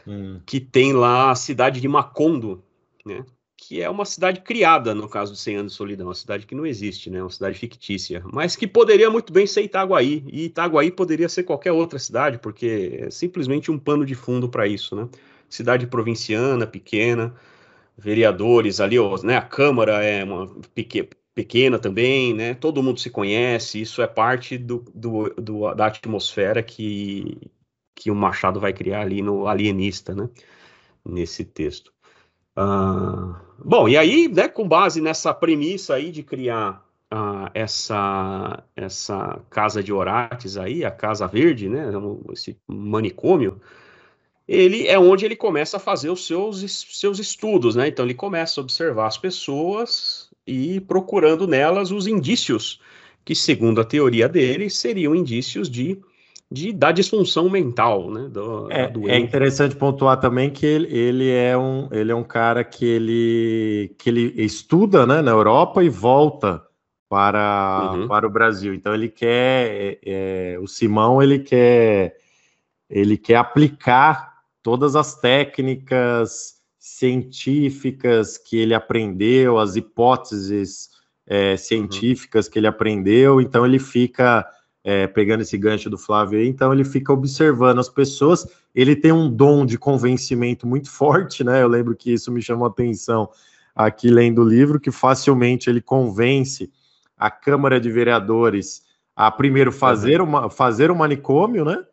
hum. 0.09 0.40
que 0.46 0.59
tem 0.59 0.92
lá 0.92 1.30
a 1.30 1.34
cidade 1.34 1.80
de 1.80 1.86
Macondo, 1.86 2.64
né? 3.04 3.24
Que 3.56 3.82
é 3.82 3.90
uma 3.90 4.04
cidade 4.04 4.40
criada, 4.40 4.94
no 4.94 5.09
caso 5.09 5.32
de 5.32 5.38
100 5.38 5.56
anos 5.56 5.72
de 5.72 5.78
solidão, 5.78 6.06
uma 6.06 6.14
cidade 6.14 6.46
que 6.46 6.54
não 6.54 6.64
existe, 6.64 7.11
né? 7.11 7.20
Uma 7.20 7.30
cidade 7.30 7.59
fictícia, 7.59 8.22
mas 8.32 8.56
que 8.56 8.66
poderia 8.66 9.11
muito 9.11 9.32
bem 9.32 9.46
ser 9.46 9.62
Itaguaí, 9.62 10.24
e 10.32 10.44
Itaguaí 10.46 10.90
poderia 10.90 11.28
ser 11.28 11.42
qualquer 11.42 11.72
outra 11.72 11.98
cidade, 11.98 12.38
porque 12.38 13.00
é 13.02 13.11
simplesmente 13.11 13.70
um 13.70 13.78
pano 13.78 14.06
de 14.06 14.14
fundo 14.14 14.48
para 14.48 14.66
isso, 14.66 14.96
né? 14.96 15.09
Cidade 15.48 15.86
provinciana, 15.86 16.66
pequena, 16.66 17.34
vereadores 17.96 18.80
ali, 18.80 18.96
né? 19.24 19.36
A 19.36 19.42
Câmara 19.42 20.04
é 20.04 20.24
uma 20.24 20.46
pequena, 20.74 21.09
pequena 21.34 21.78
também, 21.78 22.34
né? 22.34 22.54
Todo 22.54 22.82
mundo 22.82 23.00
se 23.00 23.11
conhece, 23.11 23.80
isso 23.80 24.02
é 24.02 24.06
parte 24.06 24.56
do, 24.59 24.84
do, 24.94 25.30
do, 25.34 25.74
da 25.74 25.86
atmosfera 25.86 26.62
que, 26.62 27.50
que 27.99 28.11
o 28.12 28.14
Machado 28.14 28.61
vai 28.61 28.72
criar 28.72 29.01
ali 29.01 29.20
no 29.20 29.49
Alienista, 29.49 30.14
né? 30.14 30.28
Nesse 31.05 31.44
texto. 31.44 31.92
Uh, 32.57 33.34
bom, 33.64 33.88
e 33.88 33.96
aí, 33.96 34.28
né, 34.28 34.49
com 34.49 34.66
base 34.66 35.01
nessa 35.01 35.34
premissa 35.34 35.94
aí 35.94 36.12
de 36.12 36.22
criar 36.22 36.84
uh, 37.12 37.51
essa, 37.53 38.62
essa 38.76 39.40
casa 39.51 39.82
de 39.82 39.92
Orates 39.92 40.57
aí, 40.57 40.84
a 40.84 40.90
Casa 40.90 41.26
Verde, 41.26 41.68
né, 41.68 41.90
esse 42.32 42.57
manicômio, 42.68 43.61
ele 44.46 44.86
é 44.86 44.99
onde 44.99 45.24
ele 45.24 45.36
começa 45.36 45.76
a 45.76 45.80
fazer 45.80 46.11
os 46.11 46.26
seus, 46.26 46.64
seus 46.90 47.18
estudos, 47.18 47.74
né? 47.76 47.88
Então 47.88 48.05
ele 48.05 48.14
começa 48.14 48.61
a 48.61 48.62
observar 48.62 49.07
as 49.07 49.18
pessoas 49.18 50.30
e 50.46 50.80
procurando 50.80 51.46
nelas 51.46 51.90
os 51.90 52.07
indícios 52.07 52.80
que, 53.24 53.34
segundo 53.34 53.80
a 53.80 53.84
teoria 53.84 54.28
dele, 54.28 54.70
seriam 54.70 55.14
indícios 55.14 55.68
de 55.68 56.01
de, 56.51 56.72
da 56.72 56.90
disfunção 56.90 57.51
mental, 57.51 58.11
né? 58.11 58.28
Do, 58.28 58.70
é, 58.70 58.90
é, 59.07 59.18
interessante 59.18 59.76
pontuar 59.76 60.18
também 60.18 60.51
que 60.51 60.64
ele, 60.64 60.96
ele, 60.96 61.30
é 61.30 61.57
um, 61.57 61.88
ele 61.92 62.11
é 62.11 62.14
um 62.14 62.24
cara 62.24 62.64
que 62.64 62.86
ele, 62.86 63.94
que 63.99 64.09
ele 64.09 64.32
estuda 64.42 65.07
né, 65.07 65.20
na 65.20 65.30
Europa 65.30 65.84
e 65.84 65.90
volta 65.90 66.62
para, 67.09 67.92
uhum. 67.92 68.09
para 68.09 68.26
o 68.26 68.30
Brasil. 68.30 68.72
Então 68.72 68.94
ele 68.94 69.11
quer, 69.11 69.70
é, 69.70 69.99
é, 70.05 70.59
o 70.59 70.66
Simão 70.66 71.22
ele 71.22 71.38
quer, 71.38 72.16
ele 72.88 73.18
quer 73.18 73.36
aplicar 73.36 74.38
todas 74.62 74.96
as 74.96 75.20
técnicas 75.20 76.57
científicas 76.78 78.38
que 78.38 78.57
ele 78.57 78.72
aprendeu, 78.72 79.59
as 79.59 79.76
hipóteses 79.76 80.88
é, 81.26 81.51
uhum. 81.51 81.57
científicas 81.59 82.46
uhum. 82.46 82.53
que 82.53 82.59
ele 82.59 82.66
aprendeu. 82.66 83.38
Então 83.38 83.66
ele 83.66 83.78
fica 83.78 84.46
é, 84.85 85.07
pegando 85.07 85.43
esse 85.43 85.57
gancho 85.59 85.91
do 85.91 85.99
Flávio 85.99 86.39
aí, 86.39 86.49
então 86.49 86.72
ele 86.72 86.85
fica 86.85 87.12
observando 87.12 87.79
as 87.79 87.89
pessoas, 87.89 88.47
ele 88.74 88.95
tem 88.95 89.12
um 89.12 89.31
dom 89.31 89.66
de 89.66 89.76
convencimento 89.76 90.66
muito 90.66 90.91
forte, 90.91 91.43
né? 91.43 91.62
Eu 91.62 91.68
lembro 91.68 91.97
que 91.97 92.12
isso 92.12 92.31
me 92.31 92.41
chamou 92.41 92.66
a 92.66 92.70
atenção 92.70 93.29
aqui 93.74 94.11
lendo 94.11 94.43
o 94.43 94.49
livro, 94.49 94.81
que 94.81 94.91
facilmente 94.91 95.68
ele 95.68 95.81
convence 95.81 96.70
a 97.16 97.31
Câmara 97.31 97.81
de 97.81 97.91
Vereadores 97.91 98.83
a 99.14 99.31
primeiro 99.31 99.72
fazer, 99.72 100.20
uhum. 100.20 100.29
uma, 100.29 100.51
fazer 100.51 100.91
o 100.91 100.97
manicômio, 100.97 101.64
né? 101.64 101.85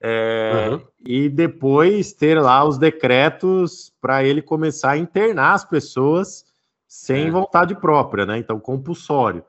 É, 0.00 0.68
uhum. 0.70 0.80
E 1.04 1.28
depois 1.28 2.12
ter 2.12 2.40
lá 2.40 2.64
os 2.64 2.78
decretos 2.78 3.92
para 4.00 4.22
ele 4.22 4.40
começar 4.40 4.92
a 4.92 4.96
internar 4.96 5.54
as 5.54 5.64
pessoas 5.64 6.44
sem 6.86 7.26
é. 7.26 7.30
vontade 7.30 7.74
própria, 7.74 8.24
né? 8.24 8.38
Então, 8.38 8.60
compulsório. 8.60 9.44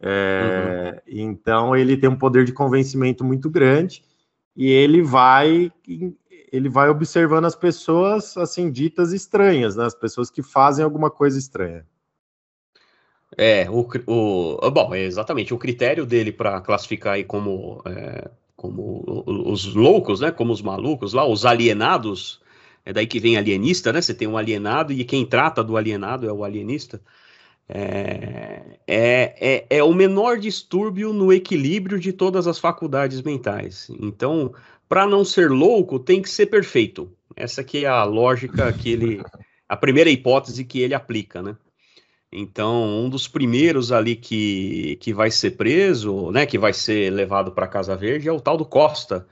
É, 0.00 0.92
uhum. 0.94 1.00
Então 1.06 1.76
ele 1.76 1.96
tem 1.96 2.08
um 2.08 2.16
poder 2.16 2.44
de 2.44 2.52
convencimento 2.52 3.24
muito 3.24 3.50
grande 3.50 4.04
e 4.56 4.70
ele 4.70 5.02
vai 5.02 5.72
ele 6.52 6.68
vai 6.68 6.88
observando 6.88 7.44
as 7.44 7.56
pessoas 7.56 8.36
assim 8.36 8.70
ditas 8.70 9.12
estranhas, 9.12 9.76
né? 9.76 9.84
as 9.84 9.94
pessoas 9.94 10.30
que 10.30 10.42
fazem 10.42 10.84
alguma 10.84 11.10
coisa 11.10 11.38
estranha. 11.38 11.84
É, 13.36 13.68
o, 13.70 13.86
o 14.06 14.70
bom, 14.70 14.94
é 14.94 15.02
exatamente 15.02 15.52
o 15.52 15.58
critério 15.58 16.06
dele 16.06 16.32
para 16.32 16.60
classificar 16.60 17.14
aí 17.14 17.24
como 17.24 17.82
é, 17.84 18.30
como 18.58 19.22
os 19.26 19.72
loucos, 19.72 20.20
né? 20.20 20.32
Como 20.32 20.52
os 20.52 20.60
malucos 20.60 21.12
lá, 21.12 21.24
os 21.24 21.46
alienados. 21.46 22.40
É 22.84 22.92
daí 22.92 23.06
que 23.06 23.20
vem 23.20 23.36
alienista, 23.36 23.92
né? 23.92 24.02
Você 24.02 24.12
tem 24.12 24.26
um 24.26 24.36
alienado 24.36 24.92
e 24.92 25.04
quem 25.04 25.24
trata 25.24 25.62
do 25.62 25.76
alienado 25.76 26.28
é 26.28 26.32
o 26.32 26.42
alienista. 26.42 27.00
É, 27.68 28.62
é, 28.86 29.34
é, 29.38 29.66
é, 29.68 29.84
o 29.84 29.92
menor 29.92 30.38
distúrbio 30.38 31.12
no 31.12 31.32
equilíbrio 31.32 31.98
de 31.98 32.12
todas 32.12 32.46
as 32.46 32.58
faculdades 32.58 33.20
mentais. 33.20 33.90
Então, 34.00 34.54
para 34.88 35.06
não 35.06 35.24
ser 35.24 35.50
louco, 35.50 35.98
tem 35.98 36.22
que 36.22 36.30
ser 36.30 36.46
perfeito. 36.46 37.12
Essa 37.36 37.64
é 37.74 37.86
a 37.86 38.04
lógica 38.04 38.72
que 38.72 38.90
ele. 38.90 39.22
A 39.68 39.76
primeira 39.76 40.08
hipótese 40.08 40.64
que 40.64 40.80
ele 40.80 40.94
aplica, 40.94 41.42
né? 41.42 41.54
Então, 42.32 43.04
um 43.04 43.08
dos 43.08 43.28
primeiros 43.28 43.92
ali 43.92 44.16
que, 44.16 44.96
que 44.96 45.12
vai 45.12 45.30
ser 45.30 45.52
preso, 45.52 46.30
né, 46.30 46.44
que 46.44 46.58
vai 46.58 46.72
ser 46.74 47.10
levado 47.10 47.52
para 47.52 47.66
Casa 47.66 47.96
Verde, 47.96 48.28
é 48.28 48.32
o 48.32 48.40
tal 48.40 48.56
do 48.56 48.66
Costa, 48.66 49.26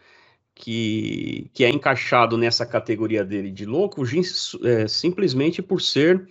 que, 0.54 1.50
que 1.52 1.62
é 1.64 1.68
encaixado 1.68 2.38
nessa 2.38 2.64
categoria 2.64 3.22
dele 3.22 3.50
de 3.50 3.66
louco 3.66 4.02
é, 4.64 4.88
simplesmente 4.88 5.60
por 5.60 5.82
ser 5.82 6.26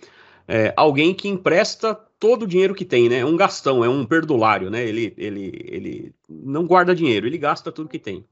é, 0.48 0.72
alguém 0.76 1.14
que 1.14 1.28
empresta 1.28 1.94
todo 2.18 2.44
o 2.44 2.46
dinheiro 2.46 2.74
que 2.74 2.84
tem, 2.84 3.08
né? 3.08 3.18
É 3.18 3.24
um 3.24 3.36
gastão, 3.36 3.84
é 3.84 3.88
um 3.88 4.04
perdulário, 4.04 4.70
né? 4.70 4.86
Ele, 4.86 5.12
ele, 5.16 5.52
ele 5.66 6.14
não 6.28 6.66
guarda 6.66 6.94
dinheiro, 6.94 7.26
ele 7.26 7.38
gasta 7.38 7.72
tudo 7.72 7.88
que 7.88 7.98
tem. 7.98 8.24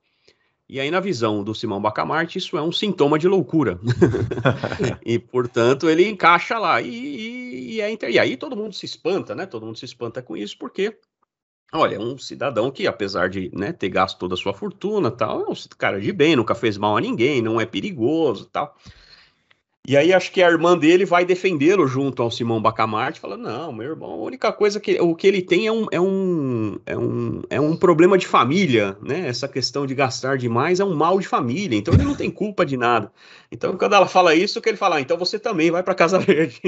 E 0.67 0.81
aí, 0.81 0.91
na 0.91 1.01
visão 1.01 1.45
do 1.45 1.55
Simão 1.55 1.81
Bacamarte, 1.81 2.39
isso 2.39 2.57
é 2.57 2.63
um 2.63 2.73
sintoma 2.73 3.19
de 3.19 3.29
loucura. 3.29 3.79
e, 5.05 5.19
portanto, 5.19 5.91
ele 5.91 6.09
encaixa 6.09 6.59
lá. 6.59 6.81
E, 6.81 6.89
e, 6.89 7.75
e, 7.75 7.81
é, 7.81 8.11
e 8.11 8.19
aí 8.19 8.37
todo 8.37 8.57
mundo 8.57 8.75
se 8.75 8.87
espanta, 8.87 9.35
né? 9.35 9.45
Todo 9.45 9.67
mundo 9.67 9.79
se 9.79 9.85
espanta 9.85 10.23
com 10.23 10.37
isso, 10.37 10.57
porque 10.59 10.97
Olha, 11.77 12.01
um 12.01 12.17
cidadão 12.17 12.71
que, 12.71 12.87
apesar 12.87 13.29
de 13.29 13.51
né, 13.53 13.73
ter 13.73 13.89
gasto 13.89 14.17
toda 14.17 14.35
a 14.35 14.37
sua 14.37 14.55
fortuna 14.55 15.11
tal, 15.11 15.41
é 15.41 15.51
um 15.51 15.55
cara 15.77 16.01
de 16.01 16.13
bem, 16.13 16.37
nunca 16.37 16.55
fez 16.55 16.79
mal 16.79 16.97
a 16.97 17.01
ninguém, 17.01 17.43
não 17.43 17.61
é 17.61 17.67
perigoso 17.67 18.45
tal. 18.47 18.77
E 19.87 19.99
aí 19.99 20.15
acho 20.15 20.33
que 20.33 20.43
a 20.43 20.49
irmã 20.49 20.79
dele 20.79 21.05
vai 21.05 21.27
defendê-lo 21.27 21.87
junto 21.87 22.23
ao 22.23 22.31
Simão 22.31 22.61
Bacamarte, 22.61 23.21
fala, 23.21 23.37
não, 23.37 23.71
meu 23.71 23.91
irmão, 23.91 24.13
a 24.13 24.17
única 24.17 24.51
coisa 24.51 24.81
que 24.81 24.99
o 24.99 25.15
que 25.15 25.27
ele 25.27 25.43
tem 25.43 25.67
é 25.67 25.73
um, 25.73 25.87
é 25.91 26.01
um, 26.01 26.79
é 26.87 26.97
um, 26.97 27.43
é 27.51 27.61
um 27.61 27.77
problema 27.77 28.17
de 28.17 28.27
família, 28.27 28.97
né? 29.03 29.29
Essa 29.29 29.47
questão 29.47 29.87
de 29.87 29.95
gastar 29.95 30.39
demais 30.39 30.81
é 30.81 30.85
um 30.85 30.95
mal 30.95 31.21
de 31.21 31.29
família, 31.29 31.77
então 31.77 31.93
ele 31.93 32.05
não 32.05 32.15
tem 32.15 32.31
culpa 32.31 32.65
de 32.65 32.79
nada. 32.79 33.13
Então 33.53 33.77
quando 33.77 33.95
ela 33.95 34.07
fala 34.07 34.35
isso, 34.35 34.59
que 34.63 34.71
ele 34.71 34.79
fala, 34.79 34.97
ah, 34.97 35.01
então 35.03 35.19
você 35.19 35.39
também 35.39 35.71
vai 35.71 35.83
para 35.83 35.95
Casa 35.95 36.19
Verde. 36.19 36.63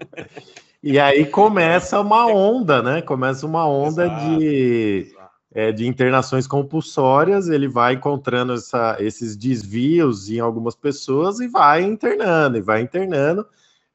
e 0.82 0.98
aí 0.98 1.26
começa 1.26 2.00
uma 2.00 2.26
onda, 2.26 2.82
né? 2.82 3.02
Começa 3.02 3.44
uma 3.46 3.68
onda 3.68 4.06
exato, 4.06 4.38
de... 4.38 5.19
É, 5.52 5.72
de 5.72 5.84
internações 5.84 6.46
compulsórias, 6.46 7.48
ele 7.48 7.66
vai 7.66 7.94
encontrando 7.94 8.52
essa, 8.52 8.96
esses 9.00 9.36
desvios 9.36 10.30
em 10.30 10.38
algumas 10.38 10.76
pessoas 10.76 11.40
e 11.40 11.48
vai 11.48 11.82
internando, 11.82 12.56
e 12.56 12.60
vai 12.60 12.80
internando. 12.80 13.44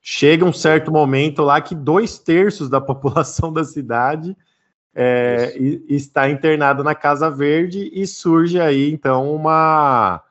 Chega 0.02 0.44
um 0.44 0.52
certo 0.52 0.92
momento 0.92 1.44
lá 1.44 1.62
que 1.62 1.74
dois 1.74 2.20
terços 2.20 2.70
da 2.70 2.80
população 2.82 3.54
da 3.54 3.64
cidade 3.64 4.36
é, 4.94 5.54
está 5.90 6.30
internada 6.30 6.82
na 6.82 6.96
Casa 6.96 7.30
Verde 7.30 7.90
e 7.94 8.08
surge 8.08 8.60
aí 8.60 8.90
então 8.90 9.34
uma, 9.34 10.22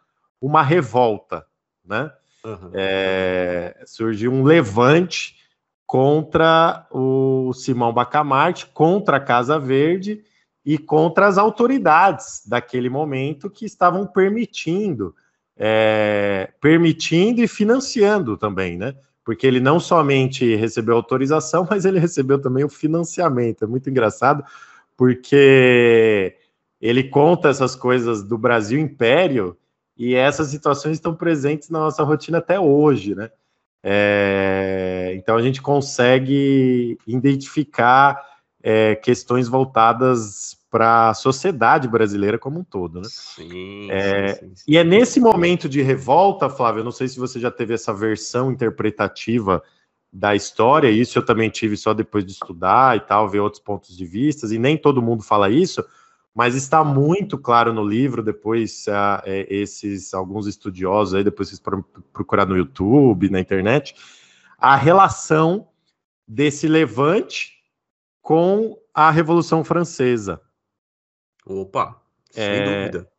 uma 0.41 0.63
revolta, 0.63 1.47
né? 1.85 2.11
Uhum. 2.45 2.71
É, 2.73 3.83
surge 3.87 4.29
um 4.29 4.43
levante 4.43 5.37
contra 5.87 6.87
o 6.91 7.53
Simão 7.53 7.93
Bacamarte, 7.93 8.67
contra 8.67 9.19
a 9.19 9.21
Casa 9.21 9.59
Verde, 9.59 10.23
e 10.65 10.79
contra 10.79 11.27
as 11.27 11.37
autoridades 11.37 12.43
daquele 12.47 12.89
momento 12.89 13.51
que 13.51 13.67
estavam 13.67 14.07
permitindo, 14.07 15.15
é, 15.57 16.53
permitindo 16.61 17.43
e 17.43 17.49
financiando 17.49 18.37
também, 18.37 18.79
né? 18.79 18.95
Porque 19.23 19.47
ele 19.47 19.61
não 19.61 19.79
somente 19.79 20.55
recebeu 20.57 20.97
autorização, 20.97 21.67
mas 21.71 21.85
ele 21.85 21.99
recebeu 21.99 22.41
também 22.41 22.65
o 22.65 22.69
financiamento. 22.69 23.65
É 23.65 23.67
muito 23.67 23.91
engraçado, 23.91 24.43
porque 24.97 26.37
ele 26.81 27.05
conta 27.05 27.49
essas 27.49 27.77
coisas 27.77 28.23
do 28.23 28.39
Brasil 28.39 28.81
Império 28.81 29.57
e 29.97 30.15
essas 30.15 30.49
situações 30.49 30.95
estão 30.95 31.15
presentes 31.15 31.69
na 31.69 31.79
nossa 31.79 32.03
rotina 32.03 32.39
até 32.39 32.59
hoje, 32.59 33.15
né? 33.15 33.31
É, 33.87 35.13
então 35.15 35.37
a 35.37 35.43
gente 35.43 35.61
consegue 35.61 36.97
identificar 37.07 38.34
é, 38.67 38.95
questões 38.95 39.47
voltadas 39.47 40.57
para 40.71 41.11
a 41.11 41.15
sociedade 41.15 41.87
brasileira 41.87 42.39
como 42.39 42.61
um 42.61 42.65
todo, 42.65 42.99
né? 42.99 43.07
Sim, 43.11 43.91
é, 43.91 44.29
sim, 44.29 44.53
sim, 44.57 44.65
E 44.67 44.79
é 44.79 44.83
nesse 44.83 45.21
momento 45.21 45.69
de 45.69 45.83
revolta, 45.83 46.49
Flávio, 46.49 46.81
eu 46.81 46.85
não 46.85 46.91
sei 46.91 47.07
se 47.07 47.19
você 47.21 47.39
já 47.39 47.51
teve 47.51 47.75
essa 47.75 47.93
versão 47.93 48.51
interpretativa 48.51 49.63
da 50.11 50.35
história, 50.35 50.89
isso 50.89 51.19
eu 51.19 51.25
também 51.25 51.51
tive 51.51 51.77
só 51.77 51.93
depois 51.93 52.25
de 52.25 52.33
estudar 52.33 52.97
e 52.97 53.01
tal, 53.01 53.29
ver 53.29 53.41
outros 53.41 53.63
pontos 53.63 53.95
de 53.95 54.07
vista, 54.07 54.53
e 54.53 54.59
nem 54.59 54.79
todo 54.79 55.03
mundo 55.03 55.23
fala 55.23 55.51
isso, 55.51 55.85
mas 56.35 56.55
está 56.55 56.83
muito 56.83 57.37
claro 57.37 57.71
no 57.73 57.87
livro, 57.87 58.23
depois 58.23 58.87
uh, 58.89 59.21
esses, 59.27 60.15
alguns 60.15 60.47
estudiosos 60.47 61.15
aí, 61.15 61.23
depois 61.23 61.51
vocês 61.51 61.63
procurar 62.13 62.47
no 62.47 62.57
YouTube, 62.57 63.29
na 63.29 63.41
internet, 63.41 63.95
a 64.57 64.75
relação 64.75 65.69
desse 66.27 66.67
levante 66.67 67.54
com 68.25 68.79
a 68.95 69.11
Revolução 69.11 69.63
Francesa. 69.63 70.41
Opa, 71.45 72.01
sem 72.31 72.43
é, 72.43 72.87
dúvida. 72.89 73.11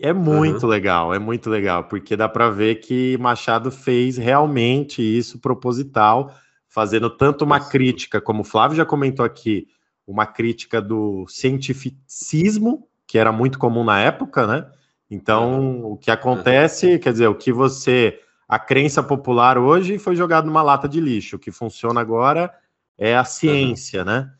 É 0.00 0.12
muito 0.12 0.62
uhum. 0.62 0.68
legal, 0.68 1.12
é 1.12 1.18
muito 1.18 1.50
legal, 1.50 1.84
porque 1.88 2.16
dá 2.16 2.28
para 2.28 2.48
ver 2.50 2.76
que 2.76 3.18
Machado 3.18 3.72
fez 3.72 4.16
realmente 4.16 5.02
isso 5.02 5.40
proposital, 5.40 6.32
fazendo 6.68 7.10
tanto 7.10 7.44
uma 7.44 7.58
Nossa. 7.58 7.70
crítica, 7.70 8.20
como 8.20 8.42
o 8.42 8.44
Flávio 8.44 8.76
já 8.76 8.86
comentou 8.86 9.26
aqui, 9.26 9.66
uma 10.06 10.24
crítica 10.24 10.80
do 10.80 11.26
cientificismo, 11.26 12.86
que 13.08 13.18
era 13.18 13.32
muito 13.32 13.58
comum 13.58 13.82
na 13.82 14.00
época, 14.00 14.46
né? 14.46 14.70
Então, 15.10 15.60
uhum. 15.60 15.92
o 15.92 15.96
que 15.96 16.12
acontece, 16.12 16.92
uhum. 16.92 16.98
quer 17.00 17.10
dizer, 17.10 17.26
o 17.26 17.34
que 17.34 17.52
você. 17.52 18.20
A 18.46 18.58
crença 18.58 19.02
popular 19.02 19.58
hoje 19.58 19.98
foi 19.98 20.14
jogado 20.14 20.44
numa 20.44 20.62
lata 20.62 20.88
de 20.88 21.00
lixo. 21.00 21.36
O 21.36 21.38
que 21.40 21.50
funciona 21.50 22.00
agora 22.00 22.54
é 22.96 23.16
a 23.16 23.24
ciência, 23.24 24.04
né? 24.04 24.30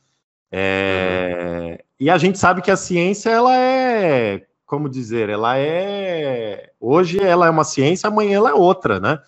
É, 0.57 1.69
uhum. 1.71 1.77
E 1.99 2.09
a 2.09 2.17
gente 2.17 2.39
sabe 2.39 2.63
que 2.63 2.71
a 2.71 2.77
ciência, 2.77 3.29
ela 3.29 3.59
é, 3.59 4.47
como 4.65 4.89
dizer, 4.89 5.29
ela 5.29 5.59
é. 5.59 6.71
Hoje 6.81 7.19
ela 7.19 7.49
é 7.49 7.51
uma 7.51 7.65
ciência, 7.65 8.07
amanhã 8.07 8.37
ela 8.37 8.51
é 8.51 8.55
outra, 8.55 9.01
né? 9.01 9.19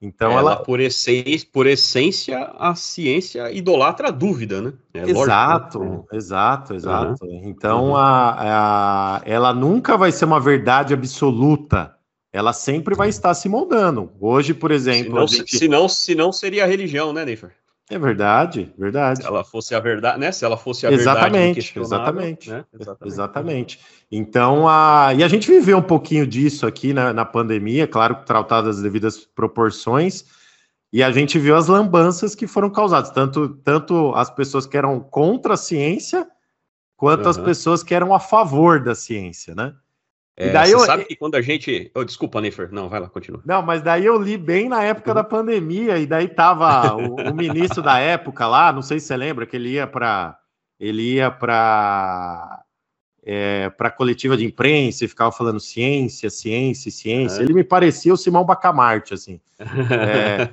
Então 0.00 0.30
ela, 0.30 0.52
ela... 0.52 0.56
Por, 0.56 0.78
essência, 0.78 1.48
por 1.52 1.66
essência, 1.66 2.52
a 2.56 2.76
ciência 2.76 3.50
idolatra 3.50 4.08
a 4.08 4.10
dúvida, 4.12 4.62
né? 4.62 4.74
É 4.94 5.10
exato, 5.10 5.78
lógico, 5.78 5.96
né? 6.12 6.18
exato, 6.18 6.74
exato. 6.74 7.24
Uhum. 7.24 7.42
Então 7.46 7.86
uhum. 7.86 7.96
A, 7.96 8.36
a, 9.16 9.22
ela 9.24 9.52
nunca 9.52 9.96
vai 9.96 10.12
ser 10.12 10.24
uma 10.24 10.38
verdade 10.38 10.94
absoluta. 10.94 11.96
Ela 12.32 12.52
sempre 12.52 12.94
vai 12.94 13.08
estar 13.08 13.34
se 13.34 13.48
moldando. 13.48 14.12
Hoje, 14.20 14.54
por 14.54 14.70
exemplo. 14.70 15.04
Se 15.04 15.18
não, 15.18 15.26
gente... 15.26 15.58
se 15.58 15.68
não, 15.68 15.88
se 15.88 16.14
não 16.14 16.30
seria 16.30 16.62
a 16.62 16.66
religião, 16.66 17.12
né, 17.12 17.24
Neifer? 17.24 17.50
É 17.88 17.98
verdade, 17.98 18.74
verdade. 18.76 19.20
Se 19.20 19.26
ela 19.26 19.44
fosse 19.44 19.74
a 19.74 19.78
verdade, 19.78 20.18
né? 20.18 20.32
Se 20.32 20.44
ela 20.44 20.56
fosse 20.56 20.86
a 20.86 20.90
exatamente, 20.90 21.72
verdade 21.72 21.86
exatamente, 21.86 22.50
né? 22.50 22.64
exatamente, 22.74 23.12
exatamente. 23.12 23.80
Então, 24.10 24.68
a 24.68 25.14
e 25.14 25.22
a 25.22 25.28
gente 25.28 25.48
viveu 25.48 25.78
um 25.78 25.82
pouquinho 25.82 26.26
disso 26.26 26.66
aqui 26.66 26.92
na, 26.92 27.12
na 27.12 27.24
pandemia, 27.24 27.86
claro, 27.86 28.24
tratado 28.26 28.68
as 28.68 28.82
devidas 28.82 29.18
proporções. 29.18 30.24
E 30.92 31.02
a 31.02 31.12
gente 31.12 31.38
viu 31.38 31.54
as 31.54 31.68
lambanças 31.68 32.34
que 32.34 32.46
foram 32.46 32.70
causadas, 32.70 33.10
tanto, 33.10 33.50
tanto 33.62 34.12
as 34.14 34.30
pessoas 34.30 34.66
que 34.66 34.76
eram 34.76 34.98
contra 34.98 35.54
a 35.54 35.56
ciência, 35.56 36.26
quanto 36.96 37.24
uhum. 37.24 37.30
as 37.30 37.38
pessoas 37.38 37.82
que 37.82 37.94
eram 37.94 38.14
a 38.14 38.18
favor 38.18 38.82
da 38.82 38.94
ciência, 38.94 39.54
né? 39.54 39.74
É, 40.36 40.50
daí 40.50 40.70
eu, 40.70 40.80
sabe 40.80 41.04
que 41.06 41.16
quando 41.16 41.34
a 41.34 41.40
gente. 41.40 41.90
Oh, 41.94 42.04
desculpa, 42.04 42.42
Nefer. 42.42 42.70
Não, 42.70 42.90
vai 42.90 43.00
lá, 43.00 43.08
continua. 43.08 43.40
Não, 43.44 43.62
mas 43.62 43.80
daí 43.82 44.04
eu 44.04 44.20
li 44.20 44.36
bem 44.36 44.68
na 44.68 44.84
época 44.84 45.14
da 45.14 45.24
pandemia, 45.24 45.98
e 45.98 46.06
daí 46.06 46.28
tava 46.28 46.94
o, 46.94 47.14
o 47.14 47.34
ministro 47.34 47.82
da 47.82 47.98
época 47.98 48.46
lá, 48.46 48.70
não 48.70 48.82
sei 48.82 49.00
se 49.00 49.06
você 49.06 49.16
lembra, 49.16 49.46
que 49.46 49.56
ele 49.56 49.70
ia 49.70 49.86
para. 49.86 50.38
Ele 50.78 51.14
ia 51.14 51.30
para. 51.30 52.62
É, 53.28 53.70
para 53.70 53.90
coletiva 53.90 54.36
de 54.36 54.44
imprensa 54.44 55.04
e 55.04 55.08
ficava 55.08 55.32
falando 55.32 55.58
ciência, 55.58 56.30
ciência, 56.30 56.92
ciência. 56.92 57.40
É. 57.40 57.42
Ele 57.42 57.54
me 57.54 57.64
parecia 57.64 58.14
o 58.14 58.16
Simão 58.16 58.44
Bacamarte, 58.44 59.14
assim. 59.14 59.40
É, 59.58 60.48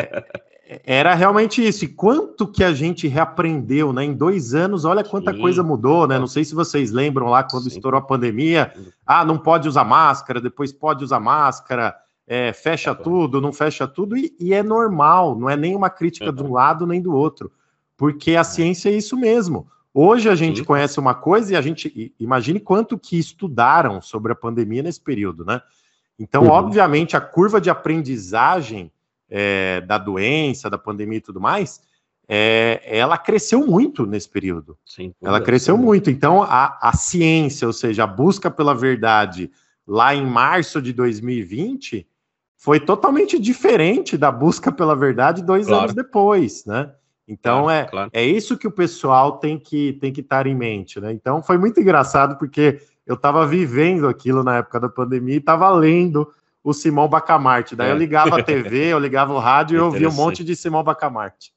é 0.00 0.51
era 0.84 1.14
realmente 1.14 1.66
isso. 1.66 1.84
E 1.84 1.88
quanto 1.88 2.46
que 2.46 2.62
a 2.62 2.72
gente 2.72 3.08
reaprendeu, 3.08 3.92
né? 3.92 4.04
Em 4.04 4.14
dois 4.14 4.54
anos, 4.54 4.84
olha 4.84 5.04
quanta 5.04 5.32
Sim. 5.32 5.40
coisa 5.40 5.62
mudou, 5.62 6.06
né? 6.06 6.18
Não 6.18 6.26
sei 6.26 6.44
se 6.44 6.54
vocês 6.54 6.90
lembram 6.90 7.26
lá 7.26 7.42
quando 7.42 7.64
Sim. 7.64 7.76
estourou 7.76 7.98
a 7.98 8.02
pandemia. 8.02 8.72
Ah, 9.06 9.24
não 9.24 9.38
pode 9.38 9.68
usar 9.68 9.84
máscara, 9.84 10.40
depois 10.40 10.72
pode 10.72 11.04
usar 11.04 11.20
máscara, 11.20 11.94
é, 12.26 12.52
fecha 12.52 12.94
tá 12.94 13.02
tudo, 13.02 13.40
não 13.40 13.52
fecha 13.52 13.86
tudo, 13.86 14.16
e, 14.16 14.34
e, 14.38 14.54
é 14.54 14.62
normal, 14.62 15.38
não 15.38 15.50
é 15.50 15.56
nem 15.56 15.74
uma 15.74 15.90
crítica 15.90 16.32
de 16.32 16.42
um 16.42 16.52
lado 16.52 16.86
nem 16.86 17.02
do 17.02 17.14
outro, 17.14 17.50
porque 17.96 18.36
a 18.36 18.40
é. 18.40 18.44
ciência 18.44 18.88
é 18.88 18.92
isso 18.92 19.16
mesmo. 19.16 19.66
Hoje 19.92 20.28
a 20.28 20.34
gente 20.34 20.60
Sim. 20.60 20.64
conhece 20.64 20.98
uma 20.98 21.14
coisa 21.14 21.52
e 21.52 21.56
a 21.56 21.60
gente 21.60 22.14
imagine 22.18 22.58
quanto 22.58 22.98
que 22.98 23.18
estudaram 23.18 24.00
sobre 24.00 24.32
a 24.32 24.36
pandemia 24.36 24.82
nesse 24.82 25.00
período, 25.00 25.44
né? 25.44 25.60
Então, 26.18 26.44
uhum. 26.44 26.50
obviamente, 26.50 27.16
a 27.16 27.20
curva 27.20 27.60
de 27.60 27.68
aprendizagem 27.68 28.90
é, 29.34 29.80
da 29.80 29.96
doença, 29.96 30.68
da 30.68 30.76
pandemia 30.76 31.16
e 31.16 31.22
tudo 31.22 31.40
mais, 31.40 31.80
é, 32.28 32.82
ela 32.84 33.16
cresceu 33.16 33.66
muito 33.66 34.04
nesse 34.04 34.28
período. 34.28 34.76
Sim, 34.84 35.14
ela 35.22 35.40
cresceu 35.40 35.76
sim. 35.76 35.82
muito. 35.82 36.10
Então, 36.10 36.42
a, 36.42 36.78
a 36.80 36.92
ciência, 36.92 37.66
ou 37.66 37.72
seja, 37.72 38.04
a 38.04 38.06
busca 38.06 38.50
pela 38.50 38.74
verdade 38.74 39.50
lá 39.86 40.14
em 40.14 40.24
março 40.24 40.80
de 40.82 40.92
2020 40.92 42.06
foi 42.56 42.78
totalmente 42.78 43.38
diferente 43.38 44.16
da 44.16 44.30
busca 44.30 44.70
pela 44.70 44.94
verdade 44.94 45.42
dois 45.42 45.66
claro. 45.66 45.82
anos 45.82 45.94
depois, 45.94 46.64
né? 46.64 46.92
Então 47.26 47.64
claro, 47.64 47.86
é, 47.86 47.88
claro. 47.88 48.10
é 48.12 48.24
isso 48.24 48.58
que 48.58 48.66
o 48.66 48.70
pessoal 48.70 49.38
tem 49.38 49.58
que 49.58 49.94
tem 49.94 50.12
que 50.12 50.20
estar 50.20 50.46
em 50.46 50.54
mente, 50.54 51.00
né? 51.00 51.12
Então 51.12 51.42
foi 51.42 51.56
muito 51.56 51.80
engraçado 51.80 52.36
porque 52.36 52.80
eu 53.06 53.14
estava 53.14 53.46
vivendo 53.46 54.06
aquilo 54.06 54.44
na 54.44 54.58
época 54.58 54.78
da 54.78 54.88
pandemia 54.88 55.34
e 55.34 55.38
estava 55.38 55.68
lendo 55.70 56.28
o 56.62 56.72
Simão 56.72 57.08
Bacamarte. 57.08 57.74
Daí 57.74 57.88
é. 57.88 57.92
eu 57.92 57.96
ligava 57.96 58.38
a 58.38 58.42
TV, 58.42 58.86
eu 58.86 58.98
ligava 58.98 59.32
o 59.32 59.38
rádio 59.38 59.76
e 59.76 59.78
eu 59.78 59.86
ouvia 59.86 60.08
um 60.08 60.12
monte 60.12 60.44
de 60.44 60.54
Simão 60.54 60.82
Bacamarte. 60.82 61.52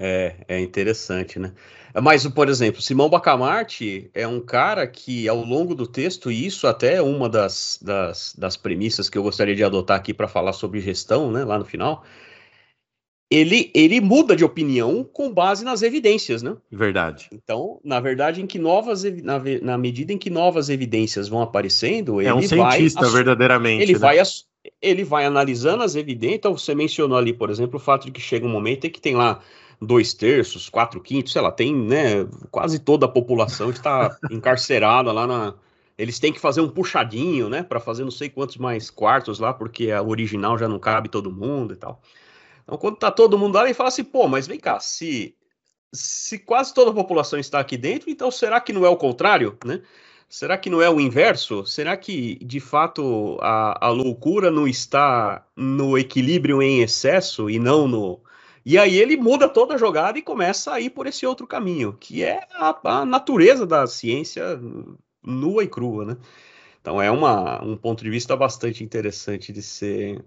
É, 0.00 0.36
é 0.46 0.60
interessante, 0.60 1.38
né? 1.38 1.52
Mas, 2.00 2.26
por 2.28 2.48
exemplo, 2.48 2.80
Simão 2.80 3.08
Bacamarte 3.08 4.10
é 4.14 4.28
um 4.28 4.40
cara 4.40 4.86
que, 4.86 5.28
ao 5.28 5.42
longo 5.42 5.74
do 5.74 5.86
texto, 5.86 6.30
e 6.30 6.46
isso 6.46 6.66
até 6.66 6.96
é 6.96 7.02
uma 7.02 7.28
das, 7.28 7.80
das, 7.82 8.34
das 8.36 8.56
premissas 8.56 9.08
que 9.08 9.18
eu 9.18 9.22
gostaria 9.22 9.56
de 9.56 9.64
adotar 9.64 9.96
aqui 9.96 10.14
para 10.14 10.28
falar 10.28 10.52
sobre 10.52 10.80
gestão, 10.80 11.32
né, 11.32 11.44
lá 11.44 11.58
no 11.58 11.64
final, 11.64 12.04
ele, 13.30 13.70
ele 13.74 14.00
muda 14.00 14.34
de 14.34 14.44
opinião 14.44 15.04
com 15.04 15.32
base 15.32 15.64
nas 15.64 15.82
evidências, 15.82 16.42
né? 16.42 16.56
Verdade. 16.70 17.28
Então, 17.32 17.78
na 17.84 18.00
verdade, 18.00 18.40
em 18.40 18.46
que 18.46 18.58
novas 18.58 19.04
na, 19.04 19.38
na 19.62 19.76
medida 19.76 20.12
em 20.12 20.18
que 20.18 20.30
novas 20.30 20.70
evidências 20.70 21.28
vão 21.28 21.42
aparecendo, 21.42 22.20
é 22.20 22.32
um 22.32 22.40
cientista 22.40 23.02
vai, 23.02 23.10
verdadeiramente. 23.10 23.82
Ele 23.82 23.92
né? 23.92 23.98
vai 23.98 24.18
ele 24.80 25.04
vai 25.04 25.24
analisando 25.24 25.82
as 25.82 25.94
evidências. 25.94 26.38
Então, 26.38 26.56
você 26.56 26.74
mencionou 26.74 27.18
ali, 27.18 27.32
por 27.32 27.50
exemplo, 27.50 27.76
o 27.76 27.82
fato 27.82 28.06
de 28.06 28.12
que 28.12 28.20
chega 28.20 28.46
um 28.46 28.50
momento 28.50 28.86
em 28.86 28.90
que 28.90 29.00
tem 29.00 29.14
lá 29.14 29.40
dois 29.80 30.14
terços, 30.14 30.68
quatro 30.68 31.00
quintos, 31.00 31.32
sei 31.32 31.42
lá, 31.42 31.52
tem, 31.52 31.74
né, 31.74 32.26
quase 32.50 32.78
toda 32.78 33.06
a 33.06 33.08
população 33.08 33.70
está 33.70 34.16
encarcerada 34.30 35.12
lá 35.12 35.26
na. 35.26 35.54
Eles 35.96 36.18
têm 36.18 36.32
que 36.32 36.40
fazer 36.40 36.60
um 36.60 36.68
puxadinho, 36.68 37.48
né, 37.48 37.62
para 37.62 37.80
fazer 37.80 38.04
não 38.04 38.10
sei 38.10 38.28
quantos 38.28 38.56
mais 38.56 38.88
quartos 38.88 39.40
lá, 39.40 39.52
porque 39.52 39.90
a 39.90 40.00
original 40.00 40.56
já 40.56 40.68
não 40.68 40.78
cabe 40.78 41.08
todo 41.08 41.30
mundo 41.30 41.74
e 41.74 41.76
tal. 41.76 42.00
Então, 42.68 42.76
quando 42.76 42.98
tá 42.98 43.10
todo 43.10 43.38
mundo 43.38 43.54
lá, 43.54 43.64
ele 43.64 43.72
fala 43.72 43.88
assim, 43.88 44.04
pô, 44.04 44.28
mas 44.28 44.46
vem 44.46 44.60
cá, 44.60 44.78
se, 44.78 45.34
se 45.90 46.38
quase 46.38 46.74
toda 46.74 46.90
a 46.90 46.94
população 46.94 47.38
está 47.38 47.58
aqui 47.58 47.78
dentro, 47.78 48.10
então 48.10 48.30
será 48.30 48.60
que 48.60 48.74
não 48.74 48.84
é 48.84 48.90
o 48.90 48.96
contrário, 48.96 49.56
né? 49.64 49.80
Será 50.28 50.58
que 50.58 50.68
não 50.68 50.82
é 50.82 50.90
o 50.90 51.00
inverso? 51.00 51.64
Será 51.64 51.96
que, 51.96 52.34
de 52.44 52.60
fato, 52.60 53.38
a, 53.40 53.86
a 53.86 53.88
loucura 53.88 54.50
não 54.50 54.68
está 54.68 55.46
no 55.56 55.96
equilíbrio 55.96 56.60
em 56.60 56.82
excesso 56.82 57.48
e 57.48 57.58
não 57.58 57.88
no. 57.88 58.20
E 58.64 58.76
aí 58.76 58.98
ele 58.98 59.16
muda 59.16 59.48
toda 59.48 59.74
a 59.74 59.78
jogada 59.78 60.18
e 60.18 60.22
começa 60.22 60.74
a 60.74 60.80
ir 60.80 60.90
por 60.90 61.06
esse 61.06 61.24
outro 61.24 61.46
caminho, 61.46 61.94
que 61.94 62.22
é 62.22 62.46
a, 62.52 63.00
a 63.00 63.04
natureza 63.06 63.66
da 63.66 63.86
ciência 63.86 64.60
nua 65.22 65.64
e 65.64 65.68
crua, 65.68 66.04
né? 66.04 66.16
Então 66.80 67.00
é 67.00 67.10
uma, 67.10 67.62
um 67.64 67.76
ponto 67.76 68.04
de 68.04 68.10
vista 68.10 68.36
bastante 68.36 68.84
interessante 68.84 69.52
de 69.52 69.62
ser, 69.62 70.22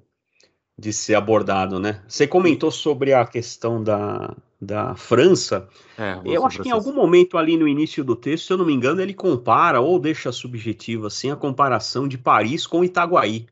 de 0.77 0.91
ser 0.91 1.15
abordado, 1.15 1.79
né? 1.79 2.01
Você 2.07 2.25
comentou 2.25 2.71
sobre 2.71 3.13
a 3.13 3.25
questão 3.25 3.83
da, 3.83 4.35
da 4.59 4.95
França. 4.95 5.67
É, 5.97 6.19
eu 6.25 6.45
acho 6.45 6.61
que 6.61 6.69
em 6.69 6.71
algum 6.71 6.93
momento 6.93 7.37
ali 7.37 7.57
no 7.57 7.67
início 7.67 8.03
do 8.03 8.15
texto, 8.15 8.47
se 8.47 8.53
eu 8.53 8.57
não 8.57 8.65
me 8.65 8.73
engano, 8.73 9.01
ele 9.01 9.13
compara 9.13 9.79
ou 9.79 9.99
deixa 9.99 10.31
subjetivo 10.31 11.07
assim 11.07 11.29
a 11.29 11.35
comparação 11.35 12.07
de 12.07 12.17
Paris 12.17 12.65
com 12.65 12.83
Itaguaí. 12.83 13.45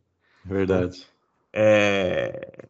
Verdade. 0.44 1.06
É, 1.54 2.68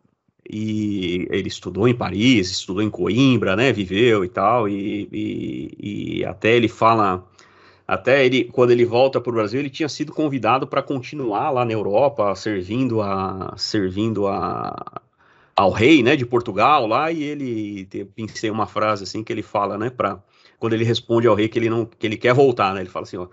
e 0.49 1.27
ele 1.29 1.47
estudou 1.47 1.87
em 1.87 1.95
Paris, 1.95 2.49
estudou 2.49 2.81
em 2.81 2.89
Coimbra, 2.89 3.55
né? 3.55 3.71
Viveu 3.71 4.25
e 4.25 4.29
tal, 4.29 4.67
e, 4.67 5.07
e, 5.11 6.19
e 6.19 6.25
até 6.25 6.55
ele 6.55 6.67
fala 6.67 7.23
até 7.89 8.23
ele, 8.23 8.43
quando 8.43 8.69
ele 8.69 8.85
volta 8.85 9.19
para 9.19 9.31
o 9.31 9.33
Brasil, 9.33 9.59
ele 9.59 9.69
tinha 9.69 9.89
sido 9.89 10.13
convidado 10.13 10.67
para 10.67 10.83
continuar 10.83 11.49
lá 11.49 11.65
na 11.65 11.73
Europa, 11.73 12.35
servindo 12.35 13.01
a 13.01 13.55
servindo 13.57 14.27
a, 14.27 15.01
ao 15.55 15.71
rei, 15.71 16.03
né, 16.03 16.15
de 16.15 16.23
Portugal 16.23 16.85
lá, 16.85 17.11
e 17.11 17.23
ele 17.23 17.87
pensei 18.15 18.51
uma 18.51 18.67
frase 18.67 19.05
assim 19.05 19.23
que 19.23 19.33
ele 19.33 19.41
fala, 19.41 19.75
né, 19.75 19.89
para 19.89 20.21
quando 20.59 20.73
ele 20.73 20.83
responde 20.83 21.27
ao 21.27 21.33
rei 21.33 21.49
que 21.49 21.57
ele 21.57 21.67
não 21.67 21.83
que 21.83 22.05
ele 22.05 22.15
quer 22.15 22.31
voltar, 22.31 22.75
né? 22.75 22.81
Ele 22.81 22.89
fala 22.89 23.07
assim, 23.07 23.17
ó: 23.17 23.27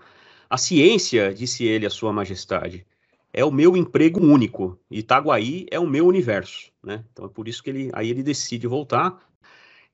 "A 0.49 0.57
ciência, 0.57 1.31
disse 1.31 1.63
ele 1.63 1.85
a 1.85 1.89
sua 1.91 2.11
majestade, 2.11 2.83
é 3.31 3.45
o 3.45 3.51
meu 3.51 3.77
emprego 3.77 4.19
único. 4.19 4.79
Itaguaí 4.89 5.67
é 5.69 5.79
o 5.79 5.85
meu 5.85 6.07
universo, 6.07 6.71
né? 6.83 7.03
Então 7.13 7.25
é 7.25 7.29
por 7.29 7.47
isso 7.47 7.61
que 7.61 7.69
ele 7.69 7.91
aí 7.93 8.09
ele 8.09 8.23
decide 8.23 8.65
voltar 8.65 9.26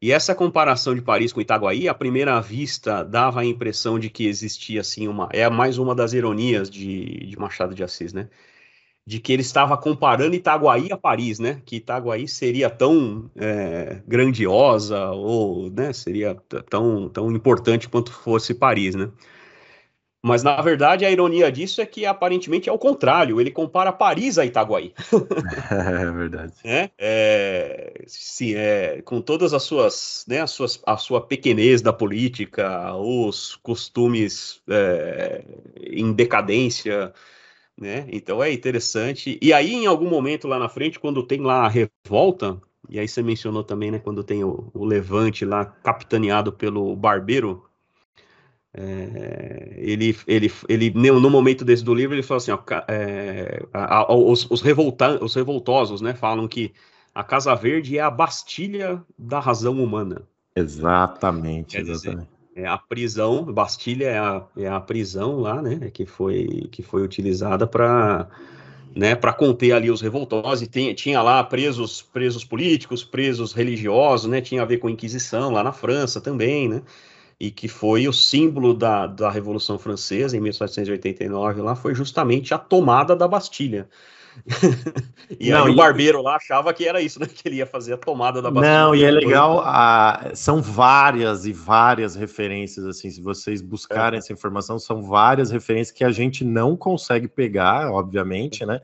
e 0.04 0.12
essa 0.12 0.36
comparação 0.36 0.94
de 0.94 1.02
Paris 1.02 1.32
com 1.32 1.40
Itaguaí, 1.40 1.88
à 1.88 1.94
primeira 1.94 2.38
vista, 2.42 3.04
dava 3.06 3.40
a 3.40 3.46
impressão 3.46 3.98
de 3.98 4.10
que 4.10 4.28
existia 4.28 4.82
assim 4.82 5.08
uma. 5.08 5.30
É 5.32 5.50
mais 5.50 5.78
uma 5.78 5.96
das 5.96 6.12
ironias 6.12 6.70
de, 6.70 7.26
de 7.26 7.40
Machado 7.40 7.74
de 7.74 7.86
Assis, 7.86 8.12
né? 8.12 8.28
De 9.08 9.22
que 9.22 9.32
ele 9.32 9.44
estava 9.44 9.78
comparando 9.78 10.36
Itaguaí 10.36 10.92
a 10.92 10.98
Paris, 10.98 11.40
né? 11.40 11.62
Que 11.66 11.78
Itaguaí 11.78 12.28
seria 12.28 12.70
tão 12.70 13.32
é, 13.34 14.02
grandiosa 14.06 15.10
ou 15.12 15.70
né, 15.72 15.94
seria 15.94 16.36
tão, 16.70 17.08
tão 17.08 17.32
importante 17.32 17.88
quanto 17.88 18.12
fosse 18.12 18.54
Paris, 18.54 18.96
né? 18.96 19.10
Mas, 20.26 20.42
na 20.42 20.62
verdade, 20.62 21.04
a 21.04 21.12
ironia 21.12 21.52
disso 21.52 21.82
é 21.82 21.86
que 21.86 22.06
aparentemente 22.06 22.70
é 22.70 22.72
o 22.72 22.80
contrário. 22.80 23.42
Ele 23.42 23.52
compara 23.52 23.92
Paris 23.92 24.38
a 24.38 24.46
Itaguaí. 24.46 24.94
é 25.70 26.12
verdade. 26.12 26.54
É, 26.64 26.90
é, 26.98 28.04
sim, 28.08 28.54
é, 28.56 29.02
com 29.02 29.20
todas 29.20 29.54
as 29.54 29.64
suas, 29.64 30.24
né, 30.26 30.40
as 30.40 30.52
suas, 30.52 30.82
a 30.86 30.96
sua 30.96 31.20
pequenez 31.20 31.82
da 31.82 31.92
política, 31.92 32.96
os 32.96 33.58
costumes 33.58 34.62
é, 34.70 35.44
em 35.78 36.14
decadência, 36.14 37.14
né? 37.78 38.08
Então 38.10 38.42
é 38.42 38.50
interessante. 38.54 39.38
E 39.42 39.52
aí, 39.52 39.74
em 39.74 39.88
algum 39.88 40.10
momento 40.10 40.48
lá 40.48 40.58
na 40.58 40.70
frente, 40.70 41.02
quando 41.02 41.22
tem 41.24 41.42
lá 41.42 41.66
a 41.66 41.70
revolta, 41.70 42.62
e 42.88 42.98
aí 42.98 43.10
você 43.10 43.22
mencionou 43.22 43.64
também, 43.64 43.92
né, 43.92 44.00
quando 44.00 44.24
tem 44.24 44.42
o, 44.42 44.72
o 44.74 44.86
levante 44.86 45.44
lá 45.44 45.66
capitaneado 45.66 46.54
pelo 46.54 46.96
Barbeiro, 46.96 47.66
é, 48.76 49.74
ele, 49.78 50.18
ele, 50.28 50.52
ele, 50.68 50.90
no 50.92 51.30
momento 51.30 51.64
desse 51.64 51.84
do 51.84 51.94
livro, 51.94 52.16
ele 52.16 52.24
fala 52.24 52.38
assim: 52.40 52.52
ó, 52.52 52.60
é, 52.88 53.64
a, 53.72 53.98
a, 53.98 54.16
os, 54.16 54.50
os, 54.50 54.62
revolta, 54.62 55.24
os 55.24 55.36
revoltosos 55.36 56.02
né, 56.02 56.14
falam 56.14 56.48
que 56.48 56.74
a 57.14 57.24
Casa 57.24 57.54
Verde 57.54 57.98
é 57.98 58.02
a 58.02 58.10
Bastilha 58.10 59.04
da 59.18 59.40
razão 59.40 59.84
humana. 59.84 60.24
Exatamente, 60.56 61.78
exatamente. 61.78 62.22
Dizer, 62.22 62.28
é 62.56 62.68
a 62.68 62.78
prisão, 62.78 63.46
Bastilha 63.46 64.06
é 64.06 64.18
a, 64.18 64.44
é 64.58 64.68
a 64.68 64.80
prisão 64.80 65.40
lá, 65.40 65.62
né, 65.62 65.92
que 65.92 66.06
foi, 66.06 66.68
que 66.72 66.82
foi 66.82 67.04
utilizada 67.04 67.68
para 67.68 68.28
né, 68.96 69.16
para 69.16 69.34
conter 69.34 69.72
ali 69.72 69.90
os 69.90 70.02
revoltosos, 70.02 70.62
e 70.62 70.68
tem, 70.68 70.94
tinha 70.94 71.20
lá 71.20 71.44
presos, 71.44 72.04
presos 72.04 72.46
políticos, 72.46 73.04
presos 73.04 73.52
religiosos, 73.52 74.30
né, 74.30 74.40
tinha 74.40 74.62
a 74.62 74.66
ver 74.66 74.78
com 74.78 74.88
a 74.88 74.92
Inquisição 74.92 75.52
lá 75.52 75.64
na 75.64 75.72
França 75.72 76.22
também, 76.22 76.70
né, 76.70 76.82
e 77.44 77.52
que 77.52 77.68
foi 77.68 78.08
o 78.08 78.14
símbolo 78.14 78.74
da, 78.74 79.06
da 79.06 79.30
Revolução 79.30 79.78
Francesa, 79.78 80.38
em 80.38 80.40
1789, 80.40 81.62
lá, 81.62 81.76
foi 81.76 81.94
justamente 81.94 82.54
a 82.54 82.58
tomada 82.58 83.18
da 83.18 83.28
Bastilha. 83.28 83.90
e 85.38 85.50
Não, 85.52 85.66
aí 85.66 85.72
o 85.74 85.76
barbeiro 85.76 86.22
lá 86.22 86.38
achava 86.38 86.74
que 86.74 86.88
era 86.88 87.02
isso, 87.02 87.20
né? 87.20 87.28
Que 87.28 87.46
ele 87.46 87.58
ia 87.58 87.66
fazer 87.66 87.96
a 87.96 87.98
tomada 87.98 88.42
da 88.42 88.50
Bastilha. 88.50 88.74
Não, 88.74 88.96
e 88.96 89.04
é 89.04 89.12
legal, 89.12 89.60
a, 89.60 90.32
são 90.34 90.62
várias 90.62 91.46
e 91.46 91.52
várias 91.52 92.16
referências, 92.16 92.86
assim, 92.86 93.10
se 93.10 93.22
vocês 93.22 93.62
buscarem 93.62 94.16
é. 94.16 94.20
essa 94.20 94.32
informação, 94.32 94.80
são 94.80 95.04
várias 95.04 95.52
referências 95.52 95.92
que 95.94 96.06
a 96.06 96.12
gente 96.12 96.46
não 96.46 96.78
consegue 96.78 97.28
pegar, 97.28 97.92
obviamente, 97.92 98.66
né? 98.66 98.80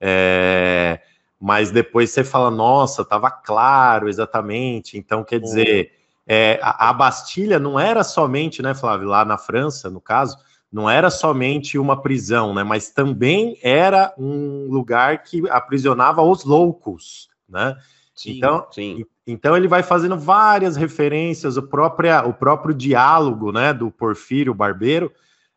É, 0.00 0.98
mas 1.40 1.70
depois 1.70 2.10
você 2.10 2.24
fala, 2.24 2.50
nossa, 2.50 3.02
estava 3.02 3.30
claro 3.30 4.08
exatamente, 4.08 4.98
então 4.98 5.22
quer 5.22 5.38
dizer 5.38 5.99
é, 6.32 6.60
a, 6.62 6.90
a, 6.90 6.92
Bastilha 6.92 7.58
não 7.58 7.76
era 7.76 8.04
somente, 8.04 8.62
né, 8.62 8.72
Flávio, 8.72 9.08
lá 9.08 9.24
na 9.24 9.36
França, 9.36 9.90
no 9.90 10.00
caso, 10.00 10.38
não 10.70 10.88
era 10.88 11.10
somente 11.10 11.76
uma 11.76 12.00
prisão, 12.00 12.54
né, 12.54 12.62
mas 12.62 12.90
também 12.90 13.58
era 13.60 14.14
um 14.16 14.68
lugar 14.70 15.24
que 15.24 15.42
aprisionava 15.50 16.22
os 16.22 16.44
loucos, 16.44 17.28
né? 17.48 17.76
Sim, 18.14 18.36
então, 18.36 18.64
sim. 18.70 19.04
então 19.26 19.56
ele 19.56 19.66
vai 19.66 19.82
fazendo 19.82 20.16
várias 20.16 20.76
referências, 20.76 21.56
o 21.56 21.64
próprio, 21.64 22.28
o 22.28 22.32
próprio 22.32 22.72
diálogo, 22.72 23.50
né, 23.50 23.72
do 23.74 23.90
Porfírio 23.90 24.54
Barbeiro, 24.54 25.12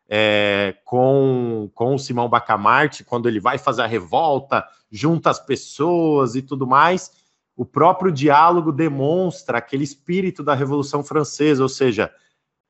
é, 0.08 0.74
com, 0.84 1.70
com 1.72 1.94
o 1.94 1.98
Simão 2.00 2.28
Bacamarte, 2.28 3.04
quando 3.04 3.28
ele 3.28 3.38
vai 3.38 3.58
fazer 3.58 3.82
a 3.82 3.86
revolta, 3.86 4.66
junta 4.90 5.30
as 5.30 5.38
pessoas 5.38 6.34
e 6.34 6.42
tudo 6.42 6.66
mais, 6.66 7.12
o 7.56 7.64
próprio 7.64 8.10
diálogo 8.10 8.72
demonstra 8.72 9.58
aquele 9.58 9.84
espírito 9.84 10.42
da 10.42 10.54
Revolução 10.54 11.04
Francesa, 11.04 11.62
ou 11.62 11.68
seja, 11.68 12.10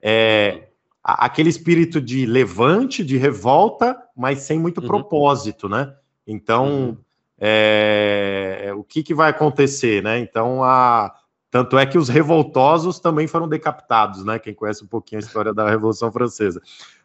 é, 0.03 0.69
aquele 1.03 1.49
espírito 1.49 2.01
de 2.01 2.27
levante, 2.27 3.05
de 3.05 3.17
revolta, 3.17 3.97
mas 4.17 4.41
sem 4.41 4.59
muito 4.59 4.81
uhum. 4.81 4.87
propósito, 4.87 5.69
né? 5.69 5.95
Então, 6.27 6.67
uhum. 6.67 6.97
é, 7.39 8.73
o 8.77 8.85
que, 8.85 9.03
que 9.03 9.15
vai 9.15 9.31
acontecer, 9.31 10.03
né? 10.03 10.19
Então, 10.19 10.63
a, 10.63 11.15
tanto 11.51 11.79
é 11.79 11.87
que 11.87 11.97
os 11.97 12.09
revoltosos 12.09 12.99
também 12.99 13.27
foram 13.27 13.49
decapitados, 13.49 14.25
né? 14.25 14.39
Quem 14.39 14.53
conhece 14.53 14.85
um 14.85 14.89
pouquinho 14.89 15.21
a 15.21 15.25
história 15.25 15.55
da 15.55 15.71
Revolução 15.71 16.13
Francesa. 16.13 16.61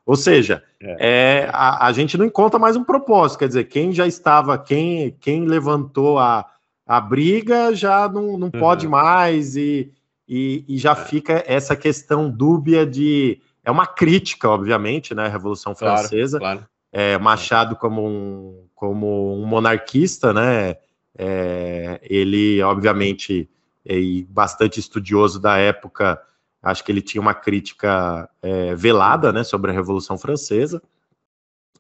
Ou 0.05 0.15
seja, 0.15 0.63
é. 0.81 1.43
é 1.45 1.49
a, 1.53 1.85
a, 1.85 1.91
gente 1.93 2.17
não 2.17 2.25
encontra 2.25 2.59
mais 2.59 2.75
um 2.75 2.83
propósito, 2.83 3.39
quer 3.39 3.47
dizer, 3.47 3.65
quem 3.65 3.93
já 3.93 4.07
estava, 4.07 4.57
quem, 4.57 5.15
quem 5.19 5.45
levantou 5.45 6.17
a, 6.17 6.45
a 6.89 6.99
briga 6.99 7.71
já 7.75 8.09
não, 8.09 8.35
não 8.35 8.49
uhum. 8.51 8.59
pode 8.59 8.87
mais 8.87 9.55
e, 9.55 9.93
e, 10.27 10.65
e 10.67 10.77
já 10.79 10.93
é. 10.93 10.95
fica 10.95 11.43
essa 11.45 11.75
questão 11.75 12.31
dúbia 12.31 12.83
de. 12.83 13.39
É 13.63 13.69
uma 13.69 13.85
crítica, 13.85 14.49
obviamente, 14.49 15.13
né? 15.13 15.27
A 15.27 15.29
Revolução 15.29 15.75
Francesa. 15.75 16.39
Claro, 16.39 16.61
claro. 16.61 16.69
É, 16.91 17.15
Machado, 17.19 17.75
como 17.75 18.07
um, 18.07 18.65
como 18.73 19.39
um 19.39 19.45
monarquista, 19.45 20.33
né? 20.33 20.77
É, 21.15 21.99
ele, 22.01 22.59
obviamente, 22.63 23.47
é 23.85 23.95
bastante 24.27 24.79
estudioso 24.79 25.39
da 25.39 25.57
época, 25.57 26.19
acho 26.63 26.83
que 26.83 26.91
ele 26.91 27.03
tinha 27.03 27.21
uma 27.21 27.35
crítica 27.35 28.27
é, 28.41 28.73
velada 28.73 29.31
né, 29.31 29.43
sobre 29.43 29.69
a 29.69 29.73
Revolução 29.75 30.17
Francesa. 30.17 30.81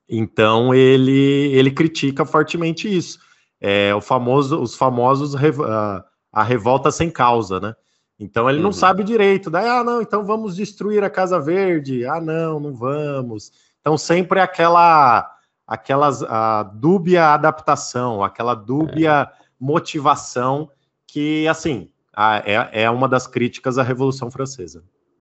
Então, 0.07 0.71
ele, 0.71 1.51
ele 1.51 1.71
critica 1.71 2.25
fortemente 2.25 2.95
isso 2.95 3.27
é, 3.61 3.93
o 3.93 4.01
famoso, 4.01 4.61
os 4.61 4.75
famosos 4.75 5.33
uh, 5.33 6.03
a 6.31 6.43
revolta 6.43 6.91
sem 6.91 7.09
causa, 7.09 7.59
né? 7.59 7.75
Então 8.19 8.49
ele 8.49 8.59
uhum. 8.59 8.65
não 8.65 8.71
sabe 8.71 9.03
direito. 9.03 9.49
Daí, 9.49 9.67
ah, 9.67 9.83
não, 9.83 10.01
então 10.01 10.25
vamos 10.25 10.55
destruir 10.55 11.03
a 11.03 11.09
Casa 11.09 11.39
Verde. 11.39 12.05
Ah, 12.05 12.19
não, 12.19 12.59
não 12.59 12.73
vamos. 12.73 13.51
Então 13.79 13.97
sempre 13.97 14.39
aquela 14.41 15.35
aquelas 15.65 16.23
a 16.23 16.63
dúbia 16.63 17.33
adaptação, 17.33 18.23
aquela 18.23 18.55
dúbia 18.55 19.31
é. 19.31 19.43
motivação 19.59 20.69
que, 21.07 21.47
assim, 21.47 21.89
a, 22.13 22.37
é, 22.39 22.83
é 22.83 22.89
uma 22.89 23.07
das 23.07 23.27
críticas 23.27 23.77
à 23.77 23.83
Revolução 23.83 24.29
Francesa. 24.29 24.83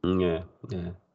É, 0.04 0.44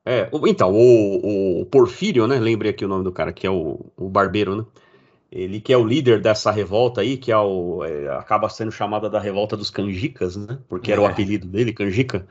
é. 0.04 0.20
é 0.20 0.30
então, 0.46 0.72
o, 0.72 1.62
o 1.62 1.66
Porfírio, 1.66 2.26
né? 2.26 2.38
Lembrei 2.38 2.72
aqui 2.72 2.84
o 2.84 2.88
nome 2.88 3.04
do 3.04 3.12
cara, 3.12 3.32
que 3.32 3.46
é 3.46 3.50
o, 3.50 3.86
o 3.96 4.08
barbeiro, 4.08 4.56
né? 4.56 4.64
Ele 5.32 5.62
que 5.62 5.72
é 5.72 5.76
o 5.78 5.84
líder 5.84 6.20
dessa 6.20 6.50
revolta 6.50 7.00
aí, 7.00 7.16
que 7.16 7.32
é 7.32 7.38
o, 7.38 7.82
é, 7.82 8.08
acaba 8.16 8.50
sendo 8.50 8.70
chamada 8.70 9.08
da 9.08 9.18
revolta 9.18 9.56
dos 9.56 9.70
canjicas, 9.70 10.36
né? 10.36 10.58
Porque 10.68 10.92
era 10.92 11.00
o 11.00 11.06
é. 11.06 11.08
apelido 11.10 11.46
dele, 11.48 11.72
canjica. 11.72 12.26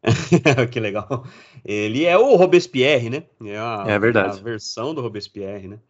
que 0.70 0.78
legal. 0.78 1.26
Ele 1.64 2.04
é 2.04 2.16
o 2.16 2.36
Robespierre, 2.36 3.10
né? 3.10 3.24
É, 3.44 3.58
a, 3.58 3.84
é 3.88 3.98
verdade. 3.98 4.38
A 4.38 4.42
versão 4.42 4.94
do 4.94 5.00
Robespierre, 5.00 5.66
né? 5.66 5.80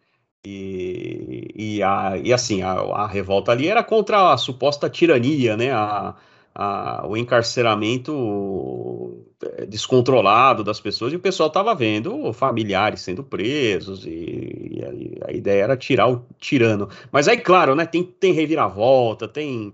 E, 0.43 1.51
e, 1.55 1.83
a, 1.83 2.17
e 2.17 2.33
assim, 2.33 2.63
a, 2.63 2.71
a 2.71 3.07
revolta 3.07 3.51
ali 3.51 3.67
era 3.67 3.83
contra 3.83 4.33
a 4.33 4.37
suposta 4.37 4.89
tirania, 4.89 5.55
né? 5.55 5.71
A, 5.71 6.15
a, 6.59 7.05
o 7.07 7.15
encarceramento 7.15 9.23
é, 9.43 9.65
descontrolado 9.67 10.63
das 10.63 10.79
pessoas, 10.79 11.13
e 11.13 11.15
o 11.15 11.19
pessoal 11.19 11.47
estava 11.47 11.75
vendo 11.75 12.33
familiares 12.33 13.01
sendo 13.01 13.23
presos, 13.23 14.07
e, 14.07 14.09
e 14.09 15.21
a, 15.23 15.29
a, 15.29 15.31
ideia 15.31 15.63
era 15.63 15.77
tirar 15.77 16.09
o 16.09 16.25
tirano. 16.39 16.89
Mas 17.11 17.27
aí, 17.27 17.37
claro, 17.37 17.75
né, 17.75 17.85
tem, 17.85 18.03
tem 18.03 18.33
reviravolta, 18.33 19.27
tem. 19.27 19.73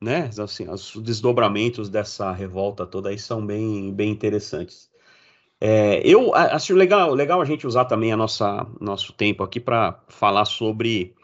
Né, 0.00 0.30
assim, 0.38 0.68
os 0.68 0.96
desdobramentos 0.96 1.88
dessa 1.88 2.32
revolta 2.32 2.84
toda 2.84 3.10
aí 3.10 3.18
são 3.18 3.44
bem, 3.46 3.92
bem 3.92 4.10
interessantes. 4.10 4.90
É, 5.60 6.00
eu 6.04 6.34
acho 6.34 6.74
legal, 6.74 7.14
legal 7.14 7.40
a 7.40 7.44
gente 7.44 7.68
usar 7.68 7.84
também 7.84 8.12
a 8.12 8.16
nossa 8.16 8.66
nosso 8.80 9.12
tempo 9.12 9.44
aqui 9.44 9.60
para 9.60 10.00
falar 10.08 10.44
sobre 10.44 11.14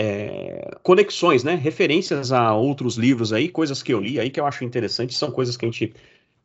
é, 0.00 0.76
conexões, 0.84 1.42
né? 1.42 1.56
Referências 1.56 2.30
a 2.30 2.54
outros 2.54 2.96
livros 2.96 3.32
aí, 3.32 3.48
coisas 3.48 3.82
que 3.82 3.92
eu 3.92 4.00
li 4.00 4.20
aí 4.20 4.30
que 4.30 4.38
eu 4.38 4.46
acho 4.46 4.62
interessante, 4.64 5.12
são 5.12 5.28
coisas 5.32 5.56
que 5.56 5.64
a 5.64 5.68
gente 5.68 5.92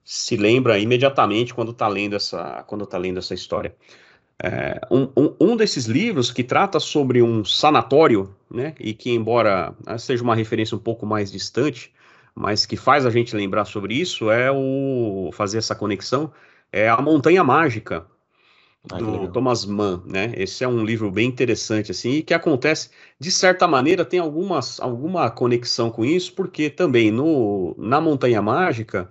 se 0.03 0.35
lembra 0.35 0.79
imediatamente 0.79 1.53
quando 1.53 1.71
está 1.71 1.87
lendo 1.87 2.15
essa 2.15 2.63
quando 2.63 2.83
tá 2.87 2.97
lendo 2.97 3.19
essa 3.19 3.35
história. 3.35 3.75
É, 4.43 4.81
um, 4.89 5.03
um, 5.15 5.35
um, 5.39 5.55
desses 5.55 5.85
livros 5.85 6.31
que 6.31 6.43
trata 6.43 6.79
sobre 6.79 7.21
um 7.21 7.45
sanatório, 7.45 8.35
né? 8.49 8.73
E 8.79 8.91
que 8.91 9.11
embora 9.11 9.75
seja 9.99 10.23
uma 10.23 10.33
referência 10.35 10.75
um 10.75 10.79
pouco 10.79 11.05
mais 11.05 11.31
distante, 11.31 11.93
mas 12.33 12.65
que 12.65 12.75
faz 12.75 13.05
a 13.05 13.11
gente 13.11 13.35
lembrar 13.35 13.65
sobre 13.65 13.93
isso 13.93 14.31
é 14.31 14.51
o 14.51 15.29
fazer 15.31 15.59
essa 15.59 15.75
conexão 15.75 16.31
é 16.71 16.89
a 16.89 16.99
Montanha 16.99 17.43
Mágica 17.43 18.07
ah, 18.91 18.97
do 18.97 19.29
Thomas 19.29 19.65
Mann, 19.65 20.01
né? 20.05 20.33
Esse 20.35 20.63
é 20.63 20.67
um 20.67 20.83
livro 20.83 21.09
bem 21.09 21.29
interessante 21.29 21.91
assim 21.91 22.15
e 22.15 22.23
que 22.23 22.33
acontece 22.33 22.89
de 23.17 23.31
certa 23.31 23.65
maneira 23.65 24.03
tem 24.03 24.19
algumas 24.19 24.79
alguma 24.81 25.29
conexão 25.31 25.89
com 25.89 26.03
isso 26.03 26.33
porque 26.33 26.69
também 26.69 27.09
no 27.09 27.73
na 27.77 28.01
Montanha 28.01 28.41
Mágica 28.41 29.09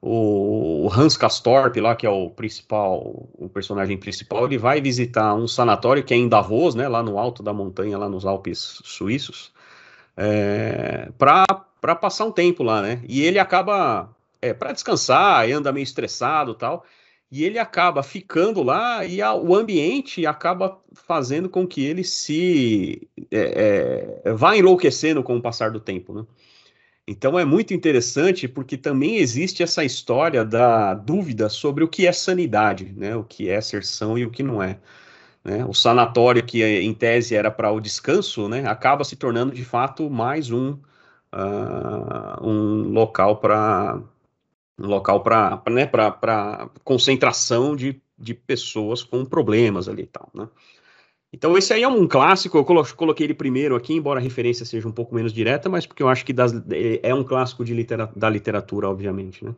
o 0.00 0.88
Hans 0.92 1.16
Castorp 1.16 1.76
lá 1.76 1.94
que 1.94 2.04
é 2.04 2.10
o 2.10 2.30
principal 2.30 3.28
o 3.34 3.48
personagem 3.48 3.96
principal 3.96 4.46
ele 4.46 4.58
vai 4.58 4.80
visitar 4.80 5.34
um 5.34 5.46
sanatório 5.46 6.02
que 6.02 6.12
é 6.12 6.16
em 6.16 6.28
Davos, 6.28 6.74
né? 6.74 6.88
Lá 6.88 7.02
no 7.02 7.16
alto 7.16 7.42
da 7.44 7.52
montanha 7.52 7.96
lá 7.96 8.08
nos 8.08 8.26
Alpes 8.26 8.80
suíços 8.84 9.52
é, 10.16 11.10
para 11.16 11.44
para 11.80 11.94
passar 11.96 12.24
um 12.24 12.32
tempo 12.32 12.62
lá, 12.62 12.82
né? 12.82 13.00
E 13.08 13.22
ele 13.22 13.38
acaba 13.38 14.08
é, 14.40 14.52
para 14.52 14.72
descansar 14.72 15.48
e 15.48 15.52
anda 15.52 15.72
meio 15.72 15.84
estressado 15.84 16.54
tal 16.54 16.84
e 17.32 17.44
ele 17.44 17.58
acaba 17.58 18.02
ficando 18.02 18.62
lá 18.62 19.06
e 19.06 19.22
a, 19.22 19.34
o 19.34 19.54
ambiente 19.56 20.26
acaba 20.26 20.78
fazendo 20.92 21.48
com 21.48 21.66
que 21.66 21.82
ele 21.82 22.04
se 22.04 23.08
é, 23.30 24.20
é, 24.26 24.32
vá 24.34 24.54
enlouquecendo 24.54 25.22
com 25.22 25.38
o 25.38 25.40
passar 25.40 25.70
do 25.70 25.80
tempo, 25.80 26.12
né? 26.12 26.26
Então 27.08 27.38
é 27.38 27.44
muito 27.44 27.72
interessante 27.72 28.46
porque 28.46 28.76
também 28.76 29.16
existe 29.16 29.62
essa 29.62 29.82
história 29.82 30.44
da 30.44 30.92
dúvida 30.92 31.48
sobre 31.48 31.82
o 31.82 31.88
que 31.88 32.06
é 32.06 32.12
sanidade, 32.12 32.92
né? 32.94 33.16
O 33.16 33.24
que 33.24 33.48
é 33.48 33.60
ser 33.62 33.82
são 33.82 34.18
e 34.18 34.26
o 34.26 34.30
que 34.30 34.42
não 34.42 34.62
é. 34.62 34.78
Né? 35.42 35.64
O 35.64 35.72
sanatório 35.72 36.44
que 36.44 36.62
em 36.62 36.94
tese 36.94 37.34
era 37.34 37.50
para 37.50 37.72
o 37.72 37.80
descanso, 37.80 38.46
né? 38.48 38.66
Acaba 38.68 39.04
se 39.04 39.16
tornando 39.16 39.52
de 39.54 39.64
fato 39.64 40.10
mais 40.10 40.50
um 40.50 40.72
uh, 41.32 42.46
um 42.46 42.90
local 42.92 43.38
para 43.38 44.02
local 44.88 45.22
para 45.22 45.62
né, 45.70 45.88
concentração 46.84 47.76
de, 47.76 48.00
de 48.18 48.34
pessoas 48.34 49.02
com 49.02 49.24
problemas 49.24 49.88
ali 49.88 50.02
e 50.02 50.06
tal, 50.06 50.28
né? 50.34 50.48
Então 51.32 51.56
esse 51.56 51.72
aí 51.72 51.82
é 51.82 51.88
um 51.88 52.06
clássico, 52.06 52.58
eu 52.58 52.64
coloquei 52.64 53.24
ele 53.24 53.32
primeiro 53.32 53.74
aqui, 53.74 53.94
embora 53.94 54.20
a 54.20 54.22
referência 54.22 54.66
seja 54.66 54.86
um 54.86 54.92
pouco 54.92 55.14
menos 55.14 55.32
direta, 55.32 55.66
mas 55.68 55.86
porque 55.86 56.02
eu 56.02 56.08
acho 56.08 56.26
que 56.26 56.32
das, 56.32 56.52
é, 56.70 57.00
é 57.02 57.14
um 57.14 57.24
clássico 57.24 57.64
de 57.64 57.72
litera, 57.72 58.10
da 58.14 58.28
literatura, 58.28 58.88
obviamente, 58.90 59.42
né? 59.42 59.54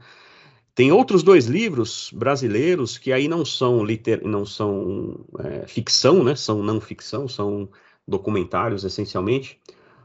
Tem 0.74 0.90
outros 0.90 1.22
dois 1.22 1.46
livros 1.46 2.10
brasileiros 2.12 2.98
que 2.98 3.12
aí 3.12 3.28
não 3.28 3.44
são, 3.44 3.84
liter, 3.84 4.24
não 4.24 4.44
são 4.44 5.24
é, 5.38 5.66
ficção, 5.68 6.24
né? 6.24 6.34
São 6.34 6.62
não 6.62 6.80
ficção, 6.80 7.28
são 7.28 7.68
documentários 8.06 8.84
essencialmente. 8.84 9.60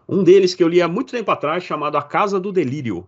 Um 0.08 0.24
deles 0.24 0.54
que 0.54 0.64
eu 0.64 0.68
li 0.68 0.82
há 0.82 0.88
muito 0.88 1.12
tempo 1.12 1.32
atrás, 1.32 1.64
chamado 1.64 1.98
A 1.98 2.04
Casa 2.04 2.40
do 2.40 2.52
Delírio, 2.52 3.08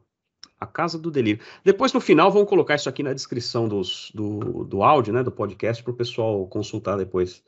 a 0.62 0.68
Casa 0.68 1.00
do 1.00 1.10
Delírio. 1.10 1.44
Depois, 1.66 1.92
no 1.92 2.00
final, 2.00 2.32
vamos 2.32 2.48
colocar 2.48 2.76
isso 2.76 2.88
aqui 2.88 3.02
na 3.02 3.14
descrição 3.14 3.68
dos, 3.68 4.12
do, 4.14 4.64
do 4.64 4.84
áudio, 4.84 5.12
né, 5.12 5.24
do 5.24 5.32
podcast, 5.32 5.82
para 5.82 5.92
o 5.92 5.96
pessoal 5.96 6.46
consultar 6.46 6.98
depois. 6.98 7.44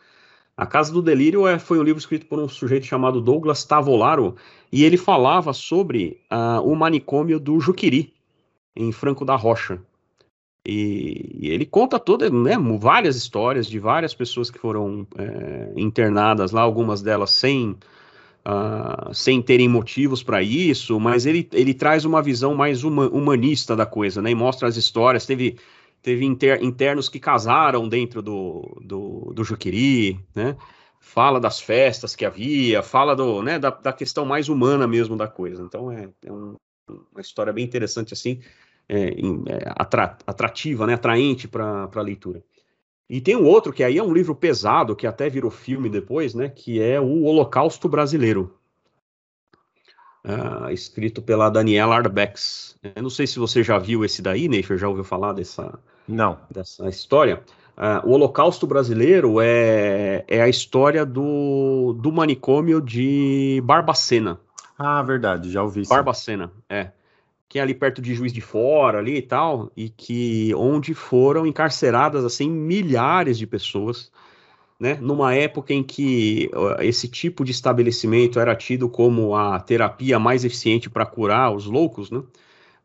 A 0.57 0.66
Casa 0.66 0.91
do 0.91 1.01
Delírio 1.01 1.47
é, 1.47 1.59
foi 1.59 1.78
um 1.78 1.84
livro 1.84 1.99
escrito 1.99 2.26
por 2.26 2.39
um 2.39 2.49
sujeito 2.49 2.88
chamado 2.88 3.22
Douglas 3.22 3.64
Tavolaro, 3.64 4.36
e 4.72 4.84
ele 4.84 4.97
falava 4.97 5.53
sobre 5.53 6.20
uh, 6.32 6.61
o 6.68 6.76
manicômio 6.76 7.39
do 7.39 7.59
Juquiri, 7.59 8.11
em 8.76 8.91
Franco 8.91 9.24
da 9.24 9.36
Rocha. 9.36 9.80
E, 10.66 11.38
e 11.39 11.49
ele 11.49 11.66
conta 11.66 11.99
toda, 11.99 12.30
né, 12.32 12.55
várias 12.80 13.16
histórias 13.16 13.68
de 13.68 13.78
várias 13.78 14.16
pessoas 14.16 14.49
que 14.49 14.57
foram 14.57 15.05
é, 15.18 15.74
internadas 15.76 16.51
lá, 16.51 16.61
algumas 16.61 17.01
delas 17.03 17.30
sem 17.32 17.76
uh, 18.46 19.14
sem 19.14 19.41
terem 19.41 19.68
motivos 19.68 20.22
para 20.22 20.41
isso, 20.41 21.00
mas 21.00 21.26
ele, 21.26 21.48
ele 21.54 21.74
traz 21.74 22.06
uma 22.06 22.22
visão 22.22 22.54
mais 22.56 22.84
uma, 22.84 23.08
humanista 23.08 23.76
da 23.76 23.86
coisa, 23.86 24.22
né? 24.22 24.32
E 24.32 24.36
mostra 24.36 24.68
as 24.68 24.78
histórias. 24.78 25.26
Teve, 25.26 25.58
teve 26.02 26.26
inter, 26.26 26.64
internos 26.64 27.10
que 27.10 27.20
casaram 27.20 27.88
dentro 27.88 28.22
do, 28.22 28.80
do, 28.82 29.34
do 29.34 29.44
Juquiri, 29.44 30.20
né? 30.36 30.56
Fala 31.00 31.39
das 31.39 31.60
festas 31.60 32.16
que 32.16 32.26
havia, 32.26 32.82
fala 32.82 33.14
do, 33.14 33.41
né, 33.44 33.60
da, 33.60 33.70
da 33.70 33.91
questão 33.91 34.26
mais 34.26 34.48
humana 34.48 34.88
mesmo 34.88 35.18
da 35.18 35.28
coisa. 35.28 35.62
Então 35.62 35.91
é, 35.91 36.10
é 36.26 36.32
um, 36.32 36.56
uma 37.12 37.20
história 37.20 37.52
bem 37.52 37.66
interessante 37.66 38.14
assim, 38.14 38.39
é, 38.88 39.10
é, 39.10 39.74
atrativa, 40.26 40.88
né, 40.88 40.94
atraente 40.94 41.46
para 41.46 41.89
a 41.94 42.02
leitura. 42.02 42.41
E 43.14 43.22
tem 43.22 43.36
um 43.36 43.45
outro 43.45 43.72
que 43.72 43.84
aí 43.84 43.99
é 43.99 44.03
um 44.03 44.11
livro 44.11 44.34
pesado, 44.34 44.95
que 44.95 45.05
até 45.05 45.30
virou 45.30 45.51
filme 45.51 45.88
depois, 45.88 46.34
né? 46.34 46.49
Que 46.49 46.82
é 46.82 46.99
o 46.99 47.26
Holocausto 47.26 47.88
Brasileiro. 47.88 48.57
Uh, 50.26 50.72
escrito 50.72 51.22
pela 51.22 51.47
Daniela 51.47 51.95
Arbex. 51.95 52.76
Eu 52.95 53.03
não 53.03 53.11
sei 53.11 53.28
se 53.28 53.38
você 53.38 53.61
já 53.61 53.78
viu 53.78 54.03
esse 54.03 54.20
daí, 54.20 54.47
Neifer, 54.47 54.80
já 54.80 54.88
ouviu 54.89 55.03
falar 55.03 55.34
dessa, 55.34 55.78
não. 56.07 56.39
dessa 56.49 56.89
história. 56.89 57.43
Uh, 57.78 58.09
o 58.09 58.14
Holocausto 58.14 58.66
Brasileiro 58.66 59.39
é, 59.39 60.26
é 60.28 60.41
a 60.41 60.49
história 60.49 61.05
do, 61.05 61.93
do 61.93 62.11
manicômio 62.11 62.82
de 62.82 63.61
Barbacena. 63.64 64.39
Ah, 64.76 65.03
verdade, 65.03 65.51
já 65.51 65.61
ouvi 65.61 65.82
isso. 65.82 65.89
Barbacena, 65.91 66.51
é 66.68 66.89
que 67.54 67.60
é 67.60 67.62
ali 67.62 67.76
perto 67.76 68.01
de 68.01 68.16
Juiz 68.16 68.34
de 68.34 68.41
Fora 68.41 68.97
ali 68.97 69.18
e 69.18 69.22
tal, 69.22 69.72
e 69.78 69.88
que 69.88 70.51
onde 70.56 70.95
foram 70.95 71.45
encarceradas 71.45 72.26
assim 72.26 72.49
milhares 72.49 73.38
de 73.38 73.45
pessoas, 73.45 74.12
né? 74.80 74.97
Numa 74.99 75.36
época 75.36 75.72
em 75.72 75.84
que 75.84 76.49
esse 76.80 77.08
tipo 77.08 77.45
de 77.45 77.51
estabelecimento 77.51 78.39
era 78.39 78.56
tido 78.56 78.89
como 78.89 79.36
a 79.36 79.60
terapia 79.60 80.18
mais 80.18 80.43
eficiente 80.43 80.89
para 80.89 81.06
curar 81.06 81.54
os 81.56 81.68
loucos, 81.68 82.10
né? 82.10 82.24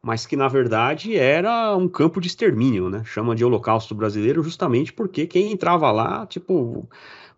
Mas 0.02 0.26
que 0.26 0.36
na 0.36 0.48
verdade 0.48 1.16
era 1.16 1.74
um 1.74 1.88
campo 1.88 2.20
de 2.20 2.28
extermínio, 2.28 2.90
né? 2.90 3.02
Chama 3.06 3.34
de 3.34 3.42
Holocausto 3.46 3.94
Brasileiro 3.94 4.42
justamente 4.42 4.92
porque 4.92 5.26
quem 5.26 5.50
entrava 5.50 5.90
lá, 5.90 6.26
tipo, 6.26 6.86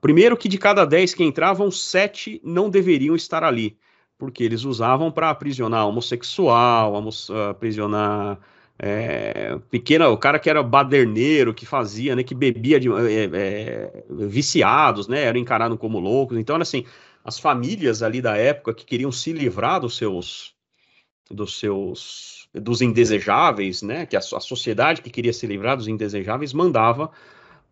primeiro 0.00 0.36
que 0.36 0.48
de 0.48 0.58
cada 0.58 0.84
dez 0.84 1.14
que 1.14 1.22
entravam, 1.22 1.70
sete 1.70 2.40
não 2.42 2.68
deveriam 2.68 3.14
estar 3.14 3.44
ali 3.44 3.78
porque 4.20 4.44
eles 4.44 4.64
usavam 4.64 5.10
para 5.10 5.30
aprisionar 5.30 5.88
homossexual, 5.88 6.94
aprisionar 7.50 8.38
é, 8.78 9.58
pequena, 9.70 10.08
o 10.10 10.18
cara 10.18 10.38
que 10.38 10.50
era 10.50 10.62
baderneiro, 10.62 11.54
que 11.54 11.64
fazia, 11.64 12.14
né, 12.14 12.22
que 12.22 12.34
bebia 12.34 12.78
de 12.78 12.88
é, 12.90 13.30
é, 13.32 14.04
viciados, 14.08 15.08
né, 15.08 15.22
eram 15.22 15.40
encarados 15.40 15.78
como 15.78 15.98
loucos. 15.98 16.36
Então, 16.38 16.56
assim, 16.56 16.84
as 17.24 17.38
famílias 17.38 18.02
ali 18.02 18.20
da 18.20 18.36
época 18.36 18.74
que 18.74 18.84
queriam 18.84 19.10
se 19.10 19.32
livrar 19.32 19.80
dos 19.80 19.96
seus 19.96 20.54
dos 21.30 21.58
seus 21.58 22.48
dos 22.52 22.82
indesejáveis, 22.82 23.82
né, 23.82 24.04
que 24.04 24.16
a, 24.16 24.18
a 24.18 24.40
sociedade 24.40 25.00
que 25.00 25.10
queria 25.10 25.32
se 25.32 25.46
livrar 25.46 25.76
dos 25.76 25.88
indesejáveis 25.88 26.52
mandava 26.52 27.10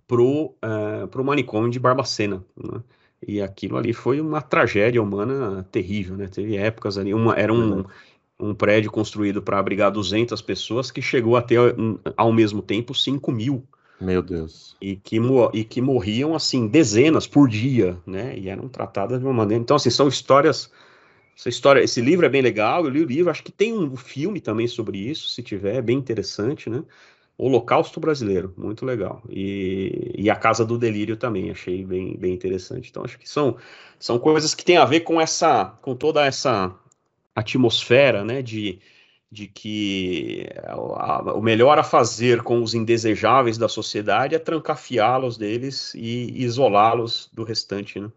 pro 0.06 0.54
uh, 0.64 1.08
pro 1.10 1.24
manicômio 1.24 1.70
de 1.70 1.78
Barbacena, 1.78 2.42
né? 2.56 2.82
E 3.26 3.42
aquilo 3.42 3.76
ali 3.76 3.92
foi 3.92 4.20
uma 4.20 4.40
tragédia 4.40 5.02
humana 5.02 5.66
terrível, 5.72 6.16
né? 6.16 6.28
Teve 6.28 6.56
épocas 6.56 6.96
ali, 6.96 7.12
uma, 7.12 7.34
era 7.34 7.52
um, 7.52 7.84
um 8.38 8.54
prédio 8.54 8.90
construído 8.90 9.42
para 9.42 9.58
abrigar 9.58 9.90
200 9.90 10.40
pessoas 10.40 10.90
que 10.90 11.02
chegou 11.02 11.36
a 11.36 11.42
ter 11.42 11.58
ao 12.16 12.32
mesmo 12.32 12.62
tempo 12.62 12.94
5 12.94 13.32
mil. 13.32 13.66
Meu 14.00 14.22
Deus. 14.22 14.76
E 14.80 14.94
que, 14.94 15.18
e 15.52 15.64
que 15.64 15.80
morriam, 15.80 16.34
assim, 16.34 16.68
dezenas 16.68 17.26
por 17.26 17.48
dia, 17.48 17.98
né? 18.06 18.38
E 18.38 18.48
eram 18.48 18.68
tratadas 18.68 19.18
de 19.18 19.24
uma 19.24 19.32
maneira. 19.32 19.60
Então, 19.60 19.76
assim, 19.76 19.90
são 19.90 20.06
histórias. 20.06 20.70
Essa 21.36 21.48
história, 21.48 21.80
esse 21.80 22.00
livro 22.00 22.26
é 22.26 22.28
bem 22.28 22.42
legal, 22.42 22.84
eu 22.84 22.90
li 22.90 23.02
o 23.02 23.06
livro, 23.06 23.30
acho 23.30 23.44
que 23.44 23.52
tem 23.52 23.72
um 23.72 23.96
filme 23.96 24.40
também 24.40 24.66
sobre 24.66 24.98
isso, 24.98 25.28
se 25.28 25.40
tiver, 25.40 25.76
é 25.76 25.82
bem 25.82 25.96
interessante, 25.96 26.68
né? 26.68 26.82
Holocausto 27.38 28.00
Brasileiro, 28.00 28.52
muito 28.56 28.84
legal. 28.84 29.22
E, 29.30 30.12
e 30.18 30.28
A 30.28 30.34
Casa 30.34 30.64
do 30.64 30.76
Delírio 30.76 31.16
também, 31.16 31.52
achei 31.52 31.84
bem, 31.84 32.16
bem 32.16 32.34
interessante. 32.34 32.90
Então, 32.90 33.04
acho 33.04 33.16
que 33.16 33.30
são, 33.30 33.56
são 33.96 34.18
coisas 34.18 34.56
que 34.56 34.64
têm 34.64 34.76
a 34.76 34.84
ver 34.84 35.00
com 35.00 35.20
essa, 35.20 35.66
com 35.80 35.94
toda 35.94 36.26
essa 36.26 36.74
atmosfera, 37.36 38.24
né, 38.24 38.42
de, 38.42 38.80
de 39.30 39.46
que 39.46 40.48
a, 40.64 41.34
o 41.34 41.40
melhor 41.40 41.78
a 41.78 41.84
fazer 41.84 42.42
com 42.42 42.60
os 42.60 42.74
indesejáveis 42.74 43.56
da 43.56 43.68
sociedade 43.68 44.34
é 44.34 44.38
trancafiá-los 44.40 45.38
deles 45.38 45.94
e 45.94 46.42
isolá-los 46.42 47.30
do 47.32 47.44
restante, 47.44 48.00
né? 48.00 48.10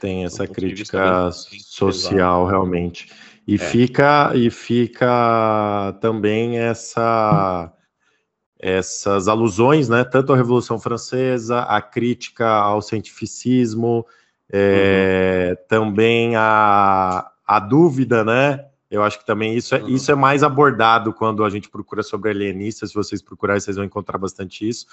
Tem 0.00 0.24
essa 0.24 0.48
crítica 0.48 1.30
social, 1.30 2.44
realmente. 2.44 3.08
E, 3.46 3.54
é. 3.54 3.58
fica, 3.58 4.32
e 4.34 4.50
fica 4.50 5.96
também 6.00 6.58
essa 6.58 7.72
essas 8.58 9.28
alusões, 9.28 9.88
né, 9.88 10.04
tanto 10.04 10.32
à 10.32 10.36
Revolução 10.36 10.78
Francesa, 10.78 11.60
a 11.60 11.82
crítica 11.82 12.48
ao 12.48 12.80
cientificismo, 12.80 14.06
é, 14.50 15.50
uhum. 15.50 15.66
também 15.68 16.36
a, 16.36 17.30
a 17.46 17.58
dúvida, 17.58 18.24
né? 18.24 18.64
Eu 18.90 19.02
acho 19.02 19.18
que 19.18 19.26
também 19.26 19.56
isso 19.56 19.74
é, 19.74 19.82
uhum. 19.82 19.88
isso 19.88 20.10
é 20.12 20.14
mais 20.14 20.42
abordado 20.42 21.12
quando 21.12 21.44
a 21.44 21.50
gente 21.50 21.68
procura 21.68 22.02
sobre 22.02 22.30
alienistas. 22.30 22.90
Se 22.90 22.94
vocês 22.94 23.20
procurarem, 23.20 23.60
vocês 23.60 23.76
vão 23.76 23.84
encontrar 23.84 24.18
bastante 24.18 24.68
isso. 24.68 24.86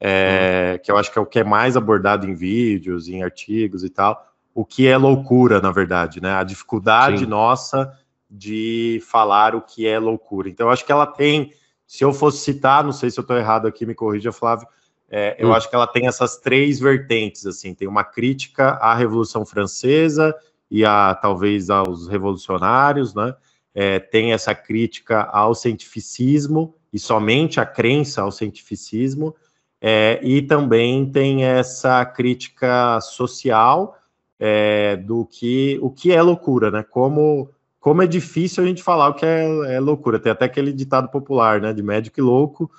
É, 0.00 0.72
uhum. 0.72 0.78
Que 0.82 0.90
eu 0.90 0.96
acho 0.96 1.12
que 1.12 1.18
é 1.18 1.22
o 1.22 1.26
que 1.26 1.40
é 1.40 1.44
mais 1.44 1.76
abordado 1.76 2.26
em 2.26 2.34
vídeos, 2.34 3.08
em 3.08 3.22
artigos 3.22 3.84
e 3.84 3.90
tal. 3.90 4.26
O 4.54 4.64
que 4.64 4.86
é 4.86 4.96
loucura, 4.96 5.60
na 5.60 5.70
verdade, 5.70 6.22
né? 6.22 6.34
A 6.34 6.44
dificuldade 6.44 7.18
Sim. 7.18 7.26
nossa 7.26 7.92
de 8.30 9.02
falar 9.06 9.54
o 9.54 9.60
que 9.60 9.86
é 9.86 9.98
loucura. 9.98 10.48
Então, 10.48 10.68
eu 10.68 10.72
acho 10.72 10.84
que 10.84 10.92
ela 10.92 11.06
tem 11.06 11.52
se 11.86 12.04
eu 12.04 12.12
fosse 12.12 12.38
citar, 12.38 12.82
não 12.84 12.92
sei 12.92 13.10
se 13.10 13.18
eu 13.18 13.22
estou 13.22 13.36
errado 13.36 13.66
aqui, 13.66 13.84
me 13.86 13.94
corrija, 13.94 14.32
Flávio. 14.32 14.66
É, 15.10 15.36
eu 15.38 15.48
hum. 15.48 15.54
acho 15.54 15.68
que 15.68 15.76
ela 15.76 15.86
tem 15.86 16.06
essas 16.06 16.38
três 16.38 16.80
vertentes, 16.80 17.46
assim, 17.46 17.74
tem 17.74 17.86
uma 17.86 18.04
crítica 18.04 18.70
à 18.72 18.94
Revolução 18.94 19.44
Francesa 19.44 20.34
e 20.70 20.84
a 20.84 21.14
talvez 21.14 21.70
aos 21.70 22.08
revolucionários, 22.08 23.14
né? 23.14 23.34
É, 23.74 23.98
tem 23.98 24.32
essa 24.32 24.54
crítica 24.54 25.22
ao 25.22 25.54
cientificismo 25.54 26.74
e 26.92 26.98
somente 26.98 27.60
a 27.60 27.66
crença 27.66 28.22
ao 28.22 28.30
cientificismo, 28.30 29.34
é, 29.80 30.18
e 30.22 30.40
também 30.40 31.10
tem 31.10 31.44
essa 31.44 32.04
crítica 32.06 33.00
social 33.00 33.98
é, 34.38 34.96
do 34.96 35.26
que 35.26 35.78
o 35.82 35.90
que 35.90 36.12
é 36.12 36.22
loucura, 36.22 36.70
né? 36.70 36.82
Como 36.82 37.50
como 37.84 38.00
é 38.00 38.06
difícil 38.06 38.64
a 38.64 38.66
gente 38.66 38.82
falar 38.82 39.10
o 39.10 39.14
que 39.14 39.26
é, 39.26 39.74
é, 39.74 39.78
loucura. 39.78 40.18
Tem 40.18 40.32
até 40.32 40.46
aquele 40.46 40.72
ditado 40.72 41.10
popular, 41.10 41.60
né? 41.60 41.70
De 41.70 41.82
médico 41.82 42.18
e 42.18 42.22
louco, 42.22 42.70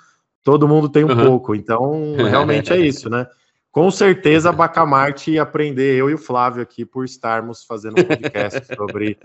todo 0.43 0.67
mundo 0.67 0.89
tem 0.89 1.03
um 1.03 1.09
uhum. 1.09 1.25
pouco. 1.27 1.53
Então, 1.53 2.15
realmente 2.15 2.73
é 2.73 2.79
isso, 2.79 3.07
né? 3.07 3.27
Com 3.71 3.91
certeza 3.91 4.49
a 4.49 4.51
Bacamarte 4.51 5.29
ia 5.29 5.43
aprender 5.43 5.95
eu 5.95 6.09
e 6.09 6.15
o 6.15 6.17
Flávio 6.17 6.63
aqui 6.63 6.83
por 6.83 7.05
estarmos 7.05 7.63
fazendo 7.63 8.01
um 8.01 8.03
podcast 8.03 8.65
sobre 8.75 9.15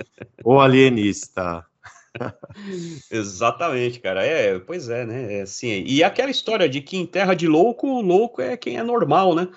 o 0.45 0.61
alienista. 0.61 1.65
Exatamente, 3.11 4.01
cara. 4.01 4.23
É, 4.23 4.59
pois 4.59 4.91
é, 4.91 5.07
né? 5.07 5.39
É 5.39 5.41
assim, 5.41 5.83
e 5.87 6.05
aquela 6.05 6.31
história 6.31 6.69
de 6.69 6.83
que 6.83 6.99
em 6.99 7.07
terra 7.07 7.33
de 7.33 7.49
louco, 7.49 7.89
o 7.89 8.03
louco 8.03 8.43
é 8.43 8.55
quem 8.55 8.77
é 8.77 8.83
normal, 8.83 9.35
né? 9.35 9.49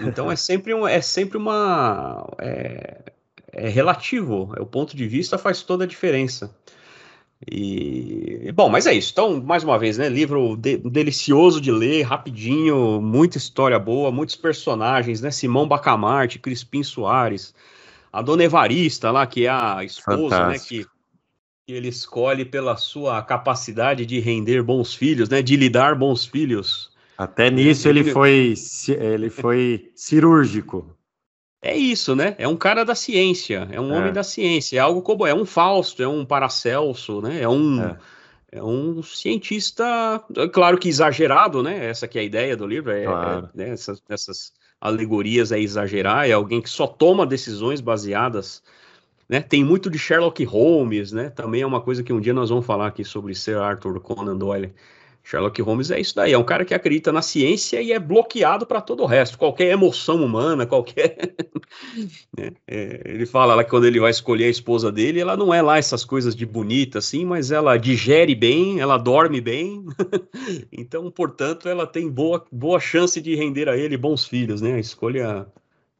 Então 0.00 0.28
é 0.28 0.34
sempre, 0.34 0.74
um, 0.74 0.88
é 0.88 1.00
sempre 1.00 1.38
uma. 1.38 2.28
É, 2.40 3.12
é 3.52 3.68
relativo, 3.68 4.52
é 4.56 4.60
o 4.62 4.66
ponto 4.66 4.96
de 4.96 5.06
vista 5.06 5.36
faz 5.36 5.62
toda 5.62 5.84
a 5.84 5.86
diferença. 5.86 6.54
E 7.50 8.52
bom, 8.54 8.68
mas 8.68 8.86
é 8.86 8.94
isso. 8.94 9.10
Então, 9.12 9.42
mais 9.42 9.64
uma 9.64 9.78
vez, 9.78 9.98
né? 9.98 10.08
Livro 10.08 10.56
de, 10.56 10.76
delicioso 10.78 11.60
de 11.60 11.72
ler, 11.72 12.02
rapidinho, 12.02 13.00
muita 13.00 13.36
história 13.36 13.78
boa, 13.78 14.12
muitos 14.12 14.36
personagens, 14.36 15.20
né? 15.20 15.30
Simão 15.30 15.66
Bacamarte, 15.66 16.38
Crispim 16.38 16.84
Soares, 16.84 17.52
a 18.12 18.22
Dona 18.22 18.44
Evarista 18.44 19.10
lá, 19.10 19.26
que 19.26 19.46
é 19.46 19.50
a 19.50 19.82
esposa, 19.82 20.48
né? 20.48 20.58
Que, 20.58 20.86
que 21.66 21.72
ele 21.72 21.88
escolhe 21.88 22.44
pela 22.44 22.76
sua 22.76 23.20
capacidade 23.22 24.06
de 24.06 24.20
render 24.20 24.62
bons 24.62 24.94
filhos, 24.94 25.28
né? 25.28 25.42
De 25.42 25.56
lidar 25.56 25.96
bons 25.96 26.24
filhos. 26.24 26.92
Até 27.18 27.50
nisso 27.50 27.88
ele 27.88 28.04
foi 28.04 28.54
ele 28.88 29.30
foi 29.30 29.90
cirúrgico. 29.96 30.96
É 31.64 31.76
isso, 31.76 32.16
né? 32.16 32.34
É 32.38 32.48
um 32.48 32.56
cara 32.56 32.84
da 32.84 32.94
ciência, 32.94 33.68
é 33.70 33.80
um 33.80 33.94
é. 33.94 33.96
homem 33.96 34.12
da 34.12 34.24
ciência, 34.24 34.78
é 34.78 34.80
algo 34.80 35.00
como 35.00 35.24
é 35.24 35.32
um 35.32 35.46
Fausto, 35.46 36.02
é 36.02 36.08
um 36.08 36.24
Paracelso, 36.24 37.20
né? 37.20 37.40
É 37.40 37.48
um 37.48 37.80
é. 37.80 37.98
é 38.50 38.62
um 38.62 39.00
cientista, 39.00 40.20
claro 40.52 40.76
que 40.76 40.88
exagerado, 40.88 41.62
né? 41.62 41.86
Essa 41.86 42.08
que 42.08 42.18
é 42.18 42.22
a 42.22 42.24
ideia 42.24 42.56
do 42.56 42.66
livro, 42.66 42.90
é, 42.90 43.02
é 43.02 43.06
claro. 43.06 43.48
é 43.54 43.58
né? 43.58 43.68
essas, 43.70 44.02
essas 44.08 44.52
alegorias 44.80 45.52
é 45.52 45.60
exagerar, 45.60 46.28
é 46.28 46.32
alguém 46.32 46.60
que 46.60 46.68
só 46.68 46.88
toma 46.88 47.24
decisões 47.24 47.80
baseadas, 47.80 48.60
né? 49.28 49.40
Tem 49.40 49.62
muito 49.62 49.88
de 49.88 50.00
Sherlock 50.00 50.44
Holmes, 50.44 51.12
né? 51.12 51.30
Também 51.30 51.62
é 51.62 51.66
uma 51.66 51.80
coisa 51.80 52.02
que 52.02 52.12
um 52.12 52.20
dia 52.20 52.34
nós 52.34 52.50
vamos 52.50 52.66
falar 52.66 52.88
aqui 52.88 53.04
sobre 53.04 53.36
Sir 53.36 53.58
Arthur 53.58 54.00
Conan 54.00 54.36
Doyle. 54.36 54.74
Sherlock 55.24 55.60
Holmes 55.62 55.90
é 55.90 56.00
isso 56.00 56.16
daí, 56.16 56.32
é 56.32 56.38
um 56.38 56.44
cara 56.44 56.64
que 56.64 56.74
acredita 56.74 57.12
na 57.12 57.22
ciência 57.22 57.80
e 57.80 57.92
é 57.92 57.98
bloqueado 57.98 58.66
para 58.66 58.80
todo 58.80 59.02
o 59.02 59.06
resto, 59.06 59.38
qualquer 59.38 59.70
emoção 59.70 60.22
humana, 60.24 60.66
qualquer. 60.66 61.16
é, 62.36 62.52
é, 62.66 63.02
ele 63.04 63.24
fala 63.24 63.54
lá 63.54 63.62
que 63.62 63.70
quando 63.70 63.86
ele 63.86 64.00
vai 64.00 64.10
escolher 64.10 64.46
a 64.46 64.50
esposa 64.50 64.90
dele, 64.90 65.20
ela 65.20 65.36
não 65.36 65.54
é 65.54 65.62
lá 65.62 65.78
essas 65.78 66.04
coisas 66.04 66.34
de 66.34 66.44
bonita 66.44 66.98
assim, 66.98 67.24
mas 67.24 67.50
ela 67.50 67.76
digere 67.76 68.34
bem, 68.34 68.80
ela 68.80 68.98
dorme 68.98 69.40
bem, 69.40 69.84
então, 70.72 71.10
portanto, 71.10 71.68
ela 71.68 71.86
tem 71.86 72.10
boa, 72.10 72.44
boa 72.50 72.80
chance 72.80 73.20
de 73.20 73.34
render 73.34 73.68
a 73.68 73.76
ele 73.76 73.96
bons 73.96 74.24
filhos, 74.24 74.60
né? 74.60 74.74
A 74.74 74.80
escolha 74.80 75.46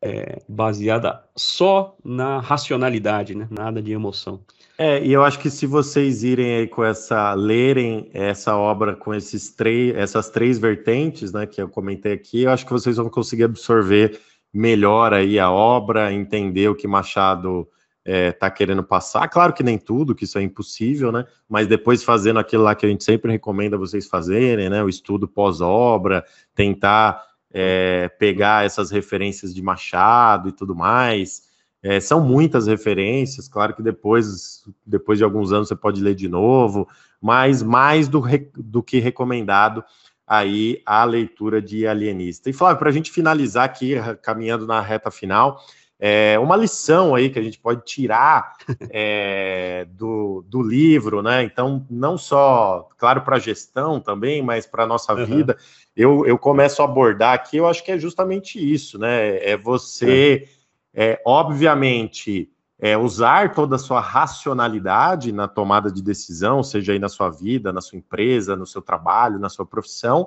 é 0.02 0.42
baseada 0.48 1.22
só 1.36 1.96
na 2.04 2.40
racionalidade, 2.40 3.36
né? 3.36 3.46
Nada 3.50 3.80
de 3.80 3.92
emoção. 3.92 4.40
É, 4.84 5.00
e 5.00 5.12
eu 5.12 5.22
acho 5.22 5.38
que 5.38 5.48
se 5.48 5.64
vocês 5.64 6.24
irem 6.24 6.56
aí 6.56 6.66
com 6.66 6.82
essa, 6.82 7.34
lerem 7.34 8.10
essa 8.12 8.56
obra 8.56 8.96
com 8.96 9.14
esses 9.14 9.48
três, 9.54 9.94
essas 9.94 10.28
três 10.28 10.58
vertentes, 10.58 11.32
né, 11.32 11.46
que 11.46 11.62
eu 11.62 11.68
comentei 11.68 12.12
aqui, 12.12 12.42
eu 12.42 12.50
acho 12.50 12.66
que 12.66 12.72
vocês 12.72 12.96
vão 12.96 13.08
conseguir 13.08 13.44
absorver 13.44 14.20
melhor 14.52 15.14
aí 15.14 15.38
a 15.38 15.48
obra, 15.52 16.12
entender 16.12 16.68
o 16.68 16.74
que 16.74 16.88
Machado 16.88 17.68
está 18.04 18.18
é, 18.18 18.32
tá 18.32 18.50
querendo 18.50 18.82
passar. 18.82 19.28
Claro 19.28 19.52
que 19.52 19.62
nem 19.62 19.78
tudo, 19.78 20.16
que 20.16 20.24
isso 20.24 20.36
é 20.36 20.42
impossível, 20.42 21.12
né? 21.12 21.26
Mas 21.48 21.68
depois 21.68 22.02
fazendo 22.02 22.40
aquilo 22.40 22.64
lá 22.64 22.74
que 22.74 22.84
a 22.84 22.88
gente 22.88 23.04
sempre 23.04 23.30
recomenda 23.30 23.78
vocês 23.78 24.08
fazerem, 24.08 24.68
né? 24.68 24.82
O 24.82 24.88
estudo 24.88 25.28
pós-obra, 25.28 26.24
tentar 26.56 27.22
é, 27.52 28.08
pegar 28.18 28.66
essas 28.66 28.90
referências 28.90 29.54
de 29.54 29.62
Machado 29.62 30.48
e 30.48 30.52
tudo 30.52 30.74
mais. 30.74 31.51
É, 31.82 31.98
são 31.98 32.20
muitas 32.20 32.68
referências, 32.68 33.48
claro 33.48 33.74
que 33.74 33.82
depois, 33.82 34.64
depois 34.86 35.18
de 35.18 35.24
alguns 35.24 35.52
anos 35.52 35.66
você 35.66 35.74
pode 35.74 36.00
ler 36.00 36.14
de 36.14 36.28
novo, 36.28 36.88
mas 37.20 37.62
mais 37.62 38.08
do, 38.08 38.22
do 38.56 38.82
que 38.82 39.00
recomendado 39.00 39.84
aí 40.24 40.80
a 40.86 41.04
leitura 41.04 41.60
de 41.60 41.86
Alienista. 41.86 42.48
E 42.48 42.52
Flávio, 42.52 42.78
para 42.78 42.88
a 42.88 42.92
gente 42.92 43.10
finalizar 43.10 43.64
aqui, 43.64 43.96
caminhando 44.22 44.66
na 44.66 44.80
reta 44.80 45.10
final, 45.10 45.60
é, 46.04 46.38
uma 46.38 46.56
lição 46.56 47.14
aí 47.14 47.30
que 47.30 47.38
a 47.38 47.42
gente 47.42 47.58
pode 47.58 47.84
tirar 47.84 48.54
é, 48.90 49.86
do, 49.90 50.44
do 50.48 50.62
livro, 50.62 51.20
né? 51.20 51.42
Então, 51.42 51.86
não 51.90 52.16
só, 52.16 52.88
claro, 52.96 53.22
para 53.22 53.36
a 53.36 53.40
gestão 53.40 54.00
também, 54.00 54.40
mas 54.40 54.66
para 54.66 54.84
a 54.84 54.86
nossa 54.86 55.12
uhum. 55.14 55.24
vida, 55.24 55.56
eu, 55.96 56.26
eu 56.26 56.38
começo 56.38 56.80
a 56.80 56.86
abordar 56.86 57.34
aqui, 57.34 57.56
eu 57.56 57.68
acho 57.68 57.84
que 57.84 57.92
é 57.92 57.98
justamente 57.98 58.58
isso, 58.58 58.98
né? 58.98 59.36
É 59.44 59.56
você. 59.56 60.48
É 60.58 60.61
é, 60.94 61.20
obviamente, 61.26 62.50
é, 62.78 62.96
usar 62.96 63.54
toda 63.54 63.76
a 63.76 63.78
sua 63.78 64.00
racionalidade 64.00 65.32
na 65.32 65.46
tomada 65.46 65.90
de 65.90 66.02
decisão, 66.02 66.62
seja 66.62 66.92
aí 66.92 66.98
na 66.98 67.08
sua 67.08 67.30
vida, 67.30 67.72
na 67.72 67.80
sua 67.80 67.98
empresa, 67.98 68.56
no 68.56 68.66
seu 68.66 68.82
trabalho, 68.82 69.38
na 69.38 69.48
sua 69.48 69.64
profissão, 69.64 70.26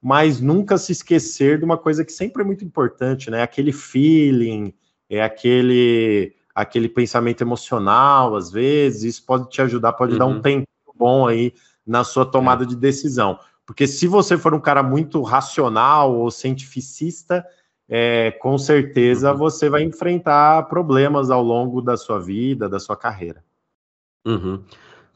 mas 0.00 0.40
nunca 0.40 0.78
se 0.78 0.92
esquecer 0.92 1.58
de 1.58 1.64
uma 1.64 1.76
coisa 1.76 2.04
que 2.04 2.12
sempre 2.12 2.42
é 2.42 2.46
muito 2.46 2.64
importante, 2.64 3.30
né? 3.30 3.42
Aquele 3.42 3.72
feeling, 3.72 4.72
é 5.10 5.22
aquele 5.22 6.34
aquele 6.54 6.88
pensamento 6.88 7.40
emocional, 7.40 8.34
às 8.34 8.50
vezes, 8.50 9.14
isso 9.14 9.24
pode 9.24 9.48
te 9.48 9.62
ajudar, 9.62 9.92
pode 9.92 10.12
uhum. 10.14 10.18
dar 10.18 10.26
um 10.26 10.34
uhum. 10.34 10.42
tempo 10.42 10.66
bom 10.96 11.28
aí 11.28 11.54
na 11.86 12.02
sua 12.02 12.26
tomada 12.26 12.64
é. 12.64 12.66
de 12.66 12.74
decisão. 12.74 13.38
Porque 13.64 13.86
se 13.86 14.08
você 14.08 14.36
for 14.36 14.52
um 14.54 14.60
cara 14.60 14.82
muito 14.82 15.22
racional 15.22 16.16
ou 16.16 16.30
cientificista, 16.30 17.44
é, 17.88 18.30
com 18.32 18.58
certeza 18.58 19.32
uhum. 19.32 19.38
você 19.38 19.70
vai 19.70 19.82
enfrentar 19.82 20.64
problemas 20.64 21.30
ao 21.30 21.42
longo 21.42 21.80
da 21.80 21.96
sua 21.96 22.18
vida, 22.18 22.68
da 22.68 22.78
sua 22.78 22.96
carreira. 22.96 23.42
Uhum. 24.26 24.62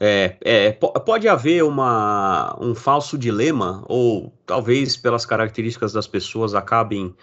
É, 0.01 0.37
é, 0.41 0.73
pode 0.73 1.29
haver 1.29 1.63
uma, 1.63 2.57
um 2.61 2.75
falso 2.75 3.17
dilema, 3.17 3.85
ou 3.87 4.33
talvez 4.45 4.97
pelas 4.97 5.25
características 5.25 5.93
das 5.93 6.09
pessoas 6.09 6.55
acabem 6.55 7.15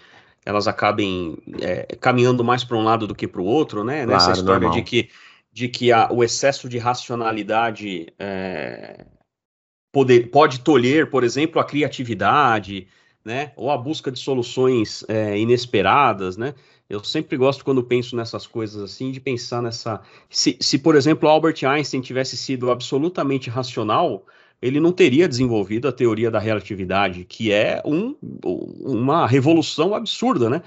elas 0.46 0.68
acabem 0.68 1.38
é, 1.62 1.96
caminhando 1.98 2.44
mais 2.44 2.64
para 2.64 2.78
um 2.78 2.84
lado 2.84 3.06
do 3.06 3.14
que 3.14 3.28
para 3.28 3.42
o 3.42 3.46
outro, 3.46 3.84
né? 3.84 4.06
Claro, 4.06 4.12
Nessa 4.12 4.32
história 4.32 4.68
normal. 4.68 4.78
de 4.78 4.82
que, 4.84 5.10
de 5.52 5.68
que 5.68 5.92
a, 5.92 6.10
o 6.12 6.24
excesso 6.24 6.70
de 6.70 6.78
racionalidade 6.78 8.08
é, 8.18 9.06
poder, 9.92 10.32
pode 10.32 10.62
tolher, 10.62 11.10
por 11.10 11.24
exemplo, 11.24 11.60
a 11.60 11.66
criatividade, 11.66 12.88
né? 13.30 13.52
Ou 13.56 13.70
a 13.70 13.78
busca 13.78 14.12
de 14.12 14.18
soluções 14.18 15.06
é, 15.08 15.38
inesperadas, 15.38 16.36
né? 16.36 16.56
Eu 16.90 17.04
sempre 17.04 17.38
gosto, 17.38 17.64
quando 17.64 17.84
penso 17.84 18.16
nessas 18.16 18.48
coisas 18.48 18.82
assim, 18.82 19.12
de 19.12 19.20
pensar 19.20 19.62
nessa. 19.62 20.02
Se, 20.28 20.58
se, 20.60 20.80
por 20.80 20.96
exemplo, 20.96 21.30
Albert 21.30 21.64
Einstein 21.64 22.02
tivesse 22.02 22.36
sido 22.36 22.72
absolutamente 22.72 23.48
racional, 23.48 24.26
ele 24.60 24.80
não 24.80 24.92
teria 24.92 25.28
desenvolvido 25.28 25.88
a 25.88 25.92
teoria 25.92 26.32
da 26.32 26.40
relatividade, 26.40 27.24
que 27.24 27.52
é 27.52 27.84
um, 27.86 28.16
uma 28.82 29.28
revolução 29.28 29.94
absurda, 29.94 30.50
né? 30.50 30.64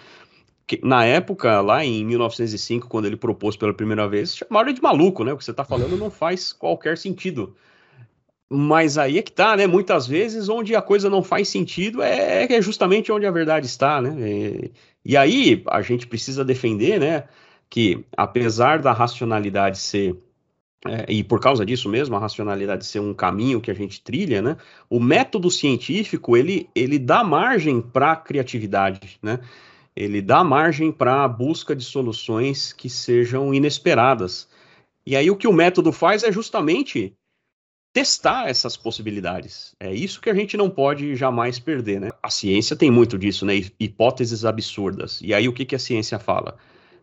Na 0.85 1.05
época, 1.05 1.61
lá 1.61 1.85
em 1.85 2.05
1905, 2.05 2.89
quando 2.89 3.07
ele 3.07 3.17
propôs 3.17 3.57
pela 3.57 3.75
primeira 3.75 4.09
vez, 4.09 4.37
chamaram 4.37 4.73
de 4.73 4.81
maluco, 4.81 5.25
né? 5.25 5.33
O 5.33 5.37
que 5.37 5.45
você 5.45 5.51
está 5.51 5.65
falando 5.65 5.97
não 5.97 6.13
faz 6.13 6.53
qualquer 6.53 6.97
sentido. 6.97 7.57
Mas 8.51 8.99
aí 8.99 9.19
é 9.19 9.23
que 9.23 9.33
tá, 9.33 9.57
né? 9.57 9.67
Muitas 9.67 10.07
vezes 10.07 10.49
onde 10.49 10.77
a 10.77 10.83
coisa 10.83 11.09
não 11.09 11.23
faz 11.23 11.49
sentido 11.49 12.03
é, 12.03 12.45
é 12.45 12.63
justamente 12.63 13.11
onde 13.11 13.27
a 13.27 13.31
verdade 13.31 13.67
está, 13.67 14.01
né? 14.01 14.15
E, 14.21 14.73
e 15.05 15.17
aí 15.17 15.63
a 15.67 15.81
gente 15.83 16.07
precisa 16.07 16.45
defender, 16.45 17.01
né? 17.01 17.25
Que 17.71 18.05
apesar 18.17 18.81
da 18.81 18.93
racionalidade 18.93 19.79
ser 19.79 20.17
é, 20.85 21.07
e 21.09 21.23
por 21.23 21.41
causa 21.41 21.65
disso 21.65 21.89
mesmo, 21.89 22.17
a 22.17 22.19
racionalidade 22.19 22.85
ser 22.85 22.99
um 22.99 23.15
caminho 23.15 23.61
que 23.61 23.71
a 23.71 23.75
gente 23.75 24.03
trilha, 24.03 24.43
né? 24.43 24.57
O 24.91 24.99
método 24.99 25.51
científico 25.51 26.37
ele, 26.37 26.69
ele 26.75 26.99
dá 26.99 27.23
margem 27.23 27.81
para 27.81 28.13
a 28.13 28.17
criatividade, 28.17 29.19
né? 29.23 29.39
Ele 29.95 30.21
dá 30.21 30.43
margem 30.43 30.91
para 30.91 31.23
a 31.23 31.29
busca 31.29 31.77
de 31.77 31.85
soluções 31.85 32.73
que 32.73 32.89
sejam 32.89 33.55
inesperadas. 33.55 34.49
E 35.07 35.15
aí 35.15 35.31
o 35.31 35.37
que 35.37 35.47
o 35.47 35.53
método 35.53 35.93
faz 35.93 36.25
é 36.25 36.33
justamente 36.33 37.15
testar 37.93 38.49
essas 38.49 38.77
possibilidades. 38.77 39.75
É 39.79 39.93
isso 39.93 40.21
que 40.21 40.31
a 40.31 40.35
gente 40.35 40.57
não 40.57 40.71
pode 40.71 41.15
jamais 41.15 41.59
perder, 41.59 42.01
né? 42.01 42.09
A 42.23 42.31
ciência 42.31 42.75
tem 42.75 42.91
muito 42.91 43.19
disso, 43.19 43.45
né? 43.45 43.55
Hipóteses 43.79 44.45
absurdas. 44.45 45.21
E 45.23 45.35
aí 45.35 45.47
o 45.49 45.53
que, 45.53 45.65
que 45.65 45.77
a 45.77 45.79
ciência 45.79 46.19
fala? 46.19 46.57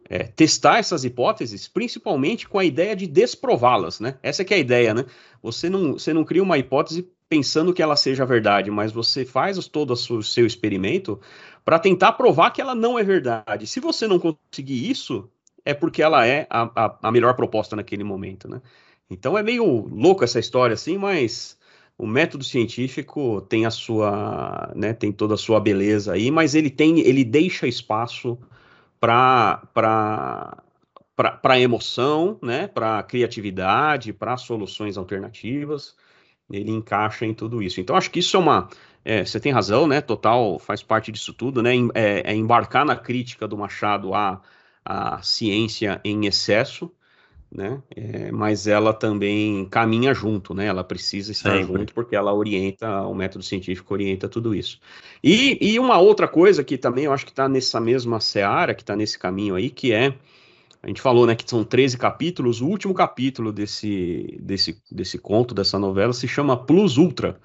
É, 0.10 0.24
testar 0.24 0.80
essas 0.80 1.04
hipóteses, 1.04 1.68
principalmente 1.68 2.48
com 2.48 2.58
a 2.58 2.66
ideia 2.66 2.96
de 2.96 3.06
desprová-las, 3.06 4.00
né? 4.00 4.18
Essa 4.24 4.42
é 4.42 4.46
que 4.46 4.54
é 4.54 4.58
a 4.58 4.60
ideia, 4.60 4.94
né? 4.94 5.06
Você 5.44 5.70
não, 5.70 5.94
você 5.94 6.12
não 6.12 6.24
cria 6.24 6.42
uma 6.42 6.58
hipótese 6.58 7.08
pensando 7.30 7.72
que 7.72 7.84
ela 7.84 7.96
seja 7.96 8.26
verdade, 8.26 8.72
mas 8.72 8.92
você 8.92 9.24
faz 9.24 9.68
todo 9.68 9.92
o 9.92 10.24
seu 10.24 10.48
experimento 10.48 11.22
para 11.64 11.78
tentar 11.78 12.14
provar 12.14 12.50
que 12.50 12.60
ela 12.60 12.74
não 12.74 12.98
é 12.98 13.04
verdade. 13.04 13.68
Se 13.68 13.80
você 13.80 14.08
não 14.08 14.18
conseguir 14.18 14.90
isso, 14.90 15.30
é 15.64 15.76
porque 15.76 16.02
ela 16.02 16.26
é 16.26 16.48
a, 16.50 16.64
a, 16.76 16.98
a 17.04 17.12
melhor 17.12 17.36
proposta 17.36 17.76
naquele 17.76 18.04
momento, 18.04 18.50
né? 18.50 18.60
Então 19.10 19.38
é 19.38 19.44
meio 19.44 19.66
louco 19.88 20.24
essa 20.24 20.40
história 20.40 20.74
assim, 20.74 20.98
mas 20.98 21.58
o 21.98 22.08
método 22.08 22.44
científico 22.44 23.42
tem 23.42 23.66
a 23.66 23.72
sua, 23.72 24.72
né, 24.76 24.94
tem 24.94 25.12
toda 25.12 25.34
a 25.34 25.38
sua 25.38 25.60
beleza 25.60 26.14
aí, 26.14 26.32
mas 26.32 26.56
ele 26.56 26.70
tem, 26.70 27.00
ele 27.00 27.24
deixa 27.24 27.68
espaço 27.68 28.38
para 29.00 29.62
para 31.42 31.60
emoção, 31.60 32.40
né, 32.42 32.68
para 32.68 33.04
criatividade, 33.04 34.14
para 34.14 34.38
soluções 34.38 34.98
alternativas. 34.98 35.96
Ele 36.50 36.72
encaixa 36.72 37.26
em 37.26 37.34
tudo 37.34 37.62
isso. 37.62 37.82
Então 37.82 37.96
acho 37.96 38.10
que 38.10 38.20
isso 38.20 38.38
é 38.38 38.40
uma, 38.40 38.70
é, 39.04 39.26
você 39.26 39.40
tem 39.40 39.52
razão, 39.52 39.86
né? 39.88 40.02
Total 40.02 40.58
faz 40.60 40.82
parte 40.82 41.12
disso 41.12 41.34
tudo, 41.34 41.62
né? 41.62 41.72
É, 41.94 42.32
é 42.32 42.36
embarcar 42.36 42.86
na 42.86 42.96
crítica 42.96 43.48
do 43.48 43.58
Machado 43.58 44.14
à, 44.14 44.42
à 44.84 45.22
ciência 45.22 46.00
em 46.06 46.26
excesso 46.26 46.92
né? 47.52 47.82
É, 47.96 48.32
mas 48.32 48.68
ela 48.68 48.94
também 48.94 49.66
caminha 49.66 50.14
junto, 50.14 50.54
né? 50.54 50.68
Ela 50.68 50.84
precisa 50.84 51.32
estar 51.32 51.58
Sempre. 51.58 51.80
junto 51.80 51.94
porque 51.94 52.16
ela 52.16 52.34
orienta, 52.34 53.02
o 53.04 53.16
método 53.16 53.44
científico 53.44 53.94
orienta 53.94 54.30
tudo 54.30 54.54
isso. 54.54 54.80
E, 55.24 55.58
e 55.60 55.80
uma 55.80 55.98
outra 55.98 56.28
coisa 56.28 56.64
que 56.64 56.78
também 56.78 57.06
eu 57.06 57.14
acho 57.14 57.26
que 57.26 57.32
está 57.32 57.50
nessa 57.50 57.80
mesma 57.80 58.20
seara, 58.20 58.74
que 58.74 58.84
está 58.84 58.96
nesse 58.96 59.18
caminho 59.18 59.56
aí, 59.56 59.70
que 59.70 59.92
é 59.92 60.14
a 60.82 60.88
gente 60.88 61.02
falou, 61.02 61.26
né, 61.26 61.36
que 61.36 61.50
são 61.50 61.64
13 61.64 61.98
capítulos. 61.98 62.62
O 62.62 62.68
último 62.68 62.94
capítulo 62.94 63.52
desse, 63.52 64.38
desse, 64.42 64.82
desse 64.90 65.18
conto, 65.18 65.54
dessa 65.54 65.78
novela, 65.78 66.14
se 66.14 66.28
chama 66.28 66.56
Plus 66.56 66.98
Ultra, 66.98 67.38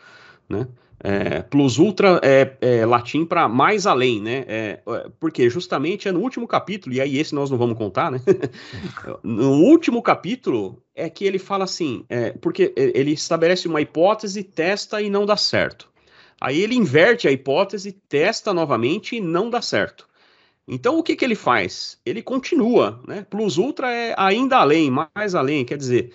né? 0.48 0.68
É, 1.06 1.42
plus 1.42 1.76
ultra 1.76 2.18
é, 2.22 2.56
é 2.62 2.86
latim 2.86 3.26
para 3.26 3.46
mais 3.46 3.86
além, 3.86 4.22
né? 4.22 4.44
É, 4.48 4.80
é, 4.86 5.10
porque 5.20 5.50
justamente 5.50 6.08
é 6.08 6.12
no 6.12 6.20
último 6.20 6.48
capítulo, 6.48 6.94
e 6.94 7.00
aí 7.00 7.18
esse 7.18 7.34
nós 7.34 7.50
não 7.50 7.58
vamos 7.58 7.76
contar, 7.76 8.10
né? 8.10 8.22
no 9.22 9.50
último 9.50 10.00
capítulo 10.00 10.82
é 10.94 11.10
que 11.10 11.26
ele 11.26 11.38
fala 11.38 11.64
assim, 11.64 12.06
é, 12.08 12.30
porque 12.30 12.72
ele 12.74 13.12
estabelece 13.12 13.68
uma 13.68 13.82
hipótese, 13.82 14.42
testa 14.42 15.02
e 15.02 15.10
não 15.10 15.26
dá 15.26 15.36
certo. 15.36 15.92
Aí 16.40 16.58
ele 16.62 16.74
inverte 16.74 17.28
a 17.28 17.30
hipótese, 17.30 17.92
testa 17.92 18.54
novamente 18.54 19.16
e 19.16 19.20
não 19.20 19.50
dá 19.50 19.60
certo. 19.60 20.08
Então 20.66 20.98
o 20.98 21.02
que, 21.02 21.14
que 21.16 21.24
ele 21.24 21.34
faz? 21.34 21.98
Ele 22.06 22.22
continua, 22.22 23.02
né? 23.06 23.26
Plus 23.28 23.58
ultra 23.58 23.92
é 23.92 24.14
ainda 24.16 24.56
além, 24.56 24.90
mais 24.90 25.34
além, 25.34 25.66
quer 25.66 25.76
dizer, 25.76 26.14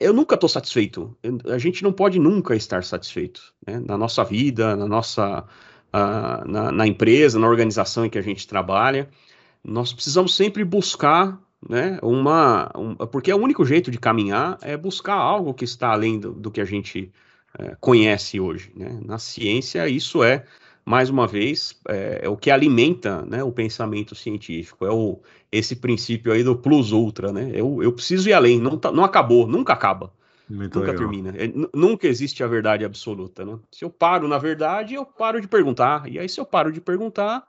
eu 0.00 0.14
nunca 0.14 0.34
estou 0.34 0.48
satisfeito. 0.48 1.14
A 1.46 1.58
gente 1.58 1.84
não 1.84 1.92
pode 1.92 2.18
nunca 2.18 2.56
estar 2.56 2.82
satisfeito 2.82 3.52
né? 3.66 3.78
na 3.86 3.98
nossa 3.98 4.24
vida, 4.24 4.74
na 4.74 4.88
nossa 4.88 5.44
uh, 5.92 6.48
na, 6.48 6.72
na, 6.72 6.86
empresa, 6.86 7.38
na 7.38 7.46
organização 7.46 8.06
em 8.06 8.10
que 8.10 8.18
a 8.18 8.22
gente 8.22 8.48
trabalha. 8.48 9.08
Nós 9.62 9.92
precisamos 9.92 10.34
sempre 10.34 10.64
buscar, 10.64 11.38
né? 11.68 11.98
Uma, 12.02 12.70
um, 12.74 12.94
porque 12.94 13.30
é 13.30 13.34
o 13.34 13.42
único 13.42 13.64
jeito 13.66 13.90
de 13.90 13.98
caminhar 13.98 14.58
é 14.62 14.74
buscar 14.76 15.16
algo 15.16 15.52
que 15.52 15.64
está 15.64 15.90
além 15.90 16.18
do, 16.18 16.32
do 16.32 16.50
que 16.50 16.62
a 16.62 16.64
gente 16.64 17.12
uh, 17.58 17.76
conhece 17.78 18.40
hoje. 18.40 18.72
Né? 18.74 18.98
Na 19.04 19.18
ciência 19.18 19.86
isso 19.86 20.24
é 20.24 20.46
mais 20.84 21.10
uma 21.10 21.26
vez, 21.26 21.78
é, 21.88 22.20
é, 22.24 22.28
o 22.28 22.36
que 22.36 22.50
alimenta 22.50 23.22
né, 23.22 23.44
o 23.44 23.52
pensamento 23.52 24.14
científico, 24.14 24.84
é 24.84 24.90
o, 24.90 25.20
esse 25.52 25.76
princípio 25.76 26.32
aí 26.32 26.42
do 26.42 26.56
plus 26.56 26.92
ultra, 26.92 27.32
né? 27.32 27.50
Eu, 27.54 27.82
eu 27.82 27.92
preciso 27.92 28.28
ir 28.28 28.32
além, 28.32 28.60
não, 28.60 28.76
tá, 28.76 28.90
não 28.90 29.04
acabou, 29.04 29.46
nunca 29.46 29.72
acaba. 29.72 30.12
Muito 30.48 30.80
nunca 30.80 30.90
legal. 30.90 31.08
termina. 31.08 31.34
É, 31.36 31.52
nunca 31.72 32.08
existe 32.08 32.42
a 32.42 32.46
verdade 32.48 32.84
absoluta. 32.84 33.44
Né? 33.44 33.56
Se 33.70 33.84
eu 33.84 33.90
paro 33.90 34.26
na 34.26 34.36
verdade, 34.36 34.94
eu 34.94 35.06
paro 35.06 35.40
de 35.40 35.46
perguntar. 35.46 36.10
E 36.10 36.18
aí, 36.18 36.28
se 36.28 36.40
eu 36.40 36.44
paro 36.44 36.72
de 36.72 36.80
perguntar, 36.80 37.46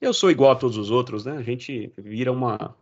eu 0.00 0.14
sou 0.14 0.30
igual 0.30 0.52
a 0.52 0.56
todos 0.56 0.78
os 0.78 0.90
outros, 0.90 1.24
né? 1.24 1.36
A 1.36 1.42
gente 1.42 1.92
vira 1.98 2.30
uma. 2.30 2.76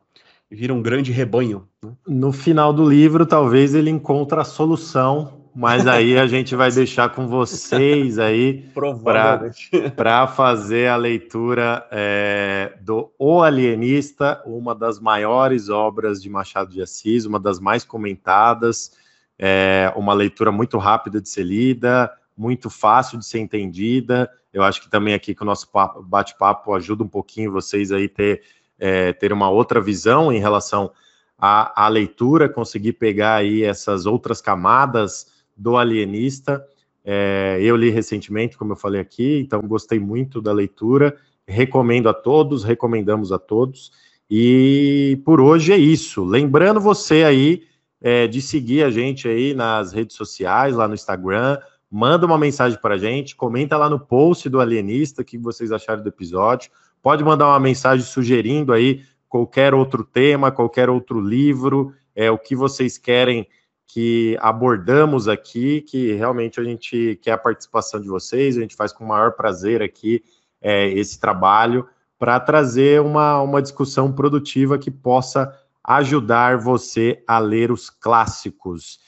Vira 0.48 0.72
um 0.72 0.82
grande 0.82 1.10
rebanho. 1.10 1.66
Né? 1.82 1.92
No 2.06 2.32
final 2.32 2.72
do 2.72 2.88
livro, 2.88 3.26
talvez 3.26 3.74
ele 3.74 3.90
encontre 3.90 4.38
a 4.38 4.44
solução 4.44 5.35
mas 5.56 5.86
aí 5.86 6.18
a 6.18 6.26
gente 6.26 6.54
vai 6.54 6.70
deixar 6.70 7.08
com 7.08 7.26
vocês 7.26 8.18
aí 8.18 8.68
para 9.96 10.26
fazer 10.28 10.88
a 10.88 10.96
leitura 10.96 11.88
é, 11.90 12.74
do 12.82 13.10
O 13.18 13.42
Alienista, 13.42 14.42
uma 14.44 14.74
das 14.74 15.00
maiores 15.00 15.70
obras 15.70 16.22
de 16.22 16.28
Machado 16.28 16.70
de 16.70 16.82
Assis, 16.82 17.24
uma 17.24 17.40
das 17.40 17.58
mais 17.58 17.84
comentadas, 17.84 18.92
é, 19.38 19.90
uma 19.96 20.12
leitura 20.12 20.52
muito 20.52 20.76
rápida 20.76 21.22
de 21.22 21.28
ser 21.30 21.44
lida, 21.44 22.12
muito 22.36 22.68
fácil 22.68 23.18
de 23.18 23.24
ser 23.24 23.38
entendida. 23.38 24.30
Eu 24.52 24.62
acho 24.62 24.82
que 24.82 24.90
também 24.90 25.14
aqui 25.14 25.34
com 25.34 25.44
o 25.44 25.46
nosso 25.46 25.66
bate-papo 26.04 26.74
ajuda 26.74 27.02
um 27.02 27.08
pouquinho 27.08 27.50
vocês 27.50 27.90
aí 27.92 28.10
ter, 28.10 28.42
é, 28.78 29.14
ter 29.14 29.32
uma 29.32 29.48
outra 29.48 29.80
visão 29.80 30.30
em 30.30 30.38
relação 30.38 30.92
à, 31.38 31.86
à 31.86 31.88
leitura, 31.88 32.46
conseguir 32.46 32.92
pegar 32.92 33.36
aí 33.36 33.62
essas 33.62 34.04
outras 34.04 34.42
camadas 34.42 35.34
do 35.56 35.76
Alienista. 35.76 36.64
É, 37.04 37.58
eu 37.60 37.76
li 37.76 37.90
recentemente, 37.90 38.58
como 38.58 38.72
eu 38.72 38.76
falei 38.76 39.00
aqui, 39.00 39.40
então 39.40 39.62
gostei 39.62 39.98
muito 39.98 40.40
da 40.42 40.52
leitura. 40.52 41.16
Recomendo 41.46 42.08
a 42.08 42.14
todos, 42.14 42.64
recomendamos 42.64 43.30
a 43.30 43.38
todos. 43.38 43.92
E 44.28 45.20
por 45.24 45.40
hoje 45.40 45.72
é 45.72 45.78
isso. 45.78 46.24
Lembrando 46.24 46.80
você 46.80 47.22
aí 47.22 47.62
é, 48.00 48.26
de 48.26 48.42
seguir 48.42 48.82
a 48.82 48.90
gente 48.90 49.28
aí 49.28 49.54
nas 49.54 49.92
redes 49.92 50.16
sociais, 50.16 50.74
lá 50.74 50.88
no 50.88 50.94
Instagram. 50.94 51.58
Manda 51.90 52.26
uma 52.26 52.36
mensagem 52.36 52.78
para 52.80 52.96
a 52.96 52.98
gente, 52.98 53.36
comenta 53.36 53.76
lá 53.76 53.88
no 53.88 54.00
post 54.00 54.48
do 54.48 54.60
Alienista 54.60 55.22
o 55.22 55.24
que 55.24 55.38
vocês 55.38 55.70
acharam 55.70 56.02
do 56.02 56.08
episódio. 56.08 56.70
Pode 57.00 57.22
mandar 57.22 57.46
uma 57.46 57.60
mensagem 57.60 58.04
sugerindo 58.04 58.72
aí 58.72 59.02
qualquer 59.28 59.74
outro 59.74 60.02
tema, 60.02 60.50
qualquer 60.50 60.90
outro 60.90 61.20
livro, 61.20 61.92
é 62.14 62.30
o 62.30 62.38
que 62.38 62.56
vocês 62.56 62.98
querem 62.98 63.46
que 63.86 64.36
abordamos 64.40 65.28
aqui, 65.28 65.80
que 65.82 66.12
realmente 66.12 66.60
a 66.60 66.64
gente 66.64 67.18
quer 67.22 67.32
a 67.32 67.38
participação 67.38 68.00
de 68.00 68.08
vocês, 68.08 68.56
a 68.56 68.60
gente 68.60 68.76
faz 68.76 68.92
com 68.92 69.04
o 69.04 69.08
maior 69.08 69.32
prazer 69.32 69.82
aqui 69.82 70.22
é, 70.60 70.88
esse 70.88 71.18
trabalho 71.18 71.88
para 72.18 72.40
trazer 72.40 73.00
uma, 73.00 73.40
uma 73.40 73.62
discussão 73.62 74.12
produtiva 74.12 74.78
que 74.78 74.90
possa 74.90 75.54
ajudar 75.84 76.58
você 76.58 77.22
a 77.26 77.38
ler 77.38 77.70
os 77.70 77.88
clássicos. 77.88 78.98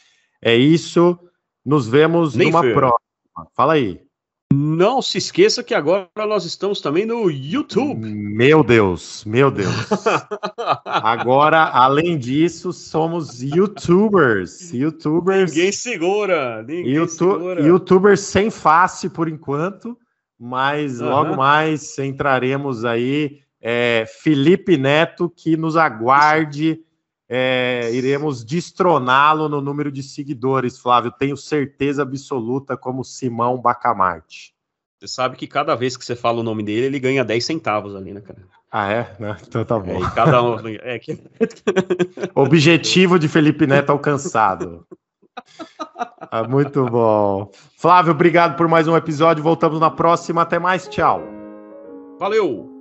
É 0.41 0.55
isso, 0.55 1.19
nos 1.65 1.89
vemos 1.89 2.35
Nem 2.35 2.51
numa 2.51 2.63
próxima. 2.63 3.47
Fala 3.55 3.75
aí. 3.75 4.08
Não 4.53 5.03
se 5.03 5.19
esqueça 5.19 5.63
que 5.63 5.75
agora 5.75 6.09
nós 6.17 6.47
estamos 6.47 6.81
também 6.81 7.05
no 7.05 7.31
YouTube. 7.31 8.09
Meu 8.09 8.65
Deus, 8.65 9.23
meu 9.27 9.51
Deus. 9.51 9.69
agora, 10.87 11.65
além 11.65 12.17
disso, 12.17 12.73
somos 12.73 13.43
YouTubers. 13.43 14.73
YouTubers. 14.73 15.53
Ninguém 15.53 15.71
segura. 15.71 16.63
Ninguém 16.63 16.95
YouTube, 16.95 17.33
segura. 17.35 17.61
YouTubers 17.61 18.21
sem 18.21 18.51
face 18.51 19.11
por 19.11 19.29
enquanto, 19.29 19.99
mas 20.41 20.99
uhum. 20.99 21.09
logo 21.11 21.37
mais 21.37 21.99
entraremos 21.99 22.87
aí. 22.87 23.41
É, 23.61 24.07
Felipe 24.23 24.79
Neto, 24.79 25.29
que 25.29 25.59
nos 25.59 25.77
aguarde. 25.77 26.81
É, 27.29 27.91
iremos 27.93 28.43
destroná-lo 28.43 29.49
no 29.49 29.61
número 29.61 29.93
de 29.93 30.03
seguidores, 30.03 30.79
Flávio. 30.79 31.13
Tenho 31.13 31.37
certeza 31.37 32.03
absoluta, 32.03 32.77
como 32.77 33.05
Simão 33.05 33.61
Bacamarte. 33.61 34.55
Você 34.99 35.07
sabe 35.07 35.37
que 35.37 35.47
cada 35.47 35.75
vez 35.77 35.97
que 35.97 36.05
você 36.05 36.17
fala 36.17 36.41
o 36.41 36.43
nome 36.43 36.63
dele, 36.63 36.87
ele 36.87 36.99
ganha 36.99 37.25
10 37.25 37.45
centavos 37.45 37.95
ali, 37.95 38.13
né, 38.13 38.21
cara? 38.21 38.41
Ah, 38.71 38.91
é? 38.91 39.17
Não, 39.19 39.37
então 39.47 39.65
tá 39.65 39.79
bom. 39.79 40.05
É, 40.05 40.11
cada 40.15 40.43
um. 40.43 40.57
É 40.83 40.99
que... 40.99 41.19
Objetivo 42.35 43.19
de 43.19 43.29
Felipe 43.29 43.67
Neto 43.67 43.91
alcançado. 43.91 44.87
Ah, 46.21 46.43
muito 46.43 46.85
bom. 46.85 47.51
Flávio, 47.77 48.13
obrigado 48.13 48.57
por 48.57 48.69
mais 48.69 48.89
um 48.89 48.97
episódio. 48.97 49.43
Voltamos 49.43 49.79
na 49.79 49.91
próxima. 49.91 50.43
Até 50.43 50.59
mais. 50.59 50.89
Tchau. 50.89 51.23
Valeu! 52.19 52.78